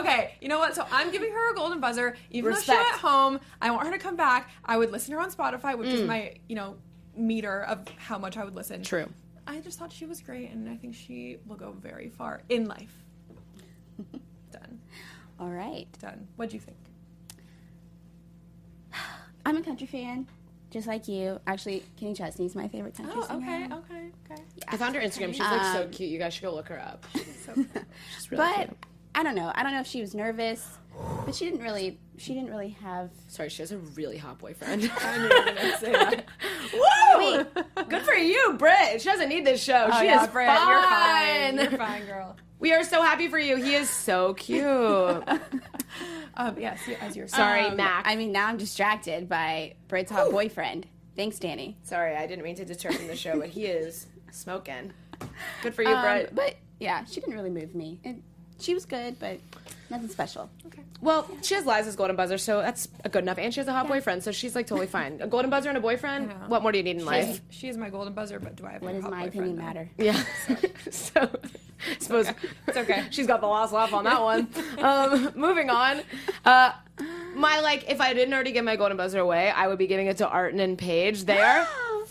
Okay, 0.00 0.27
you 0.40 0.48
know 0.48 0.58
what? 0.58 0.74
So 0.74 0.86
I'm 0.90 1.10
giving 1.10 1.32
her 1.32 1.52
a 1.52 1.54
golden 1.54 1.80
buzzer, 1.80 2.16
even 2.30 2.50
though 2.50 2.56
Respect. 2.56 2.80
she's 2.84 2.94
at 2.94 3.00
home. 3.00 3.40
I 3.62 3.70
want 3.70 3.86
her 3.86 3.92
to 3.92 3.98
come 3.98 4.16
back. 4.16 4.50
I 4.64 4.76
would 4.76 4.90
listen 4.92 5.10
to 5.12 5.16
her 5.18 5.22
on 5.22 5.30
Spotify, 5.30 5.76
which 5.76 5.88
is 5.90 6.00
Mm. 6.02 6.06
my, 6.06 6.34
you 6.48 6.56
know, 6.56 6.76
meter 7.16 7.62
of 7.64 7.86
how 7.96 8.18
much 8.18 8.36
I 8.36 8.44
would 8.44 8.54
listen. 8.54 8.82
True. 8.82 9.08
I 9.46 9.60
just 9.60 9.78
thought 9.78 9.92
she 9.92 10.04
was 10.06 10.20
great, 10.20 10.50
and 10.50 10.68
I 10.68 10.76
think 10.76 10.94
she 10.94 11.38
will 11.46 11.56
go 11.56 11.72
very 11.72 12.08
far 12.10 12.42
in 12.48 12.66
life. 12.66 12.94
Done. 14.52 14.80
All 15.40 15.48
right. 15.48 15.86
Done. 16.00 16.28
What 16.36 16.50
do 16.50 16.56
you 16.56 16.60
think? 16.60 16.76
I'm 19.44 19.56
a 19.56 19.62
country 19.62 19.86
fan, 19.86 20.26
just 20.70 20.86
like 20.86 21.08
you. 21.08 21.40
Actually, 21.46 21.82
Kenny 21.96 22.12
Chesney's 22.14 22.54
my 22.54 22.68
favorite 22.68 22.94
country 22.94 23.14
Oh, 23.16 23.26
singer. 23.26 23.46
okay, 23.46 23.64
okay, 23.74 24.10
okay. 24.30 24.42
Yeah. 24.56 24.64
I 24.68 24.76
found 24.76 24.94
her 24.94 25.00
Instagram. 25.00 25.30
She's 25.32 25.40
like 25.40 25.62
so 25.74 25.84
Um, 25.84 25.90
cute. 25.90 26.10
You 26.10 26.18
guys 26.18 26.34
should 26.34 26.42
go 26.42 26.54
look 26.54 26.68
her 26.68 26.78
up. 26.78 27.04
So, 27.46 27.54
She's 28.14 28.30
really 28.30 28.44
But 28.44 28.56
cute. 28.66 28.76
I 29.18 29.24
don't 29.24 29.34
know. 29.34 29.50
I 29.52 29.64
don't 29.64 29.72
know 29.72 29.80
if 29.80 29.86
she 29.88 30.00
was 30.00 30.14
nervous, 30.14 30.78
but 31.26 31.34
she 31.34 31.44
didn't 31.46 31.60
really. 31.62 31.98
She 32.18 32.34
didn't 32.34 32.50
really 32.50 32.68
have. 32.80 33.10
Sorry, 33.26 33.48
she 33.48 33.62
has 33.62 33.72
a 33.72 33.78
really 33.78 34.16
hot 34.16 34.38
boyfriend. 34.38 34.88
I 35.00 35.16
knew 35.16 35.24
you 35.24 35.28
were 35.28 35.44
gonna 35.56 35.78
say 35.78 35.90
that. 35.92 36.24
Woo! 37.76 37.84
Good 37.88 38.02
for 38.02 38.14
you, 38.14 38.54
Britt. 38.56 39.02
She 39.02 39.08
doesn't 39.08 39.28
need 39.28 39.44
this 39.44 39.60
show. 39.60 39.88
Oh, 39.92 39.98
she 39.98 40.06
yeah, 40.06 40.22
is 40.22 40.28
Britt, 40.30 40.46
fine. 40.46 40.68
You're 40.68 40.82
fine. 40.82 41.70
You're 41.70 41.78
fine, 41.78 42.06
girl. 42.06 42.36
We 42.60 42.72
are 42.72 42.82
so 42.82 43.02
happy 43.02 43.28
for 43.28 43.38
you. 43.38 43.56
He 43.56 43.74
is 43.74 43.88
so 43.88 44.34
cute. 44.34 44.64
Um, 44.64 46.56
yes, 46.58 46.80
as 47.00 47.14
you 47.16 47.22
were 47.22 47.28
Sorry. 47.28 47.66
Um, 47.66 47.76
Mac. 47.76 48.04
I 48.04 48.16
mean, 48.16 48.32
now 48.32 48.48
I'm 48.48 48.56
distracted 48.56 49.28
by 49.28 49.74
Britt's 49.86 50.10
hot 50.10 50.32
boyfriend. 50.32 50.86
Thanks, 51.14 51.38
Dani. 51.38 51.76
Sorry, 51.84 52.16
I 52.16 52.26
didn't 52.26 52.42
mean 52.44 52.56
to 52.56 52.64
deter 52.64 52.90
from 52.90 53.06
the 53.06 53.14
show, 53.14 53.38
but 53.38 53.48
he 53.48 53.66
is 53.66 54.06
smoking. 54.32 54.92
Good 55.62 55.72
for 55.74 55.82
you, 55.82 55.94
Um, 55.94 56.02
Britt. 56.02 56.34
but 56.34 56.56
yeah, 56.80 57.04
she 57.04 57.20
didn't 57.20 57.34
really 57.36 57.50
move 57.50 57.76
me. 57.76 58.00
It, 58.02 58.16
she 58.60 58.74
was 58.74 58.84
good, 58.84 59.18
but 59.18 59.38
nothing 59.90 60.08
special. 60.08 60.50
Well, 61.00 61.28
she 61.42 61.54
has 61.54 61.64
Liza's 61.64 61.94
golden 61.94 62.16
buzzer, 62.16 62.38
so 62.38 62.60
that's 62.60 62.88
a 63.04 63.08
good 63.08 63.22
enough. 63.22 63.38
And 63.38 63.54
she 63.54 63.60
has 63.60 63.68
a 63.68 63.72
hot 63.72 63.86
boyfriend, 63.86 64.24
so 64.24 64.32
she's 64.32 64.56
like 64.56 64.66
totally 64.66 64.86
fine. 64.98 65.18
A 65.20 65.26
golden 65.28 65.48
buzzer 65.50 65.68
and 65.68 65.78
a 65.78 65.80
boyfriend. 65.80 66.30
Yeah. 66.30 66.48
What 66.48 66.62
more 66.62 66.72
do 66.72 66.78
you 66.78 66.84
need 66.84 66.96
in 66.96 67.04
life? 67.04 67.40
She 67.50 67.68
is 67.68 67.76
my 67.76 67.88
golden 67.88 68.14
buzzer, 68.14 68.40
but 68.40 68.56
do 68.56 68.66
I 68.66 68.72
have 68.72 68.82
What 68.82 68.94
a 68.96 69.00
does 69.00 69.04
my 69.04 69.10
boyfriend 69.10 69.28
opinion 69.28 69.56
now? 69.56 69.64
matter? 69.64 69.90
Yeah. 69.98 70.22
so, 70.90 71.20
I 71.22 71.98
suppose 72.00 72.26
It's 72.66 72.76
okay. 72.76 73.04
she's 73.10 73.28
got 73.28 73.40
the 73.40 73.46
last 73.46 73.72
laugh 73.72 73.92
on 73.94 74.04
that 74.04 74.20
one. 74.20 74.48
Um, 74.78 75.30
moving 75.36 75.70
on. 75.70 76.00
Uh, 76.44 76.72
my 77.36 77.60
like, 77.60 77.88
if 77.88 78.00
I 78.00 78.12
didn't 78.12 78.34
already 78.34 78.50
give 78.50 78.64
my 78.64 78.74
golden 78.74 78.96
buzzer 78.96 79.20
away, 79.20 79.50
I 79.50 79.68
would 79.68 79.78
be 79.78 79.86
giving 79.86 80.08
it 80.08 80.16
to 80.16 80.28
Arton 80.28 80.58
and 80.58 80.76
Paige. 80.76 81.24
They 81.24 81.38
are 81.40 81.64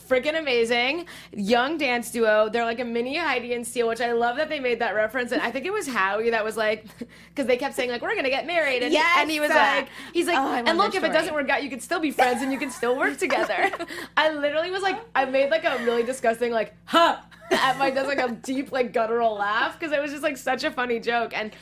freaking 0.08 0.38
amazing. 0.38 1.06
Young 1.34 1.78
dance 1.78 2.12
duo. 2.12 2.50
They're 2.50 2.66
like 2.66 2.80
a 2.80 2.86
mini 2.86 3.18
Heidi 3.18 3.54
and 3.54 3.66
Seal, 3.66 3.88
which 3.88 4.02
I 4.02 4.12
love 4.14 4.38
that 4.38 4.50
they 4.50 4.60
made 4.60 4.80
that 4.80 4.96
reference. 4.96 5.32
And 5.32 5.42
I 5.42 5.52
think 5.52 5.66
it 5.66 5.74
was 5.74 5.88
Howie 5.88 6.30
that 6.30 6.44
was 6.44 6.58
like, 6.58 6.86
because 7.30 7.46
they 7.48 7.58
kept 7.58 7.76
saying 7.76 7.90
like, 7.90 8.02
we're 8.02 8.16
gonna 8.16 8.30
get 8.30 8.46
married, 8.48 8.84
and, 8.84 8.94
Yes! 8.94 9.18
and 9.20 9.30
he 9.30 9.40
was 9.40 9.50
like, 9.50 9.90
he's 10.14 10.28
like, 10.28 10.38
Oh, 10.38 10.54
and 10.54 10.78
look, 10.78 10.96
if 10.96 11.04
it 11.04 11.12
doesn't 11.14 11.34
work 11.34 11.50
out, 11.50 11.64
you 11.64 11.70
can 11.70 11.80
still 11.80 12.00
be 12.00 12.12
friends 12.12 12.42
and 12.42 12.52
you 12.52 12.60
can 12.60 12.72
still 12.72 12.98
work 12.98 13.18
together. 13.18 13.70
I 14.18 14.32
literally 14.32 14.72
was 14.72 14.82
like, 14.84 15.00
I 15.16 15.26
made 15.26 15.50
like 15.52 15.64
a 15.66 15.78
really 15.84 16.04
disgusting 16.04 16.52
like, 16.52 16.74
huh. 16.86 17.18
At 17.52 17.78
my 17.78 17.90
desk, 17.90 18.08
like 18.08 18.20
a 18.20 18.34
deep, 18.34 18.74
like 18.74 18.92
guttural 18.92 19.36
laugh 19.36 19.80
because 19.80 19.94
it 19.94 20.02
was 20.02 20.12
just 20.12 20.22
like 20.22 20.36
such 20.36 20.66
a 20.66 20.72
funny 20.72 21.00
joke. 21.00 21.32
And 21.34 21.54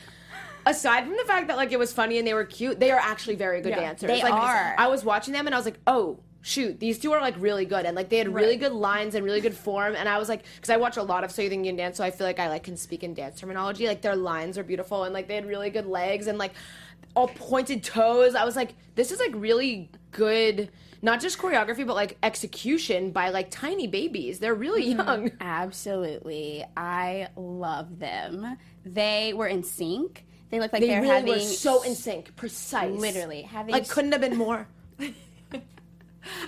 aside 0.66 1.04
from 1.04 1.12
the 1.16 1.24
fact 1.26 1.46
that 1.46 1.56
like 1.56 1.70
it 1.70 1.78
was 1.78 1.92
funny 1.92 2.18
and 2.18 2.26
they 2.26 2.34
were 2.34 2.44
cute, 2.44 2.80
they 2.80 2.90
are 2.90 2.98
actually 2.98 3.36
very 3.36 3.60
good 3.60 3.70
Yeah, 3.70 3.80
dancers. 3.80 4.08
they 4.08 4.20
like, 4.22 4.32
are. 4.32 4.74
I 4.76 4.88
was 4.88 5.04
watching 5.04 5.32
them 5.32 5.46
and 5.46 5.54
I 5.54 5.58
was 5.58 5.64
like, 5.64 5.78
oh 5.86 6.18
shoot, 6.46 6.78
these 6.78 6.98
two 7.00 7.12
are 7.12 7.20
like 7.20 7.34
really 7.38 7.64
good 7.64 7.84
and 7.86 7.96
like 7.96 8.08
they 8.08 8.18
had 8.18 8.32
really 8.32 8.50
Right. 8.50 8.60
good 8.60 8.72
lines 8.72 9.14
and 9.16 9.24
really 9.24 9.40
good 9.40 9.56
form. 9.56 9.96
And 9.96 10.08
I 10.08 10.16
was 10.18 10.28
like, 10.28 10.44
because 10.54 10.70
I 10.70 10.76
watch 10.76 10.96
a 10.96 11.02
lot 11.02 11.24
of 11.24 11.32
Southern 11.32 11.52
Indian 11.54 11.74
dance, 11.76 11.96
so 11.96 12.04
I 12.04 12.12
feel 12.12 12.26
like 12.26 12.38
I 12.38 12.48
like 12.48 12.62
can 12.62 12.76
speak 12.76 13.02
in 13.02 13.14
dance 13.14 13.40
terminology. 13.40 13.86
Like 13.88 14.00
their 14.02 14.14
lines 14.14 14.56
are 14.56 14.62
beautiful 14.62 15.02
and 15.04 15.12
like 15.12 15.26
they 15.26 15.34
had 15.34 15.46
really 15.46 15.70
good 15.70 15.86
legs 15.86 16.28
and 16.28 16.38
like 16.38 16.52
all 17.16 17.28
pointed 17.28 17.82
toes. 17.82 18.34
I 18.36 18.44
was 18.44 18.54
like, 18.54 18.74
this 18.94 19.10
is 19.10 19.18
like 19.18 19.32
really 19.34 19.90
good. 20.12 20.70
Not 21.02 21.20
just 21.20 21.36
choreography, 21.38 21.86
but 21.86 21.94
like 21.96 22.16
execution 22.22 23.10
by 23.10 23.30
like 23.30 23.50
tiny 23.50 23.86
babies. 23.88 24.38
They're 24.38 24.54
really 24.54 24.94
Mm-hmm. 24.94 25.08
young. 25.08 25.30
Absolutely, 25.40 26.64
I 26.76 27.28
love 27.36 27.98
them. 27.98 28.56
They 28.84 29.32
were 29.34 29.46
in 29.48 29.62
sync. 29.64 30.24
They 30.50 30.60
look 30.60 30.72
like 30.72 30.80
They 30.82 30.94
are 30.94 31.00
really 31.02 31.12
having 31.14 31.32
were 31.32 31.40
so 31.40 31.82
in 31.82 31.94
sync, 31.96 32.34
precise. 32.36 32.98
Literally 32.98 33.42
having. 33.42 33.72
like 33.72 33.88
couldn't 33.88 34.12
have 34.12 34.20
been 34.20 34.36
more. 34.36 34.68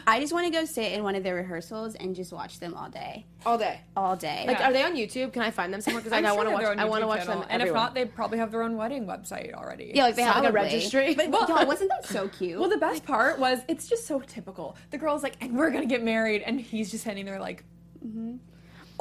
I 0.07 0.21
just 0.21 0.33
want 0.33 0.47
to 0.47 0.53
go 0.53 0.65
sit 0.65 0.93
in 0.93 1.03
one 1.03 1.15
of 1.15 1.23
their 1.23 1.35
rehearsals 1.35 1.95
and 1.95 2.15
just 2.15 2.33
watch 2.33 2.61
them 2.61 2.75
all 2.75 2.89
day, 2.89 3.27
All 3.47 3.59
day. 3.59 3.81
all 3.97 4.17
day. 4.17 4.45
Like, 4.47 4.59
Yeah. 4.59 4.71
are 4.71 4.73
they 4.73 4.83
on 4.85 4.95
YouTube? 4.97 5.33
Can 5.33 5.43
I 5.43 5.51
find 5.51 5.73
them 5.73 5.81
somewhere? 5.81 6.01
Because 6.01 6.13
like, 6.13 6.25
I'm 6.25 6.31
I 6.31 6.33
want 6.37 6.49
to 6.49 6.55
watch. 6.55 6.65
on 6.65 6.79
I 6.79 6.85
want 6.85 7.03
to 7.03 7.07
watch 7.07 7.27
them. 7.27 7.39
And 7.49 7.63
if 7.63 7.69
everywhere. 7.69 7.75
not, 7.83 7.95
they 7.95 8.05
probably 8.05 8.39
have 8.39 8.51
their 8.51 8.63
own 8.63 8.77
wedding 8.77 9.07
website 9.07 9.53
already. 9.55 9.93
yeah, 9.95 10.05
like 10.05 10.17
they 10.17 10.23
have 10.23 10.37
like 10.37 10.49
a 10.51 10.53
Probably. 10.53 10.73
registry. 10.75 11.15
But 11.15 11.31
y'all, 11.49 11.67
wasn't 11.67 11.91
that 11.91 12.07
so 12.07 12.29
cute? 12.29 12.59
Well, 12.59 12.69
the 12.69 12.77
best 12.79 13.05
part 13.05 13.39
was 13.39 13.61
it's 13.69 13.89
just 13.89 14.07
so 14.07 14.21
typical. 14.21 14.77
The 14.91 14.99
girl's 14.99 15.23
like, 15.23 15.37
and 15.41 15.57
we're 15.57 15.71
gonna 15.71 15.87
get 15.87 16.03
married, 16.03 16.43
and 16.43 16.61
he's 16.61 16.91
just 16.91 17.05
standing 17.05 17.25
there 17.27 17.41
like, 17.41 17.65
mm-hmm. 18.05 18.37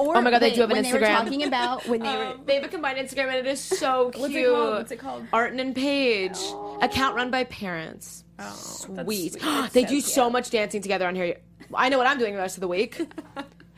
oh 0.00 0.06
or 0.06 0.16
Oh 0.16 0.20
my 0.20 0.30
God, 0.30 0.38
they 0.40 0.48
when- 0.48 0.54
do 0.54 0.60
have 0.62 0.70
an 0.70 0.76
when 0.76 0.84
They 0.84 0.92
were 0.92 0.98
Instagram. 1.00 1.18
talking 1.24 1.42
about 1.44 1.86
when 1.88 2.00
they 2.00 2.16
were. 2.16 2.24
Um, 2.24 2.40
they 2.46 2.54
have 2.56 2.64
a 2.64 2.68
combined 2.68 2.98
Instagram 2.98 3.28
and 3.28 3.36
it 3.36 3.46
is 3.46 3.60
so 3.60 4.10
cute. 4.14 4.20
what's 4.22 4.34
it 4.34 4.44
called? 4.46 4.74
What's 4.74 4.92
it 4.92 4.98
called? 4.98 5.26
Arton 5.32 5.58
and 5.60 5.74
Paige. 5.74 6.38
Account 6.82 7.16
run 7.16 7.30
by 7.30 7.44
parents. 7.44 8.24
Oh, 8.38 8.52
Sweet. 8.54 9.32
sweet. 9.32 9.42
they 9.72 9.82
so 9.82 9.88
do 9.88 10.00
so 10.00 10.30
much 10.30 10.50
dancing 10.50 10.80
together 10.82 11.06
on 11.06 11.14
here. 11.14 11.36
I 11.74 11.88
know 11.88 11.98
what 11.98 12.06
I'm 12.06 12.18
doing 12.18 12.34
the 12.34 12.40
rest 12.40 12.56
of 12.56 12.60
the 12.60 12.68
week. 12.68 13.00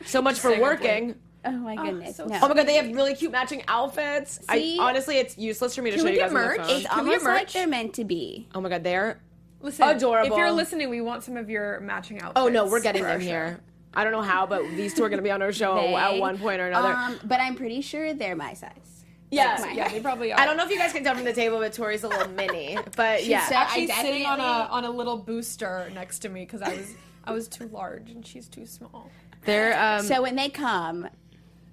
So 0.05 0.21
much 0.21 0.39
for 0.39 0.59
working. 0.59 1.15
Oh 1.43 1.51
my 1.51 1.75
goodness! 1.75 2.17
so 2.17 2.25
no. 2.27 2.37
Oh 2.41 2.47
my 2.47 2.53
god, 2.53 2.67
they 2.67 2.75
have 2.75 2.95
really 2.95 3.15
cute 3.15 3.31
matching 3.31 3.63
outfits. 3.67 4.39
See? 4.51 4.77
I 4.79 4.83
honestly, 4.89 5.17
it's 5.17 5.37
useless 5.39 5.75
for 5.75 5.81
me 5.81 5.89
to 5.89 5.97
Can 5.97 6.05
show 6.05 6.09
we 6.11 6.15
you 6.17 6.21
get 6.21 6.31
guys 6.31 6.35
on 6.35 6.41
the 6.41 6.47
merch? 6.47 6.57
phone. 6.67 6.75
it's 6.77 6.87
Can 6.87 7.03
we 7.05 7.09
almost 7.09 7.25
like 7.25 7.51
they're 7.51 7.67
meant 7.67 7.93
to 7.95 8.03
be. 8.03 8.47
Oh 8.53 8.61
my 8.61 8.69
god, 8.69 8.83
they're 8.83 9.19
listen, 9.61 9.87
Adorable. 9.89 10.31
If 10.31 10.37
you're 10.37 10.51
listening, 10.51 10.89
we 10.91 11.01
want 11.01 11.23
some 11.23 11.37
of 11.37 11.49
your 11.49 11.79
matching 11.79 12.21
outfits. 12.21 12.33
Oh 12.45 12.47
no, 12.47 12.67
we're 12.67 12.79
getting 12.81 13.01
for 13.01 13.07
our 13.09 13.15
them 13.15 13.21
show. 13.21 13.27
here. 13.27 13.59
I 13.93 14.03
don't 14.03 14.13
know 14.13 14.21
how, 14.21 14.45
but 14.45 14.61
these 14.75 14.93
two 14.93 15.03
are 15.03 15.09
going 15.09 15.17
to 15.17 15.23
be 15.23 15.31
on 15.31 15.41
our 15.41 15.51
show 15.51 15.75
They- 15.81 15.95
at 15.95 16.19
one 16.19 16.37
point 16.37 16.61
or 16.61 16.67
another. 16.67 16.93
Um, 16.93 17.19
but 17.23 17.39
I'm 17.41 17.55
pretty 17.55 17.81
sure 17.81 18.13
they're 18.13 18.35
my 18.35 18.53
size. 18.53 19.00
Yeah, 19.31 19.57
Like 19.59 19.75
Yeah, 19.75 19.87
they 19.89 19.99
probably 19.99 20.31
are. 20.33 20.39
I 20.39 20.45
don't 20.45 20.57
know 20.57 20.65
if 20.65 20.69
you 20.69 20.77
guys 20.77 20.91
can 20.93 21.03
tell 21.03 21.15
from 21.15 21.23
the 21.23 21.33
table, 21.33 21.57
but 21.59 21.73
Tori's 21.73 22.03
a 22.03 22.07
little 22.07 22.29
mini. 22.29 22.77
But 22.95 23.25
yeah, 23.25 23.47
so- 23.47 23.55
Actually, 23.55 23.87
sitting 23.87 24.25
on 24.25 24.39
a 24.39 24.43
on 24.43 24.85
a 24.85 24.91
little 24.91 25.17
booster 25.17 25.89
next 25.93 26.19
to 26.19 26.29
me 26.29 26.41
because 26.41 26.61
I 26.61 26.69
was 26.75 26.93
I 27.23 27.31
was 27.31 27.47
too 27.47 27.67
large 27.67 28.11
and 28.11 28.25
she's 28.25 28.47
too 28.47 28.65
small. 28.65 29.09
they're 29.45 29.79
um, 29.79 30.03
So 30.03 30.21
when 30.21 30.35
they 30.35 30.49
come, 30.49 31.07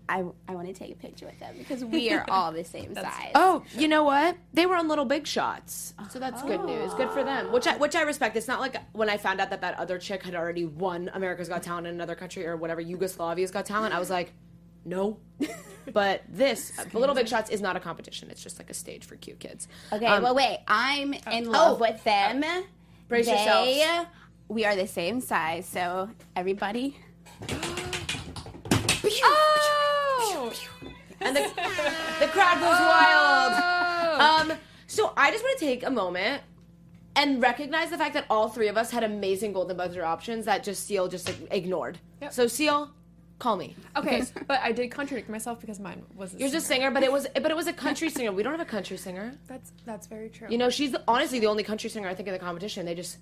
I, 0.08 0.24
I 0.48 0.54
want 0.54 0.66
to 0.68 0.72
take 0.72 0.90
a 0.90 0.94
picture 0.94 1.26
with 1.26 1.38
them 1.38 1.54
because 1.58 1.84
we 1.84 2.10
are 2.12 2.24
all 2.30 2.50
the 2.52 2.64
same 2.64 2.94
size. 2.94 3.32
Oh, 3.34 3.62
you 3.76 3.88
know 3.88 4.04
what? 4.04 4.36
They 4.54 4.64
were 4.64 4.74
on 4.76 4.88
Little 4.88 5.04
Big 5.04 5.26
Shots, 5.26 5.92
so 6.10 6.18
that's 6.18 6.42
good 6.42 6.64
news. 6.64 6.94
Good 6.94 7.10
for 7.10 7.22
them. 7.24 7.52
Which 7.52 7.66
I 7.66 7.76
which 7.76 7.94
I 7.94 8.02
respect. 8.02 8.36
It's 8.36 8.48
not 8.48 8.60
like 8.60 8.76
when 8.92 9.10
I 9.10 9.16
found 9.18 9.40
out 9.40 9.50
that 9.50 9.60
that 9.60 9.78
other 9.78 9.98
chick 9.98 10.22
had 10.22 10.34
already 10.34 10.64
won 10.64 11.10
America's 11.12 11.48
Got 11.48 11.62
Talent 11.62 11.86
in 11.86 11.94
another 11.94 12.14
country 12.14 12.46
or 12.46 12.56
whatever 12.56 12.82
Yugoslavia's 12.82 13.50
Got 13.50 13.66
Talent. 13.66 13.94
I 13.94 13.98
was 13.98 14.08
like, 14.10 14.32
no. 14.84 15.18
but 15.92 16.22
this 16.28 16.72
Little 16.92 17.14
Big 17.14 17.28
Shots 17.28 17.50
is 17.50 17.60
not 17.60 17.76
a 17.76 17.80
competition. 17.80 18.30
It's 18.30 18.42
just 18.42 18.58
like 18.58 18.70
a 18.70 18.74
stage 18.74 19.04
for 19.04 19.16
cute 19.16 19.38
kids. 19.38 19.68
Okay, 19.92 20.06
Um, 20.06 20.22
well, 20.22 20.34
wait. 20.34 20.58
I'm 20.66 21.14
in 21.32 21.50
love 21.50 21.76
oh, 21.76 21.80
with 21.80 22.02
them. 22.04 22.44
brace 23.08 23.26
they, 23.26 23.32
yourselves. 23.32 24.08
We 24.48 24.64
are 24.64 24.76
the 24.76 24.86
same 24.86 25.20
size, 25.20 25.66
so 25.66 26.10
everybody. 26.36 26.96
Oh, 29.20 30.52
and 31.20 31.34
the, 31.34 31.40
the 32.20 32.26
crowd 32.28 32.58
goes 32.60 32.78
wild. 32.78 34.50
Um, 34.50 34.58
so 34.86 35.12
I 35.16 35.30
just 35.30 35.42
want 35.42 35.58
to 35.58 35.64
take 35.64 35.84
a 35.84 35.90
moment 35.90 36.42
and 37.16 37.42
recognize 37.42 37.90
the 37.90 37.98
fact 37.98 38.14
that 38.14 38.24
all 38.30 38.48
three 38.48 38.68
of 38.68 38.76
us 38.76 38.90
had 38.90 39.02
amazing 39.02 39.52
golden 39.52 39.76
buzzer 39.76 40.04
options 40.04 40.44
that 40.44 40.62
just 40.62 40.86
Seal 40.86 41.08
just 41.08 41.30
ignored. 41.50 41.98
Yep. 42.22 42.32
So 42.32 42.46
Seal, 42.46 42.90
call 43.38 43.56
me. 43.56 43.76
okay, 43.96 44.22
but 44.46 44.60
I 44.60 44.72
did 44.72 44.90
contradict 44.90 45.28
myself 45.28 45.60
because 45.60 45.78
mine 45.80 46.02
was. 46.14 46.34
A 46.34 46.38
You're 46.38 46.48
just 46.48 46.66
a 46.66 46.68
singer, 46.68 46.90
but 46.90 47.02
it 47.02 47.12
was 47.12 47.26
but 47.34 47.50
it 47.50 47.56
was 47.56 47.66
a 47.66 47.72
country 47.72 48.10
singer. 48.10 48.32
We 48.32 48.42
don't 48.42 48.52
have 48.52 48.60
a 48.60 48.70
country 48.70 48.96
singer. 48.96 49.34
That's 49.46 49.72
that's 49.84 50.06
very 50.06 50.28
true. 50.28 50.48
You 50.50 50.58
know, 50.58 50.70
she's 50.70 50.92
the, 50.92 51.02
honestly 51.06 51.38
the 51.38 51.46
only 51.46 51.62
country 51.62 51.90
singer 51.90 52.08
I 52.08 52.14
think 52.14 52.28
in 52.28 52.32
the 52.32 52.40
competition. 52.40 52.86
They 52.86 52.94
just 52.94 53.18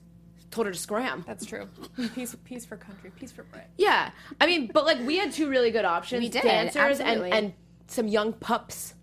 told 0.51 0.67
her 0.67 0.73
to 0.73 0.79
scram. 0.79 1.25
that's 1.27 1.45
true. 1.45 1.69
Peace, 2.15 2.37
peace 2.45 2.65
for 2.65 2.77
country, 2.77 3.11
peace 3.19 3.33
for 3.33 3.43
Britt. 3.45 3.69
Yeah, 3.77 4.11
I 4.41 4.47
mean, 4.47 4.71
but 4.73 4.85
like 4.85 4.99
we 5.01 5.19
had 5.19 5.33
two 5.33 5.49
really 5.49 5.71
good 5.71 5.85
options: 5.85 6.23
We 6.23 6.29
did, 6.29 6.43
dancers 6.43 7.01
and 7.01 7.25
and 7.25 7.53
some 7.89 8.09
young 8.09 8.33
pups. 8.33 8.95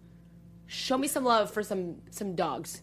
Show 0.67 0.97
me 0.97 1.07
some 1.07 1.23
love 1.23 1.51
for 1.51 1.61
some 1.61 2.01
some 2.09 2.35
dogs. 2.35 2.81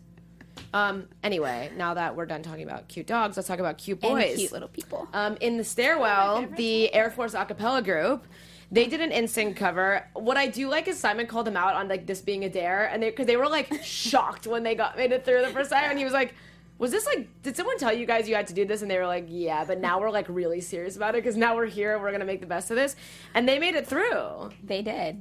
Um. 0.75 1.09
Anyway, 1.23 1.71
now 1.77 1.95
that 1.95 2.15
we're 2.17 2.27
done 2.27 2.43
talking 2.43 2.63
about 2.65 2.89
cute 2.89 3.07
dogs, 3.07 3.37
let's 3.37 3.49
talk 3.49 3.59
about 3.59 3.79
cute 3.79 4.03
And 4.03 4.13
boys. 4.15 4.37
cute 4.37 4.53
little 4.53 4.69
people. 4.69 5.09
Um, 5.13 5.37
in 5.41 5.57
the 5.57 5.65
stairwell, 5.65 6.47
the 6.57 6.93
Air 6.95 7.11
Force 7.11 7.35
a 7.35 7.45
cappella 7.45 7.83
group, 7.83 8.27
they 8.71 8.87
did 8.87 9.01
an 9.01 9.11
NSYNC 9.11 9.57
cover. 9.57 10.07
What 10.15 10.37
I 10.37 10.47
do 10.47 10.69
like 10.69 10.87
is 10.89 10.99
Simon 10.99 11.27
called 11.27 11.47
them 11.47 11.57
out 11.57 11.75
on 11.75 11.89
like 11.89 12.07
this 12.07 12.21
being 12.21 12.45
a 12.45 12.49
dare, 12.49 12.87
and 12.87 13.03
they 13.03 13.11
because 13.11 13.27
they 13.27 13.37
were 13.37 13.49
like 13.49 13.73
shocked 13.83 14.47
when 14.47 14.63
they 14.63 14.75
got 14.75 14.97
made 14.97 15.13
it 15.13 15.25
through 15.25 15.43
the 15.43 15.49
first 15.49 15.71
time, 15.71 15.91
and 15.91 15.99
he 15.99 16.05
was 16.05 16.15
like. 16.15 16.35
Was 16.79 16.91
this 16.93 17.05
like? 17.05 17.29
Did 17.43 17.59
someone 17.59 17.77
tell 17.77 17.93
you 17.93 18.07
guys 18.07 18.27
you 18.27 18.35
had 18.35 18.47
to 18.47 18.55
do 18.55 18.65
this? 18.65 18.81
And 18.81 18.91
they 18.91 18.97
were 18.97 19.07
like, 19.07 19.27
"Yeah," 19.29 19.67
but 19.67 19.81
now 19.81 20.01
we're 20.01 20.11
like 20.11 20.25
really 20.31 20.63
serious 20.63 20.97
about 20.97 21.15
it 21.15 21.23
because 21.23 21.37
now 21.37 21.55
we're 21.55 21.67
here. 21.67 21.93
And 21.93 22.01
we're 22.03 22.11
gonna 22.11 22.25
make 22.25 22.41
the 22.41 22.47
best 22.47 22.71
of 22.71 22.77
this, 22.77 22.97
and 23.35 23.47
they 23.47 23.59
made 23.59 23.75
it 23.75 23.87
through. 23.87 24.49
They 24.65 24.81
did. 24.81 25.21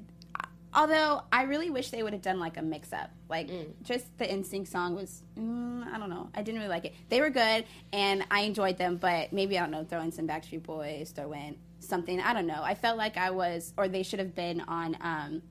Although 0.74 1.24
I 1.32 1.44
really 1.44 1.70
wish 1.70 1.90
they 1.90 2.04
would 2.04 2.14
have 2.14 2.22
done 2.22 2.40
like 2.40 2.58
a 2.58 2.62
mix 2.62 2.94
up. 2.94 3.10
Like 3.28 3.48
Mm. 3.48 3.74
just 3.84 4.16
the 4.20 4.26
NSYNC 4.26 4.68
song 4.68 4.96
was, 4.96 5.24
mm, 5.36 5.88
I 5.88 5.98
don't 5.98 6.10
know. 6.10 6.30
I 6.36 6.44
didn't 6.44 6.60
really 6.60 6.70
like 6.70 6.86
it. 6.86 6.94
They 7.10 7.22
were 7.22 7.30
good 7.32 7.66
and 7.92 8.24
I 8.30 8.42
enjoyed 8.42 8.78
them, 8.78 8.98
but 8.98 9.34
maybe 9.34 9.58
I 9.58 9.62
don't 9.62 9.72
know. 9.72 9.84
Throw 9.84 10.02
in 10.02 10.12
some 10.12 10.28
Backstreet 10.28 10.64
Boys, 10.64 11.12
throw 11.12 11.32
in 11.34 11.58
something. 11.80 12.20
I 12.22 12.34
don't 12.34 12.46
know. 12.48 12.62
I 12.64 12.76
felt 12.76 12.98
like 12.98 13.18
I 13.18 13.32
was, 13.32 13.74
or 13.78 13.88
they 13.88 14.04
should 14.04 14.20
have 14.20 14.36
been 14.36 14.62
on. 14.62 14.96
um 15.02 15.42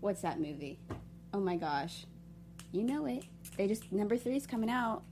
What's 0.00 0.22
that 0.22 0.40
movie? 0.40 0.80
Oh 1.34 1.38
my 1.40 1.56
gosh, 1.56 2.06
you 2.72 2.82
know 2.82 3.06
it. 3.06 3.24
They 3.56 3.68
just 3.68 3.92
number 3.92 4.16
three 4.16 4.36
is 4.36 4.46
coming 4.46 4.70
out. 4.70 5.02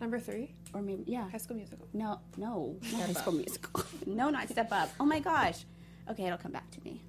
Number 0.00 0.18
three. 0.18 0.54
or 0.72 0.80
maybe 0.80 1.04
yeah. 1.06 1.28
High 1.30 1.36
School 1.38 1.56
Musical. 1.56 1.86
No, 1.92 2.20
no, 2.38 2.76
not 2.92 3.02
High 3.02 3.12
School 3.12 3.34
Musical. 3.34 3.84
no, 4.06 4.30
not 4.30 4.48
Step 4.48 4.72
Up. 4.72 4.88
Oh 4.98 5.04
my 5.04 5.20
gosh. 5.20 5.64
Okay, 6.10 6.24
it'll 6.24 6.38
come 6.38 6.52
back 6.52 6.70
to 6.70 6.80
me. 6.84 7.02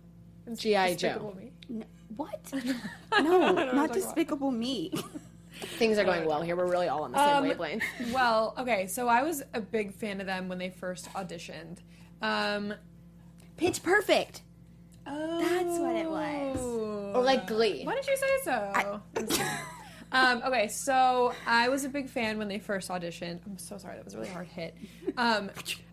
G.I. 0.56 0.96
Joe. 0.96 1.34
Me. 1.38 1.52
No, 1.70 1.86
what? 2.22 2.52
No, 2.54 2.74
don't 3.24 3.26
know 3.26 3.40
what 3.40 3.56
not 3.56 3.70
I'm 3.70 3.76
talking 3.88 3.94
Despicable 4.02 4.52
Me. 4.52 4.92
Things 5.78 5.98
are 5.98 6.04
going 6.06 6.26
well 6.26 6.42
here. 6.42 6.56
We're 6.56 6.66
really 6.72 6.88
all 6.88 7.04
on 7.04 7.12
the 7.12 7.18
same 7.18 7.36
Um, 7.38 7.48
wavelength. 7.48 7.84
Well, 8.14 8.56
okay, 8.58 8.88
so 8.88 9.08
I 9.08 9.22
was 9.24 9.44
a 9.54 9.60
big 9.62 9.94
fan 9.94 10.20
of 10.22 10.28
them 10.28 10.48
when 10.48 10.58
they 10.58 10.70
first 10.70 11.12
auditioned. 11.14 11.80
Um, 12.22 12.74
Pitch 13.58 13.84
Perfect. 13.84 14.42
oh, 15.06 15.40
That's 15.42 15.78
what 15.80 15.96
it 15.96 16.10
was. 16.10 17.16
Or 17.16 17.22
like 17.22 17.48
Glee. 17.48 17.84
Why 17.84 17.96
did 17.96 18.08
you 18.08 18.18
say 18.18 18.28
so? 18.44 19.02
um, 20.14 20.42
okay, 20.46 20.68
so 20.70 21.34
I 21.46 21.70
was 21.70 21.84
a 21.86 21.90
big 21.90 22.10
fan 22.10 22.38
when 22.38 22.48
they 22.48 22.60
first 22.60 22.90
auditioned. 22.90 23.40
I'm 23.46 23.58
so 23.58 23.78
sorry, 23.78 23.98
that 23.98 24.06
was 24.06 24.14
a 24.14 24.18
really 24.20 24.30
hard 24.30 24.48
hit. 24.48 24.76
Um, 25.18 25.52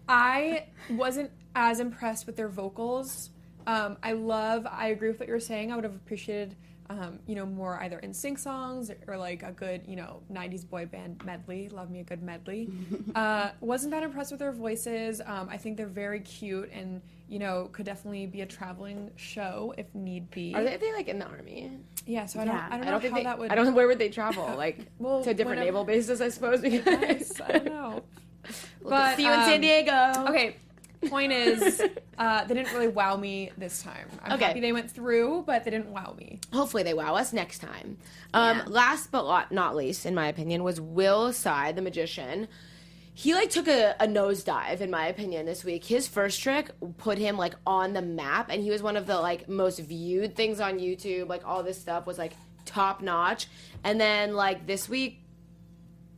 I 0.08 0.66
wasn't 0.90 1.30
as 1.54 1.80
impressed 1.80 2.26
with 2.26 2.36
their 2.36 2.48
vocals. 2.48 3.30
Um, 3.68 3.98
I 4.02 4.12
love. 4.12 4.66
I 4.68 4.88
agree 4.88 5.08
with 5.10 5.20
what 5.20 5.28
you're 5.28 5.38
saying. 5.38 5.70
I 5.70 5.74
would 5.76 5.84
have 5.84 5.94
appreciated. 5.94 6.56
Um, 6.90 7.18
you 7.26 7.34
know, 7.34 7.44
more 7.44 7.78
either 7.82 8.00
NSYNC 8.02 8.38
songs 8.38 8.90
or, 9.06 9.18
like 9.18 9.42
a 9.42 9.52
good, 9.52 9.82
you 9.86 9.94
know, 9.94 10.22
90s 10.32 10.66
boy 10.66 10.86
band 10.86 11.20
medley. 11.22 11.68
Love 11.68 11.90
me 11.90 12.00
a 12.00 12.02
good 12.02 12.22
medley. 12.22 12.70
uh, 13.14 13.50
wasn't 13.60 13.90
that 13.90 14.02
impressed 14.02 14.30
with 14.30 14.40
their 14.40 14.52
voices. 14.52 15.20
Um, 15.26 15.50
I 15.50 15.58
think 15.58 15.76
they're 15.76 15.86
very 15.86 16.20
cute 16.20 16.70
and, 16.72 17.02
you 17.28 17.40
know, 17.40 17.68
could 17.72 17.84
definitely 17.84 18.24
be 18.24 18.40
a 18.40 18.46
traveling 18.46 19.10
show 19.16 19.74
if 19.76 19.94
need 19.94 20.30
be. 20.30 20.54
Are 20.54 20.64
they, 20.64 20.76
are 20.76 20.78
they 20.78 20.94
like 20.94 21.08
in 21.08 21.18
the 21.18 21.26
army? 21.26 21.72
Yeah, 22.06 22.24
so 22.24 22.40
I 22.40 22.46
don't, 22.46 22.54
Yeah. 22.54 22.66
I 22.70 22.70
don't 22.70 22.80
I 22.80 22.84
know 22.86 22.90
don't 22.92 23.00
think 23.02 23.12
how 23.12 23.18
they. 23.18 23.24
that 23.24 23.38
would. 23.38 23.52
I 23.52 23.54
don't 23.54 23.66
know 23.66 23.72
where 23.72 23.86
would 23.86 23.98
they 23.98 24.08
travel. 24.08 24.46
Like 24.56 24.86
Well, 24.98 25.22
to 25.24 25.34
different 25.34 25.58
whatever. 25.58 25.64
naval 25.66 25.84
bases, 25.84 26.22
I 26.22 26.30
suppose. 26.30 26.62
Yes, 26.64 27.38
I 27.38 27.52
don't 27.52 27.64
know. 27.66 28.02
but 28.82 29.16
see 29.16 29.24
you 29.24 29.30
in 29.30 29.40
San 29.40 29.54
um, 29.56 29.60
Diego. 29.60 30.24
Okay. 30.30 30.56
Point 31.06 31.32
is, 31.32 31.80
uh, 32.18 32.44
they 32.44 32.54
didn't 32.54 32.72
really 32.72 32.88
wow 32.88 33.16
me 33.16 33.50
this 33.56 33.82
time. 33.82 34.08
I'm 34.24 34.32
Okay. 34.32 34.46
happy 34.46 34.60
they 34.60 34.72
went 34.72 34.90
through, 34.90 35.44
but 35.46 35.64
they 35.64 35.70
didn't 35.70 35.88
wow 35.92 36.14
me. 36.18 36.40
Hopefully 36.52 36.82
they 36.82 36.94
wow 36.94 37.14
us 37.14 37.32
next 37.32 37.60
time. 37.60 37.98
Um, 38.34 38.58
Yeah. 38.58 38.64
Last 38.66 39.12
but 39.12 39.52
not 39.52 39.76
least, 39.76 40.04
in 40.06 40.14
my 40.14 40.26
opinion, 40.28 40.64
was 40.64 40.80
Will 40.80 41.32
Tsai, 41.32 41.72
the 41.72 41.82
magician. 41.82 42.48
He 43.14 43.34
like 43.34 43.50
took 43.50 43.66
a, 43.68 43.96
a 44.00 44.06
nosedive, 44.06 44.80
in 44.80 44.90
my 44.90 45.06
opinion, 45.08 45.44
this 45.46 45.64
week. 45.64 45.84
His 45.84 46.06
first 46.06 46.40
trick 46.40 46.70
put 46.98 47.18
him 47.18 47.36
like 47.36 47.54
on 47.66 47.92
the 47.92 48.02
map, 48.02 48.48
and 48.50 48.62
he 48.62 48.70
was 48.70 48.82
one 48.82 48.96
of 48.96 49.06
the 49.06 49.20
like 49.20 49.48
most 49.48 49.78
viewed 49.80 50.36
things 50.36 50.60
on 50.60 50.78
YouTube. 50.78 51.28
Like 51.28 51.42
all 51.46 51.62
this 51.62 51.80
stuff 51.80 52.06
was 52.06 52.16
like 52.18 52.32
top 52.64 53.00
notch. 53.02 53.46
And 53.82 54.00
then 54.00 54.34
like 54.34 54.66
this 54.66 54.88
week, 54.88 55.20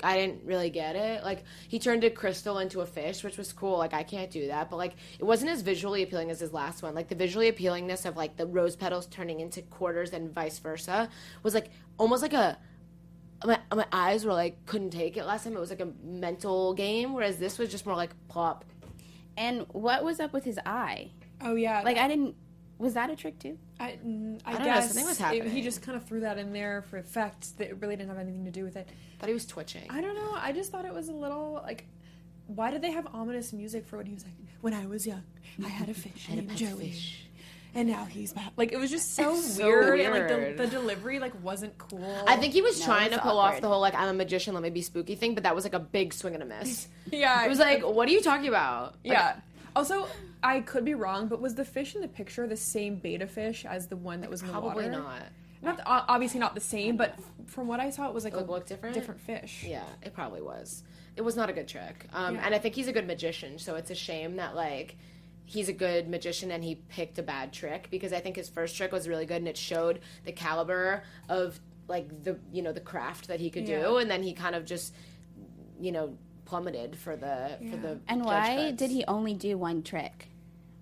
I 0.03 0.17
didn't 0.17 0.45
really 0.45 0.71
get 0.71 0.97
it. 0.97 1.23
Like 1.25 1.45
he 1.69 1.79
turned 1.79 2.05
a 2.05 2.11
crystal 2.11 2.59
into 2.59 2.81
a 2.81 2.87
fish, 2.87 3.23
which 3.23 3.37
was 3.39 3.53
cool. 3.53 3.79
Like 3.79 3.95
I 3.95 4.03
can't 4.03 4.31
do 4.31 4.49
that, 4.49 4.71
but 4.71 4.77
like 4.77 4.95
it 5.19 5.25
wasn't 5.25 5.51
as 5.51 5.63
visually 5.63 6.03
appealing 6.03 6.31
as 6.31 6.41
his 6.41 6.53
last 6.53 6.83
one. 6.83 6.95
Like 6.95 7.09
the 7.09 7.15
visually 7.15 7.51
appealingness 7.51 8.07
of 8.07 8.17
like 8.17 8.37
the 8.37 8.47
rose 8.47 8.77
petals 8.77 9.07
turning 9.07 9.41
into 9.41 9.63
quarters 9.63 10.13
and 10.13 10.33
vice 10.33 10.59
versa 10.59 11.09
was 11.43 11.55
like 11.55 11.71
almost 11.99 12.23
like 12.23 12.33
a 12.33 12.59
my, 13.45 13.59
my 13.75 13.87
eyes 13.93 14.25
were 14.25 14.33
like 14.33 14.67
couldn't 14.67 14.91
take 14.91 15.17
it 15.17 15.25
last 15.25 15.45
time. 15.45 15.57
It 15.57 15.61
was 15.61 15.71
like 15.71 15.81
a 15.81 15.93
mental 16.03 16.75
game, 16.75 17.15
whereas 17.15 17.39
this 17.39 17.59
was 17.59 17.71
just 17.71 17.87
more 17.87 17.97
like 17.97 18.11
plop. 18.29 18.65
And 19.37 19.65
what 19.69 20.05
was 20.05 20.21
up 20.21 20.33
with 20.33 20.45
his 20.45 20.59
eye? 20.67 21.11
Oh 21.41 21.55
yeah, 21.55 21.83
Like 21.83 21.97
I 21.97 22.09
didn't. 22.09 22.35
Was 22.81 22.95
that 22.95 23.11
a 23.11 23.15
trick 23.17 23.39
too? 23.39 23.59
I, 23.79 23.99
mm, 24.05 24.41
I, 24.45 24.53
don't 24.53 24.61
know, 24.61 24.65
guess 24.65 24.87
something 24.95 25.07
was 25.07 25.21
it- 25.21 25.53
he 25.53 25.61
just 25.61 25.83
kind 25.83 25.97
of 25.99 26.05
threw 26.05 26.21
that 26.21 26.39
in 26.39 26.53
there 26.55 26.81
for 26.89 26.97
effect 26.97 27.59
that 27.59 27.69
it 27.69 27.77
really 27.81 27.95
didn't 27.95 28.09
have 28.09 28.19
anything 28.19 28.47
to 28.47 28.51
do 28.51 28.65
with 28.65 28.75
it. 28.75 28.89
Thought 29.19 29.29
he 29.29 29.35
was 29.35 29.45
twitching. 29.45 29.83
I 29.91 30.01
don't 30.01 30.15
know. 30.15 30.33
I 30.35 30.53
just 30.53 30.73
thought 30.73 30.87
it 30.87 30.95
was 30.95 31.09
a 31.09 31.13
little 31.13 31.61
like. 31.63 31.87
Why 32.47 32.71
did 32.71 32.81
they 32.83 32.91
have 32.91 33.07
ominous 33.15 33.53
music 33.53 33.87
for 33.87 33.99
when 33.99 34.07
he 34.07 34.15
was 34.15 34.25
like, 34.25 34.33
"When 34.63 34.73
I 34.75 34.87
was 34.87 35.07
young, 35.07 35.23
I 35.65 35.69
had 35.69 35.89
a 35.91 35.95
fish 35.95 36.27
had 36.27 36.37
named 36.39 36.49
pet 36.49 36.57
Joey, 36.57 36.89
fish." 36.91 37.27
and 37.75 37.87
now 37.89 38.07
he's 38.07 38.33
back." 38.33 38.53
Like 38.57 38.73
it 38.73 38.79
was 38.79 38.91
just 38.91 39.15
so, 39.15 39.37
So 39.37 39.67
weird, 39.67 40.01
and 40.01 40.15
like 40.15 40.57
the, 40.57 40.65
the 40.65 40.67
delivery 40.67 41.19
like 41.21 41.41
wasn't 41.45 41.77
cool. 41.79 42.25
I 42.27 42.37
think 42.39 42.55
he 42.55 42.63
was 42.63 42.81
No, 42.81 42.87
trying 42.87 43.07
it 43.09 43.11
to 43.11 43.17
was 43.17 43.23
pull 43.23 43.39
off 43.39 43.61
the 43.61 43.69
whole 43.69 43.81
like 43.81 43.95
I'm 43.95 44.09
a 44.09 44.15
magician, 44.15 44.55
let 44.55 44.63
me 44.65 44.71
be 44.71 44.81
spooky 44.83 45.15
thing, 45.17 45.35
but 45.35 45.43
that 45.45 45.55
was 45.55 45.65
like 45.65 45.75
a 45.75 45.79
big 45.79 46.13
swing 46.15 46.33
and 46.35 46.43
a 46.43 46.47
miss. 46.47 46.89
yeah, 47.13 47.45
It 47.45 47.49
was 47.51 47.59
like, 47.61 47.83
what 47.83 48.09
are 48.09 48.13
you 48.13 48.23
talking 48.23 48.49
about? 48.49 48.95
Like, 49.05 49.13
Yeah. 49.19 49.37
Also, 49.77 50.07
I 50.43 50.61
could 50.61 50.85
be 50.85 50.95
wrong, 50.95 51.29
but 51.29 51.41
was 51.41 51.55
the 51.55 51.65
fish 51.65 51.95
in 51.95 52.01
the 52.01 52.09
picture 52.09 52.47
the 52.47 52.57
same 52.57 52.97
beta 52.97 53.27
fish 53.27 53.65
as 53.65 53.89
the 53.89 53.97
one 53.97 54.21
that 54.23 54.31
was 54.31 54.41
in 54.43 54.49
the 54.49 54.53
probably 54.53 54.87
water? 54.87 54.91
not. 54.91 55.23
Not 55.63 55.77
the- 55.77 55.87
obviously 55.87 56.41
not 56.41 56.55
the 56.55 56.61
same, 56.61 56.97
but 56.97 57.15
from 57.47 57.69
what 57.69 57.81
I 57.81 57.91
saw, 57.91 58.09
it 58.09 58.15
was 58.15 58.25
like 58.25 58.35
Look- 58.35 58.49
a 58.49 58.51
look 58.51 58.67
different? 58.67 58.95
different 58.95 59.21
fish. 59.21 59.65
Yeah, 59.67 59.85
it 60.03 60.15
probably 60.15 60.41
was. 60.41 60.83
It 61.17 61.23
was 61.23 61.37
not 61.37 61.51
a 61.51 61.53
good 61.53 61.69
trick. 61.69 62.07
Um, 62.13 62.37
Yeah. 62.37 62.47
And 62.47 62.55
I 62.55 62.59
think 62.59 62.75
he's 62.75 62.89
a 62.89 62.93
good 62.93 63.07
magician, 63.07 63.59
so 63.59 63.75
it's 63.75 63.91
a 63.91 63.95
shame 63.95 64.37
that, 64.37 64.55
like, 64.57 64.97
he's 65.45 65.69
a 65.69 65.73
good 65.73 66.09
magician 66.09 66.51
and 66.53 66.63
he 66.65 66.77
picked 66.77 67.19
a 67.19 67.23
bad 67.23 67.53
trick 67.53 67.89
because 67.91 68.13
I 68.13 68.21
think 68.21 68.37
his 68.37 68.49
first 68.49 68.77
trick 68.77 68.93
was 68.93 69.07
really 69.09 69.27
good 69.27 69.39
and 69.39 69.49
it 69.49 69.57
showed 69.57 70.01
the 70.25 70.33
caliber 70.33 71.03
of, 71.29 71.61
like, 71.89 72.23
the, 72.23 72.39
you 72.53 72.63
know, 72.63 72.73
the 72.73 72.81
craft 72.81 73.29
that 73.29 73.41
he 73.41 73.51
could 73.51 73.65
do. 73.67 73.97
And 73.99 74.11
then 74.11 74.23
he 74.23 74.33
kind 74.33 74.55
of 74.55 74.65
just, 74.65 74.95
you 75.81 75.91
know, 75.93 76.17
plummeted 76.51 76.97
for 76.97 77.15
the, 77.15 77.57
for 77.71 77.77
the. 77.77 78.01
And 78.09 78.25
why 78.25 78.71
cuts. 78.71 78.77
did 78.77 78.91
he 78.91 79.05
only 79.07 79.35
do 79.35 79.57
one 79.57 79.85
trick? 79.85 80.27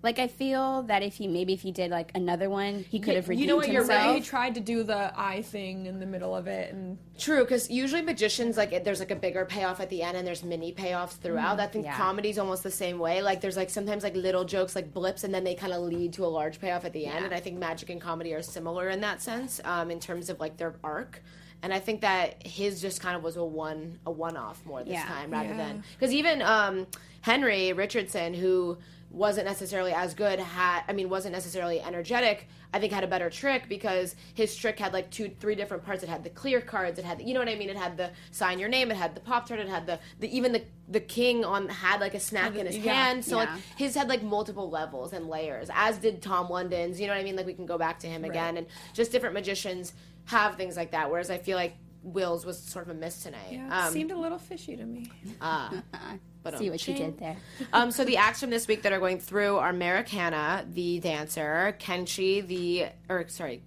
Like 0.01 0.17
I 0.17 0.27
feel 0.27 0.83
that 0.83 1.03
if 1.03 1.15
he 1.15 1.27
maybe 1.27 1.53
if 1.53 1.61
he 1.61 1.71
did 1.71 1.91
like 1.91 2.11
another 2.15 2.49
one, 2.49 2.85
he 2.89 2.99
could 2.99 3.15
have 3.15 3.27
redeemed 3.27 3.41
You 3.41 3.47
know 3.47 3.57
what? 3.57 3.69
You're 3.69 3.85
right. 3.85 4.15
He 4.15 4.21
tried 4.21 4.55
to 4.55 4.61
do 4.61 4.81
the 4.83 5.11
eye 5.19 5.41
thing 5.41 5.87
in 5.87 5.99
the 5.99 6.05
middle 6.05 6.33
of 6.33 6.47
it, 6.47 6.73
and 6.73 6.97
True, 7.17 7.41
because 7.41 7.69
usually 7.69 8.01
magicians 8.01 8.55
like 8.55 8.71
it- 8.71 8.85
there's 8.85 9.01
like 9.01 9.11
a 9.11 9.15
bigger 9.15 9.43
payoff 9.43 9.81
at 9.81 9.89
the 9.89 10.01
end, 10.01 10.15
and 10.15 10.25
there's 10.25 10.41
mini 10.41 10.71
payoffs 10.71 11.17
throughout. 11.17 11.59
I 11.59 11.67
think 11.67 11.83
yeah. 11.83 11.97
comedy's 11.97 12.39
almost 12.39 12.63
the 12.63 12.71
same 12.71 12.97
way. 12.97 13.21
Like 13.21 13.41
there's 13.41 13.57
like 13.57 13.69
sometimes 13.69 14.03
like 14.03 14.15
little 14.15 14.45
jokes, 14.45 14.73
like 14.73 14.93
blips, 14.93 15.25
and 15.25 15.33
then 15.33 15.43
they 15.43 15.53
kind 15.53 15.73
of 15.73 15.81
lead 15.81 16.13
to 16.13 16.25
a 16.25 16.31
large 16.39 16.61
payoff 16.61 16.85
at 16.85 16.93
the 16.93 17.05
end. 17.05 17.25
And 17.25 17.33
I 17.33 17.41
think 17.41 17.59
magic 17.59 17.89
and 17.89 17.99
comedy 17.99 18.33
are 18.33 18.41
similar 18.41 18.89
in 18.89 19.01
that 19.01 19.21
sense, 19.21 19.59
um, 19.65 19.91
in 19.91 19.99
terms 19.99 20.29
of 20.29 20.39
like 20.39 20.55
their 20.55 20.75
arc. 20.81 21.21
And 21.61 21.73
I 21.73 21.79
think 21.79 22.01
that 22.01 22.45
his 22.45 22.81
just 22.81 23.01
kind 23.01 23.15
of 23.15 23.23
was 23.23 23.35
a 23.35 23.43
one 23.43 23.99
a 24.05 24.11
one 24.11 24.37
off 24.37 24.65
more 24.65 24.83
this 24.83 24.93
Yeah. 24.93 25.05
time 25.05 25.31
rather 25.31 25.49
Yeah. 25.49 25.57
than 25.57 25.83
because 25.97 26.13
even 26.13 26.41
um, 26.41 26.87
Henry 27.21 27.73
Richardson 27.73 28.33
who 28.33 28.77
wasn't 29.11 29.47
necessarily 29.47 29.91
as 29.91 30.13
good 30.13 30.39
had 30.39 30.83
I 30.87 30.93
mean 30.93 31.09
wasn't 31.09 31.33
necessarily 31.33 31.81
energetic 31.81 32.47
I 32.71 32.79
think 32.79 32.93
had 32.93 33.03
a 33.03 33.07
better 33.07 33.31
trick 33.31 33.67
because 33.67 34.15
his 34.35 34.55
trick 34.55 34.77
had 34.77 34.93
like 34.93 35.09
two 35.09 35.31
three 35.39 35.55
different 35.55 35.83
parts 35.83 36.03
it 36.03 36.09
had 36.09 36.23
the 36.23 36.29
clear 36.29 36.61
cards 36.61 36.99
it 36.99 37.05
had 37.05 37.17
the, 37.17 37.23
you 37.23 37.33
know 37.33 37.39
what 37.39 37.49
I 37.49 37.55
mean 37.55 37.69
it 37.71 37.75
had 37.75 37.97
the 37.97 38.11
sign 38.29 38.59
your 38.59 38.69
name 38.69 38.91
it 38.91 38.97
had 38.97 39.15
the 39.15 39.19
pop 39.19 39.47
tart 39.47 39.59
it 39.59 39.67
had 39.67 39.87
the, 39.87 39.97
the 40.19 40.33
even 40.33 40.51
the 40.51 40.63
the 40.87 40.99
king 40.99 41.43
on 41.43 41.67
had 41.69 41.99
like 42.01 42.13
a 42.13 42.19
snack 42.19 42.55
in 42.55 42.67
his 42.67 42.77
yeah. 42.77 42.93
hand 42.93 43.25
so 43.25 43.37
like 43.37 43.49
his 43.75 43.95
had 43.95 44.07
like 44.07 44.21
multiple 44.21 44.69
levels 44.69 45.11
and 45.11 45.27
layers 45.27 45.69
as 45.73 45.97
did 45.97 46.21
Tom 46.21 46.47
London's 46.47 47.01
you 47.01 47.07
know 47.07 47.13
what 47.13 47.19
I 47.19 47.23
mean 47.23 47.35
like 47.35 47.47
we 47.47 47.53
can 47.55 47.65
go 47.65 47.79
back 47.79 47.97
to 47.99 48.07
him 48.07 48.23
again 48.23 48.57
and 48.57 48.67
just 48.93 49.11
different 49.11 49.33
magicians 49.33 49.93
have 50.29 50.55
things 50.55 50.77
like 50.77 50.91
that 50.91 51.09
whereas 51.09 51.29
I 51.29 51.37
feel 51.39 51.57
like 51.57 51.75
Will's 52.03 52.45
was 52.45 52.57
sort 52.57 52.85
of 52.87 52.95
a 52.95 52.99
miss 52.99 53.23
tonight 53.23 53.51
yeah, 53.51 53.85
um, 53.87 53.91
seemed 53.93 54.11
a 54.11 54.17
little 54.17 54.37
fishy 54.39 54.77
to 54.77 54.85
me. 54.85 55.11
but 55.41 56.57
See 56.57 56.69
what 56.69 56.87
you 56.87 56.93
ching. 56.93 57.11
did 57.11 57.19
there. 57.19 57.35
Um, 57.73 57.91
so 57.91 58.05
the 58.05 58.15
acts 58.17 58.39
from 58.39 58.49
this 58.49 58.67
week 58.67 58.83
that 58.83 58.93
are 58.93 58.99
going 58.99 59.19
through 59.19 59.57
are 59.57 59.73
Merrick 59.73 60.07
Hanna, 60.07 60.65
the 60.71 60.99
dancer, 60.99 61.75
Kenchi, 61.79 62.45
the 62.47 62.85
or 63.09 63.27
sorry, 63.27 63.63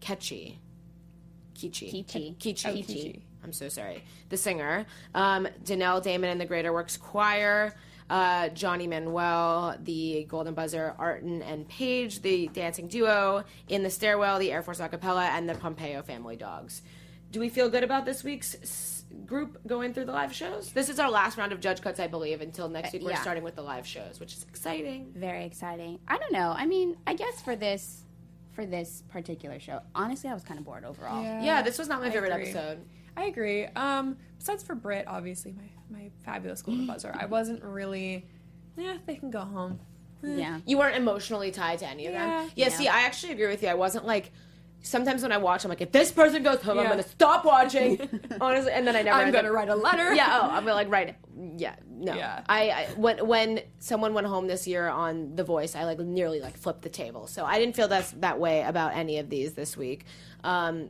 Kechi, 0.00 0.58
Kichi, 1.54 2.04
Kichi. 2.04 2.36
Kichi, 2.38 2.66
Oh, 2.68 2.72
Kichi. 2.72 3.20
I'm 3.42 3.52
so 3.52 3.68
sorry. 3.68 4.04
The 4.28 4.36
singer, 4.36 4.86
um, 5.14 5.48
Danell 5.64 6.00
Daymon 6.02 6.30
and 6.30 6.40
the 6.40 6.46
Greater 6.46 6.72
Works 6.72 6.96
Choir. 6.96 7.74
Uh, 8.10 8.48
Johnny 8.50 8.86
Manuel, 8.86 9.76
the 9.82 10.24
Golden 10.28 10.54
Buzzer, 10.54 10.94
Arton 10.98 11.40
and 11.42 11.66
Paige, 11.68 12.20
the 12.22 12.48
dancing 12.48 12.88
duo, 12.88 13.44
In 13.68 13.82
the 13.82 13.90
Stairwell, 13.90 14.38
the 14.38 14.52
Air 14.52 14.62
Force 14.62 14.80
Acapella, 14.80 15.28
and 15.28 15.48
the 15.48 15.54
Pompeyo 15.54 16.04
Family 16.04 16.36
Dogs. 16.36 16.82
Do 17.30 17.40
we 17.40 17.48
feel 17.48 17.70
good 17.70 17.82
about 17.84 18.04
this 18.04 18.22
week's 18.22 18.54
s- 18.56 19.04
group 19.24 19.66
going 19.66 19.94
through 19.94 20.04
the 20.04 20.12
live 20.12 20.34
shows? 20.34 20.70
This 20.72 20.90
is 20.90 20.98
our 20.98 21.10
last 21.10 21.38
round 21.38 21.52
of 21.52 21.60
judge 21.60 21.80
cuts, 21.80 21.98
I 21.98 22.06
believe. 22.06 22.42
Until 22.42 22.68
next 22.68 22.92
week, 22.92 23.02
we're 23.02 23.10
yeah. 23.12 23.22
starting 23.22 23.42
with 23.42 23.54
the 23.54 23.62
live 23.62 23.86
shows, 23.86 24.20
which 24.20 24.34
is 24.34 24.42
exciting. 24.42 25.12
Very 25.16 25.44
exciting. 25.46 25.98
I 26.06 26.18
don't 26.18 26.32
know. 26.32 26.52
I 26.54 26.66
mean, 26.66 26.98
I 27.06 27.14
guess 27.14 27.40
for 27.40 27.56
this 27.56 28.02
for 28.52 28.66
this 28.66 29.02
particular 29.08 29.58
show, 29.58 29.80
honestly, 29.94 30.28
I 30.28 30.34
was 30.34 30.42
kind 30.44 30.60
of 30.60 30.66
bored 30.66 30.84
overall. 30.84 31.22
Yeah, 31.22 31.62
this 31.62 31.78
was 31.78 31.88
not 31.88 32.02
my 32.02 32.08
I 32.08 32.10
favorite 32.10 32.32
agree. 32.32 32.50
episode. 32.50 32.84
I 33.16 33.24
agree. 33.24 33.64
Um, 33.64 34.18
besides 34.38 34.62
for 34.62 34.74
Britt, 34.74 35.06
obviously 35.08 35.52
my 35.52 35.64
my 35.92 36.10
fabulous 36.24 36.62
golden 36.62 36.86
buzzer. 36.86 37.14
I 37.18 37.26
wasn't 37.26 37.62
really. 37.62 38.26
Yeah, 38.76 38.96
they 39.06 39.16
can 39.16 39.30
go 39.30 39.40
home. 39.40 39.78
Yeah. 40.22 40.60
You 40.66 40.78
weren't 40.78 40.96
emotionally 40.96 41.50
tied 41.50 41.80
to 41.80 41.86
any 41.86 42.06
of 42.06 42.12
them. 42.14 42.28
Yeah. 42.28 42.48
Yeah, 42.54 42.68
see, 42.70 42.88
I 42.88 43.02
actually 43.02 43.32
agree 43.32 43.48
with 43.48 43.62
you. 43.62 43.68
I 43.68 43.74
wasn't 43.74 44.04
like. 44.06 44.32
Sometimes 44.84 45.22
when 45.22 45.30
I 45.30 45.36
watch, 45.36 45.64
I'm 45.64 45.68
like, 45.68 45.80
if 45.80 45.92
this 45.92 46.10
person 46.10 46.42
goes 46.42 46.60
home, 46.60 46.76
I'm 46.76 46.84
Yeah. 46.84 46.90
gonna 46.90 47.02
stop 47.04 47.44
watching. 47.44 48.00
honestly, 48.40 48.72
and 48.72 48.84
then 48.84 48.96
I 48.96 49.02
never. 49.02 49.16
I'm 49.16 49.26
end 49.28 49.36
up- 49.36 49.42
gonna 49.42 49.52
write 49.52 49.68
a 49.68 49.76
letter. 49.76 50.12
Yeah. 50.12 50.40
Oh, 50.42 50.46
I'm 50.50 50.64
gonna 50.64 50.74
like 50.74 50.90
write 50.90 51.10
it. 51.10 51.16
Yeah. 51.56 51.76
No. 51.88 52.14
Yeah. 52.14 52.42
I, 52.48 52.70
I 52.70 52.86
when 52.96 53.24
when 53.24 53.60
someone 53.78 54.12
went 54.12 54.26
home 54.26 54.48
this 54.48 54.66
year 54.66 54.88
on 54.88 55.36
The 55.36 55.44
Voice, 55.44 55.76
I 55.76 55.84
like 55.84 56.00
nearly 56.00 56.40
like 56.40 56.56
flipped 56.56 56.82
the 56.82 56.88
table. 56.88 57.28
So 57.28 57.44
I 57.44 57.60
didn't 57.60 57.76
feel 57.76 57.86
that's 57.86 58.10
that 58.12 58.40
way 58.40 58.62
about 58.62 58.96
any 58.96 59.18
of 59.18 59.30
these 59.30 59.52
this 59.52 59.76
week. 59.76 60.04
Um, 60.42 60.88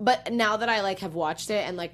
but 0.00 0.32
now 0.32 0.56
that 0.56 0.70
I 0.70 0.80
like 0.80 1.00
have 1.00 1.14
watched 1.14 1.50
it 1.50 1.66
and 1.68 1.76
like 1.76 1.92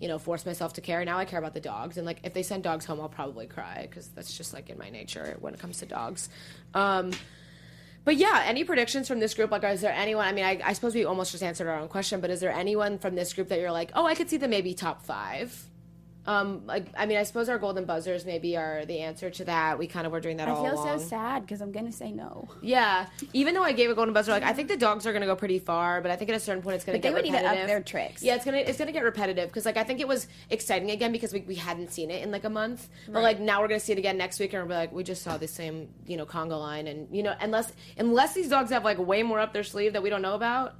you 0.00 0.08
know, 0.08 0.18
force 0.18 0.46
myself 0.46 0.74
to 0.74 0.80
care. 0.80 1.04
Now 1.04 1.18
I 1.18 1.24
care 1.24 1.38
about 1.38 1.54
the 1.54 1.60
dogs, 1.60 1.96
and 1.96 2.06
like 2.06 2.20
if 2.22 2.34
they 2.34 2.42
send 2.42 2.62
dogs 2.62 2.84
home, 2.84 3.00
I'll 3.00 3.08
probably 3.08 3.46
cry 3.46 3.86
because 3.88 4.08
that's 4.08 4.36
just 4.36 4.54
like 4.54 4.70
in 4.70 4.78
my 4.78 4.90
nature 4.90 5.36
when 5.40 5.54
it 5.54 5.60
comes 5.60 5.78
to 5.78 5.86
dogs. 5.86 6.28
Um, 6.74 7.12
but 8.04 8.16
yeah, 8.16 8.42
any 8.46 8.64
predictions 8.64 9.06
from 9.06 9.20
this 9.20 9.34
group? 9.34 9.50
Like, 9.50 9.64
is 9.64 9.80
there 9.80 9.92
anyone? 9.92 10.24
I 10.26 10.32
mean, 10.32 10.44
I, 10.44 10.60
I 10.64 10.72
suppose 10.72 10.94
we 10.94 11.04
almost 11.04 11.32
just 11.32 11.42
answered 11.42 11.68
our 11.68 11.78
own 11.78 11.88
question, 11.88 12.20
but 12.20 12.30
is 12.30 12.40
there 12.40 12.52
anyone 12.52 12.98
from 12.98 13.14
this 13.14 13.34
group 13.34 13.48
that 13.48 13.60
you're 13.60 13.72
like, 13.72 13.90
oh, 13.94 14.06
I 14.06 14.14
could 14.14 14.30
see 14.30 14.38
them 14.38 14.50
maybe 14.50 14.72
top 14.72 15.02
five? 15.02 15.67
Um, 16.28 16.66
like, 16.66 16.88
I 16.94 17.06
mean, 17.06 17.16
I 17.16 17.22
suppose 17.22 17.48
our 17.48 17.58
golden 17.58 17.86
buzzers 17.86 18.26
maybe 18.26 18.54
are 18.54 18.84
the 18.84 18.98
answer 18.98 19.30
to 19.30 19.44
that. 19.46 19.78
We 19.78 19.86
kind 19.86 20.04
of 20.06 20.12
were 20.12 20.20
doing 20.20 20.36
that 20.36 20.46
I 20.48 20.50
all 20.50 20.62
feel 20.62 20.74
along. 20.74 20.98
so 20.98 21.06
sad 21.06 21.40
because 21.40 21.62
I'm 21.62 21.72
gonna 21.72 21.90
say 21.90 22.12
no. 22.12 22.48
Yeah, 22.60 23.06
even 23.32 23.54
though 23.54 23.62
I 23.62 23.72
gave 23.72 23.88
a 23.88 23.94
golden 23.94 24.12
buzzer, 24.12 24.32
like 24.32 24.42
I 24.42 24.52
think 24.52 24.68
the 24.68 24.76
dogs 24.76 25.06
are 25.06 25.14
gonna 25.14 25.24
go 25.24 25.34
pretty 25.36 25.58
far, 25.58 26.02
but 26.02 26.10
I 26.10 26.16
think 26.16 26.28
at 26.28 26.36
a 26.36 26.40
certain 26.40 26.62
point 26.62 26.76
it's 26.76 26.84
gonna 26.84 26.98
But 26.98 27.02
they 27.02 27.08
get 27.08 27.14
would 27.14 27.24
need 27.24 27.30
to 27.30 27.36
repetitive. 27.38 27.62
up 27.62 27.66
their 27.68 27.80
tricks. 27.82 28.22
Yeah, 28.22 28.34
it's 28.34 28.44
gonna 28.44 28.58
it's 28.58 28.76
gonna 28.78 28.92
get 28.92 29.04
repetitive 29.04 29.48
because 29.48 29.64
like 29.64 29.78
I 29.78 29.84
think 29.84 30.00
it 30.00 30.08
was 30.08 30.26
exciting 30.50 30.90
again 30.90 31.12
because 31.12 31.32
we, 31.32 31.40
we 31.40 31.54
hadn't 31.54 31.92
seen 31.92 32.10
it 32.10 32.22
in 32.22 32.30
like 32.30 32.44
a 32.44 32.50
month, 32.50 32.88
but 33.08 33.22
like 33.22 33.40
now 33.40 33.62
we're 33.62 33.68
gonna 33.68 33.80
see 33.80 33.92
it 33.92 33.98
again 33.98 34.18
next 34.18 34.38
week 34.38 34.52
and 34.52 34.68
we'll 34.68 34.76
like 34.76 34.92
we 34.92 35.02
just 35.04 35.22
saw 35.22 35.38
the 35.38 35.48
same 35.48 35.88
you 36.06 36.18
know 36.18 36.26
conga 36.26 36.60
line 36.60 36.88
and 36.88 37.08
you 37.10 37.22
know 37.22 37.34
unless 37.40 37.72
unless 37.96 38.34
these 38.34 38.50
dogs 38.50 38.68
have 38.70 38.84
like 38.84 38.98
way 38.98 39.22
more 39.22 39.40
up 39.40 39.54
their 39.54 39.64
sleeve 39.64 39.94
that 39.94 40.02
we 40.02 40.10
don't 40.10 40.22
know 40.22 40.34
about. 40.34 40.74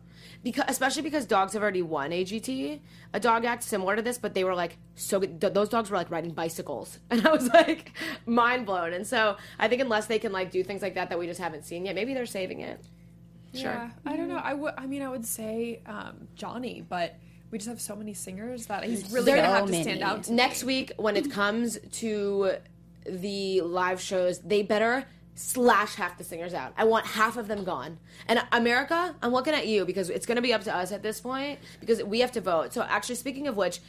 Because, 0.45 0.65
especially 0.69 1.03
because 1.03 1.27
dogs 1.27 1.53
have 1.55 1.63
already 1.63 1.83
won 1.83 2.11
AGT, 2.11 2.81
a 3.13 3.21
dog 3.21 3.45
act 3.45 3.65
similar 3.65 3.97
to 3.97 4.03
this, 4.03 4.19
but 4.19 4.35
they 4.35 4.45
were 4.45 4.55
like 4.55 4.79
so 4.95 5.19
good. 5.19 5.41
Th- 5.41 5.53
those 5.53 5.69
dogs 5.69 5.91
were 5.91 5.97
like 5.97 6.11
riding 6.11 6.31
bicycles, 6.31 6.99
and 7.11 7.27
I 7.27 7.33
was 7.33 7.49
like 7.49 7.93
mind 8.25 8.65
blown. 8.65 8.93
And 8.93 9.05
so 9.07 9.37
I 9.59 9.67
think 9.69 9.83
unless 9.83 10.07
they 10.07 10.19
can 10.21 10.31
like 10.33 10.51
do 10.53 10.63
things 10.63 10.81
like 10.81 10.95
that 10.95 11.09
that 11.11 11.19
we 11.19 11.27
just 11.27 11.41
haven't 11.41 11.65
seen 11.65 11.85
yet, 11.87 11.95
maybe 11.97 12.15
they're 12.15 12.25
saving 12.27 12.61
it. 12.61 12.81
Yeah, 13.53 13.91
I 14.07 14.17
don't 14.17 14.29
know. 14.29 14.37
I 14.37 14.55
would. 14.55 14.75
I 14.79 14.87
mean, 14.87 15.03
I 15.03 15.09
would 15.09 15.27
say 15.27 15.81
um, 15.87 16.29
Johnny, 16.37 16.85
but 16.89 17.17
we 17.51 17.59
just 17.59 17.69
have 17.69 17.81
so 17.81 17.97
many 17.97 18.15
singers 18.15 18.67
that 18.67 18.85
he's 18.85 19.11
really 19.11 19.25
There- 19.27 19.37
gonna 19.37 19.49
have 19.49 19.69
So 19.69 19.75
to 19.75 19.83
stand 19.83 20.03
out. 20.03 20.25
To 20.25 20.33
next 20.35 20.63
me. 20.63 20.67
week 20.75 20.93
when 20.99 21.17
it 21.17 21.31
comes 21.31 21.79
to 21.93 22.53
the 23.07 23.63
live 23.63 24.01
shows 24.01 24.39
they 24.41 24.63
better 24.63 25.05
slash 25.39 25.95
half 25.95 26.19
the 26.19 26.25
singers 26.25 26.53
out. 26.53 26.73
I 26.77 26.85
want 26.85 27.07
half 27.07 27.37
of 27.37 27.47
them 27.47 27.65
gone. 27.65 27.99
And 28.27 28.43
america 28.53 29.15
i'm 29.23 29.33
looking 29.33 29.55
at 29.55 29.67
you 29.69 29.85
because 29.85 30.11
it's 30.11 30.27
going 30.27 30.37
to 30.37 30.43
be 30.43 30.53
up 30.53 30.63
to 30.65 30.75
us 30.75 30.91
at 30.91 31.03
this 31.03 31.21
point 31.21 31.61
because 31.81 32.03
we 32.03 32.21
have 32.21 32.33
to 32.33 32.41
vote. 32.41 32.73
So 32.73 32.83
actually 32.83 33.15
speaking 33.15 33.47
of 33.47 33.57
which 33.57 33.81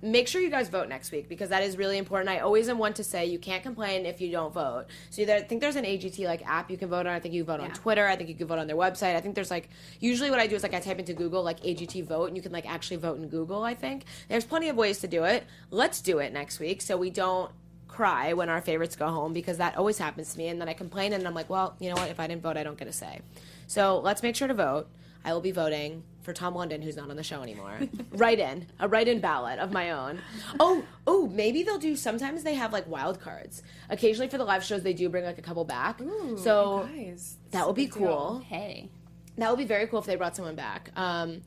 make 0.00 0.28
sure 0.28 0.40
you 0.40 0.50
guys 0.50 0.68
vote 0.68 0.88
next 0.88 1.10
week 1.10 1.28
because 1.28 1.48
that 1.48 1.62
is 1.62 1.76
really 1.76 1.98
important. 1.98 2.28
I 2.28 2.38
always 2.38 2.68
am 2.68 2.78
one 2.78 2.92
to 2.94 3.04
say 3.04 3.26
you 3.26 3.38
can't 3.38 3.62
complain 3.62 4.06
if 4.06 4.20
you 4.20 4.30
don't 4.30 4.52
vote. 4.52 4.86
So 5.10 5.22
either, 5.22 5.34
i 5.34 5.42
think 5.42 5.60
there's 5.60 5.76
an 5.76 5.84
agt 5.84 6.24
like 6.24 6.46
app 6.46 6.70
you 6.70 6.76
can 6.76 6.88
vote 6.88 7.06
on. 7.06 7.08
I 7.08 7.20
think 7.20 7.34
you 7.34 7.44
can 7.44 7.56
vote 7.56 7.64
on 7.64 7.70
twitter. 7.72 8.06
I 8.06 8.14
think 8.14 8.28
you 8.28 8.34
can 8.34 8.46
vote 8.46 8.58
on 8.58 8.66
their 8.66 8.76
website. 8.76 9.16
I 9.16 9.20
think 9.20 9.34
there's 9.34 9.50
like 9.50 9.68
usually 10.00 10.30
what 10.30 10.38
i 10.38 10.46
do 10.46 10.56
is 10.56 10.62
like 10.62 10.74
i 10.74 10.80
type 10.80 10.98
into 10.98 11.14
google 11.14 11.42
like 11.42 11.60
agt 11.60 12.04
vote 12.04 12.26
and 12.26 12.36
you 12.36 12.42
can 12.42 12.52
like 12.52 12.68
actually 12.68 12.98
vote 12.98 13.18
in 13.18 13.28
google 13.28 13.64
i 13.64 13.74
think. 13.74 14.04
There's 14.28 14.44
plenty 14.44 14.68
of 14.68 14.76
ways 14.76 14.98
to 15.00 15.08
do 15.08 15.24
it. 15.24 15.44
Let's 15.70 16.00
do 16.00 16.18
it 16.18 16.32
next 16.32 16.60
week 16.60 16.82
so 16.82 16.96
we 16.96 17.10
don't 17.10 17.50
cry 17.98 18.32
when 18.32 18.48
our 18.48 18.60
favorites 18.60 18.94
go 18.94 19.08
home 19.08 19.32
because 19.32 19.58
that 19.58 19.76
always 19.76 19.98
happens 19.98 20.32
to 20.32 20.38
me 20.38 20.46
and 20.46 20.60
then 20.60 20.68
i 20.68 20.72
complain 20.72 21.12
and 21.12 21.26
i'm 21.26 21.34
like 21.34 21.50
well 21.50 21.74
you 21.80 21.88
know 21.88 21.96
what? 21.96 22.08
If 22.08 22.20
i 22.20 22.28
didn't 22.28 22.42
vote 22.42 22.56
i 22.56 22.62
don't 22.62 22.78
get 22.78 22.86
a 22.86 22.92
say. 22.92 23.18
So 23.66 23.98
let's 23.98 24.22
make 24.22 24.36
sure 24.36 24.46
to 24.46 24.54
vote. 24.54 24.86
I 25.24 25.32
will 25.32 25.40
be 25.40 25.50
voting 25.50 26.04
for 26.22 26.32
tom 26.32 26.54
london 26.54 26.80
who's 26.80 26.94
not 26.96 27.10
on 27.10 27.16
the 27.16 27.24
show 27.24 27.42
anymore. 27.42 27.76
Write 28.12 28.38
in 28.38 28.66
a 28.78 28.86
write-in 28.86 29.18
ballot 29.20 29.58
of 29.58 29.72
my 29.72 29.90
own. 29.90 30.20
Oh 30.60 30.84
oh 31.08 31.26
maybe 31.26 31.64
they'll 31.64 31.84
do 31.90 31.96
sometimes 31.96 32.44
they 32.44 32.54
have 32.54 32.72
like 32.72 32.86
wild 32.86 33.20
cards. 33.20 33.64
Occasionally 33.90 34.28
for 34.28 34.38
the 34.38 34.44
live 34.44 34.62
shows 34.62 34.84
they 34.84 34.92
do 34.92 35.08
bring 35.08 35.24
like 35.24 35.38
a 35.38 35.42
couple 35.42 35.64
back. 35.64 36.00
So 36.36 36.88
Guys, 36.94 37.36
that 37.50 37.66
would 37.66 37.74
be 37.74 37.88
cool. 37.88 38.44
Hey, 38.46 38.90
that 39.38 39.50
would 39.50 39.58
be 39.58 39.64
very 39.64 39.88
cool 39.88 39.98
if 39.98 40.06
they 40.06 40.14
brought 40.14 40.36
someone 40.36 40.54
back. 40.54 40.92
Um, 40.94 41.42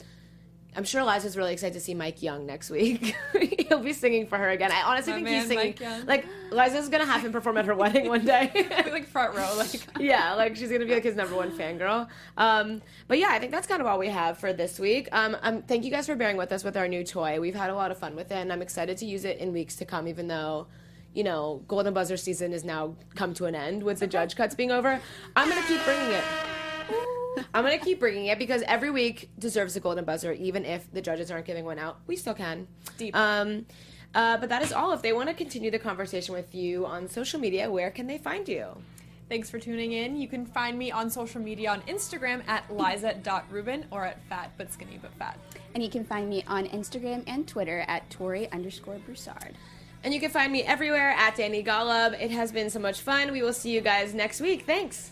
I'm 0.74 0.86
sure 0.86 1.04
Liza's 1.04 1.36
really 1.36 1.52
excited 1.52 1.74
to 1.74 1.82
see 1.82 1.94
Mike 1.94 2.22
Yung 2.22 2.46
next 2.46 2.70
week. 2.70 3.16
He'll 3.68 3.80
be 3.80 3.92
singing 3.92 4.26
for 4.26 4.38
her 4.38 4.50
again. 4.50 4.72
I 4.72 4.84
honestly 4.84 5.12
My 5.12 5.18
think 5.18 5.26
man, 5.26 5.40
he's 5.40 5.48
singing. 5.48 5.66
Mike 5.66 5.80
Yung. 5.82 6.06
Like 6.06 6.26
Liza's 6.50 6.88
gonna 6.88 7.06
have 7.06 7.22
him 7.22 7.34
perform 7.34 7.58
at 7.58 7.66
her 7.66 7.76
wedding 7.76 8.08
one 8.08 8.24
day. 8.24 8.52
like 8.90 9.06
front 9.08 9.36
row, 9.36 9.54
like 9.58 9.82
yeah, 10.00 10.34
like 10.36 10.56
she's 10.56 10.72
gonna 10.72 10.86
be 10.86 10.94
like 10.94 11.04
his 11.04 11.16
number 11.16 11.36
one 11.36 11.52
fangirl. 11.52 12.08
Um, 12.38 12.82
but 13.10 13.20
yeah, 13.20 13.30
I 13.32 13.40
think 13.40 13.52
that's 13.52 13.68
kind 13.68 13.82
of 13.82 13.88
all 13.88 14.00
we 14.00 14.08
have 14.08 14.38
for 14.38 14.54
this 14.54 14.80
week. 14.80 15.10
Um, 15.12 15.36
um, 15.42 15.62
thank 15.64 15.84
you 15.84 15.92
guys 15.92 16.06
for 16.06 16.16
bearing 16.16 16.38
with 16.38 16.54
us 16.54 16.64
with 16.64 16.78
our 16.78 16.88
new 16.88 17.04
toy. 17.04 17.42
We've 17.42 17.56
had 17.56 17.70
a 17.70 17.76
lot 17.76 17.92
of 17.92 17.98
fun 17.98 18.16
with 18.16 18.32
it, 18.32 18.36
and 18.36 18.54
I'm 18.54 18.62
excited 18.62 18.98
to 19.00 19.06
use 19.06 19.26
it 19.26 19.40
in 19.40 19.52
weeks 19.52 19.76
to 19.78 19.86
come. 19.86 20.08
Even 20.08 20.30
though, 20.30 20.68
you 21.14 21.26
know, 21.26 21.64
Golden 21.68 21.94
Buzzer 21.94 22.16
season 22.16 22.54
is 22.54 22.64
now 22.64 22.96
come 23.16 23.34
to 23.34 23.46
an 23.46 23.56
end 23.56 23.84
with 23.84 24.00
the 24.00 24.08
judge 24.08 24.38
cuts 24.38 24.56
being 24.56 24.72
over. 24.72 25.02
I'm 25.36 25.50
gonna 25.50 25.68
keep 25.68 25.84
bringing 25.84 26.12
it. 26.12 26.24
I'm 27.54 27.64
gonna 27.64 27.78
keep 27.78 28.00
bringing 28.00 28.28
it 28.28 28.40
because 28.40 28.64
every 28.68 28.90
week 28.92 29.30
deserves 29.38 29.76
a 29.76 29.80
golden 29.80 30.06
buzzer, 30.06 30.32
even 30.34 30.66
if 30.66 30.92
the 30.94 31.02
judges 31.02 31.30
aren't 31.32 31.46
giving 31.46 31.66
one 31.66 31.80
out. 31.80 32.00
We 32.08 32.16
still 32.16 32.34
can. 32.34 32.68
Deep. 32.98 33.16
Um, 33.16 33.66
uh, 34.16 34.38
but 34.38 34.50
that 34.50 34.62
is 34.62 34.72
all. 34.72 34.92
If 34.94 35.02
they 35.02 35.14
want 35.14 35.30
to 35.30 35.36
continue 35.36 35.72
the 35.72 35.80
conversation 35.80 36.34
with 36.34 36.54
you 36.56 36.86
on 36.86 37.08
social 37.08 37.40
media, 37.40 37.70
where 37.70 37.92
can 37.92 38.08
they 38.08 38.18
find 38.18 38.48
you? 38.48 38.78
Thanks 39.30 39.50
for 39.50 39.60
tuning 39.60 39.94
in. 39.94 40.18
You 40.18 40.28
can 40.28 40.46
find 40.46 40.78
me 40.78 40.92
on 40.92 41.10
social 41.10 41.40
media 41.42 41.72
on 41.72 41.82
Instagram 41.84 42.46
at 42.50 42.70
liza.ruben 42.70 43.86
or 43.90 44.04
at 44.06 44.22
fat 44.28 44.52
but 44.58 44.72
skinny 44.74 45.00
but 45.02 45.14
fat. 45.14 45.40
and 45.74 45.82
you 45.82 45.90
can 45.90 46.04
find 46.04 46.30
me 46.30 46.44
on 46.48 46.66
Instagram 46.68 47.24
and 47.28 47.48
Twitter 47.48 47.86
at 47.88 48.10
Tori 48.10 48.52
underscore 48.52 49.00
Broussard. 49.06 49.56
And 50.04 50.14
you 50.14 50.20
can 50.20 50.32
find 50.32 50.52
me 50.52 50.64
everywhere 50.64 51.12
at 51.12 51.38
Dani 51.38 51.66
Golub. 51.66 52.20
It 52.20 52.32
has 52.32 52.52
been 52.52 52.70
so 52.70 52.80
much 52.80 53.00
fun. 53.00 53.32
We 53.32 53.42
will 53.42 53.54
see 53.54 53.72
you 53.72 53.80
guys 53.80 54.14
next 54.14 54.42
week. 54.42 54.64
Thanks. 54.66 55.12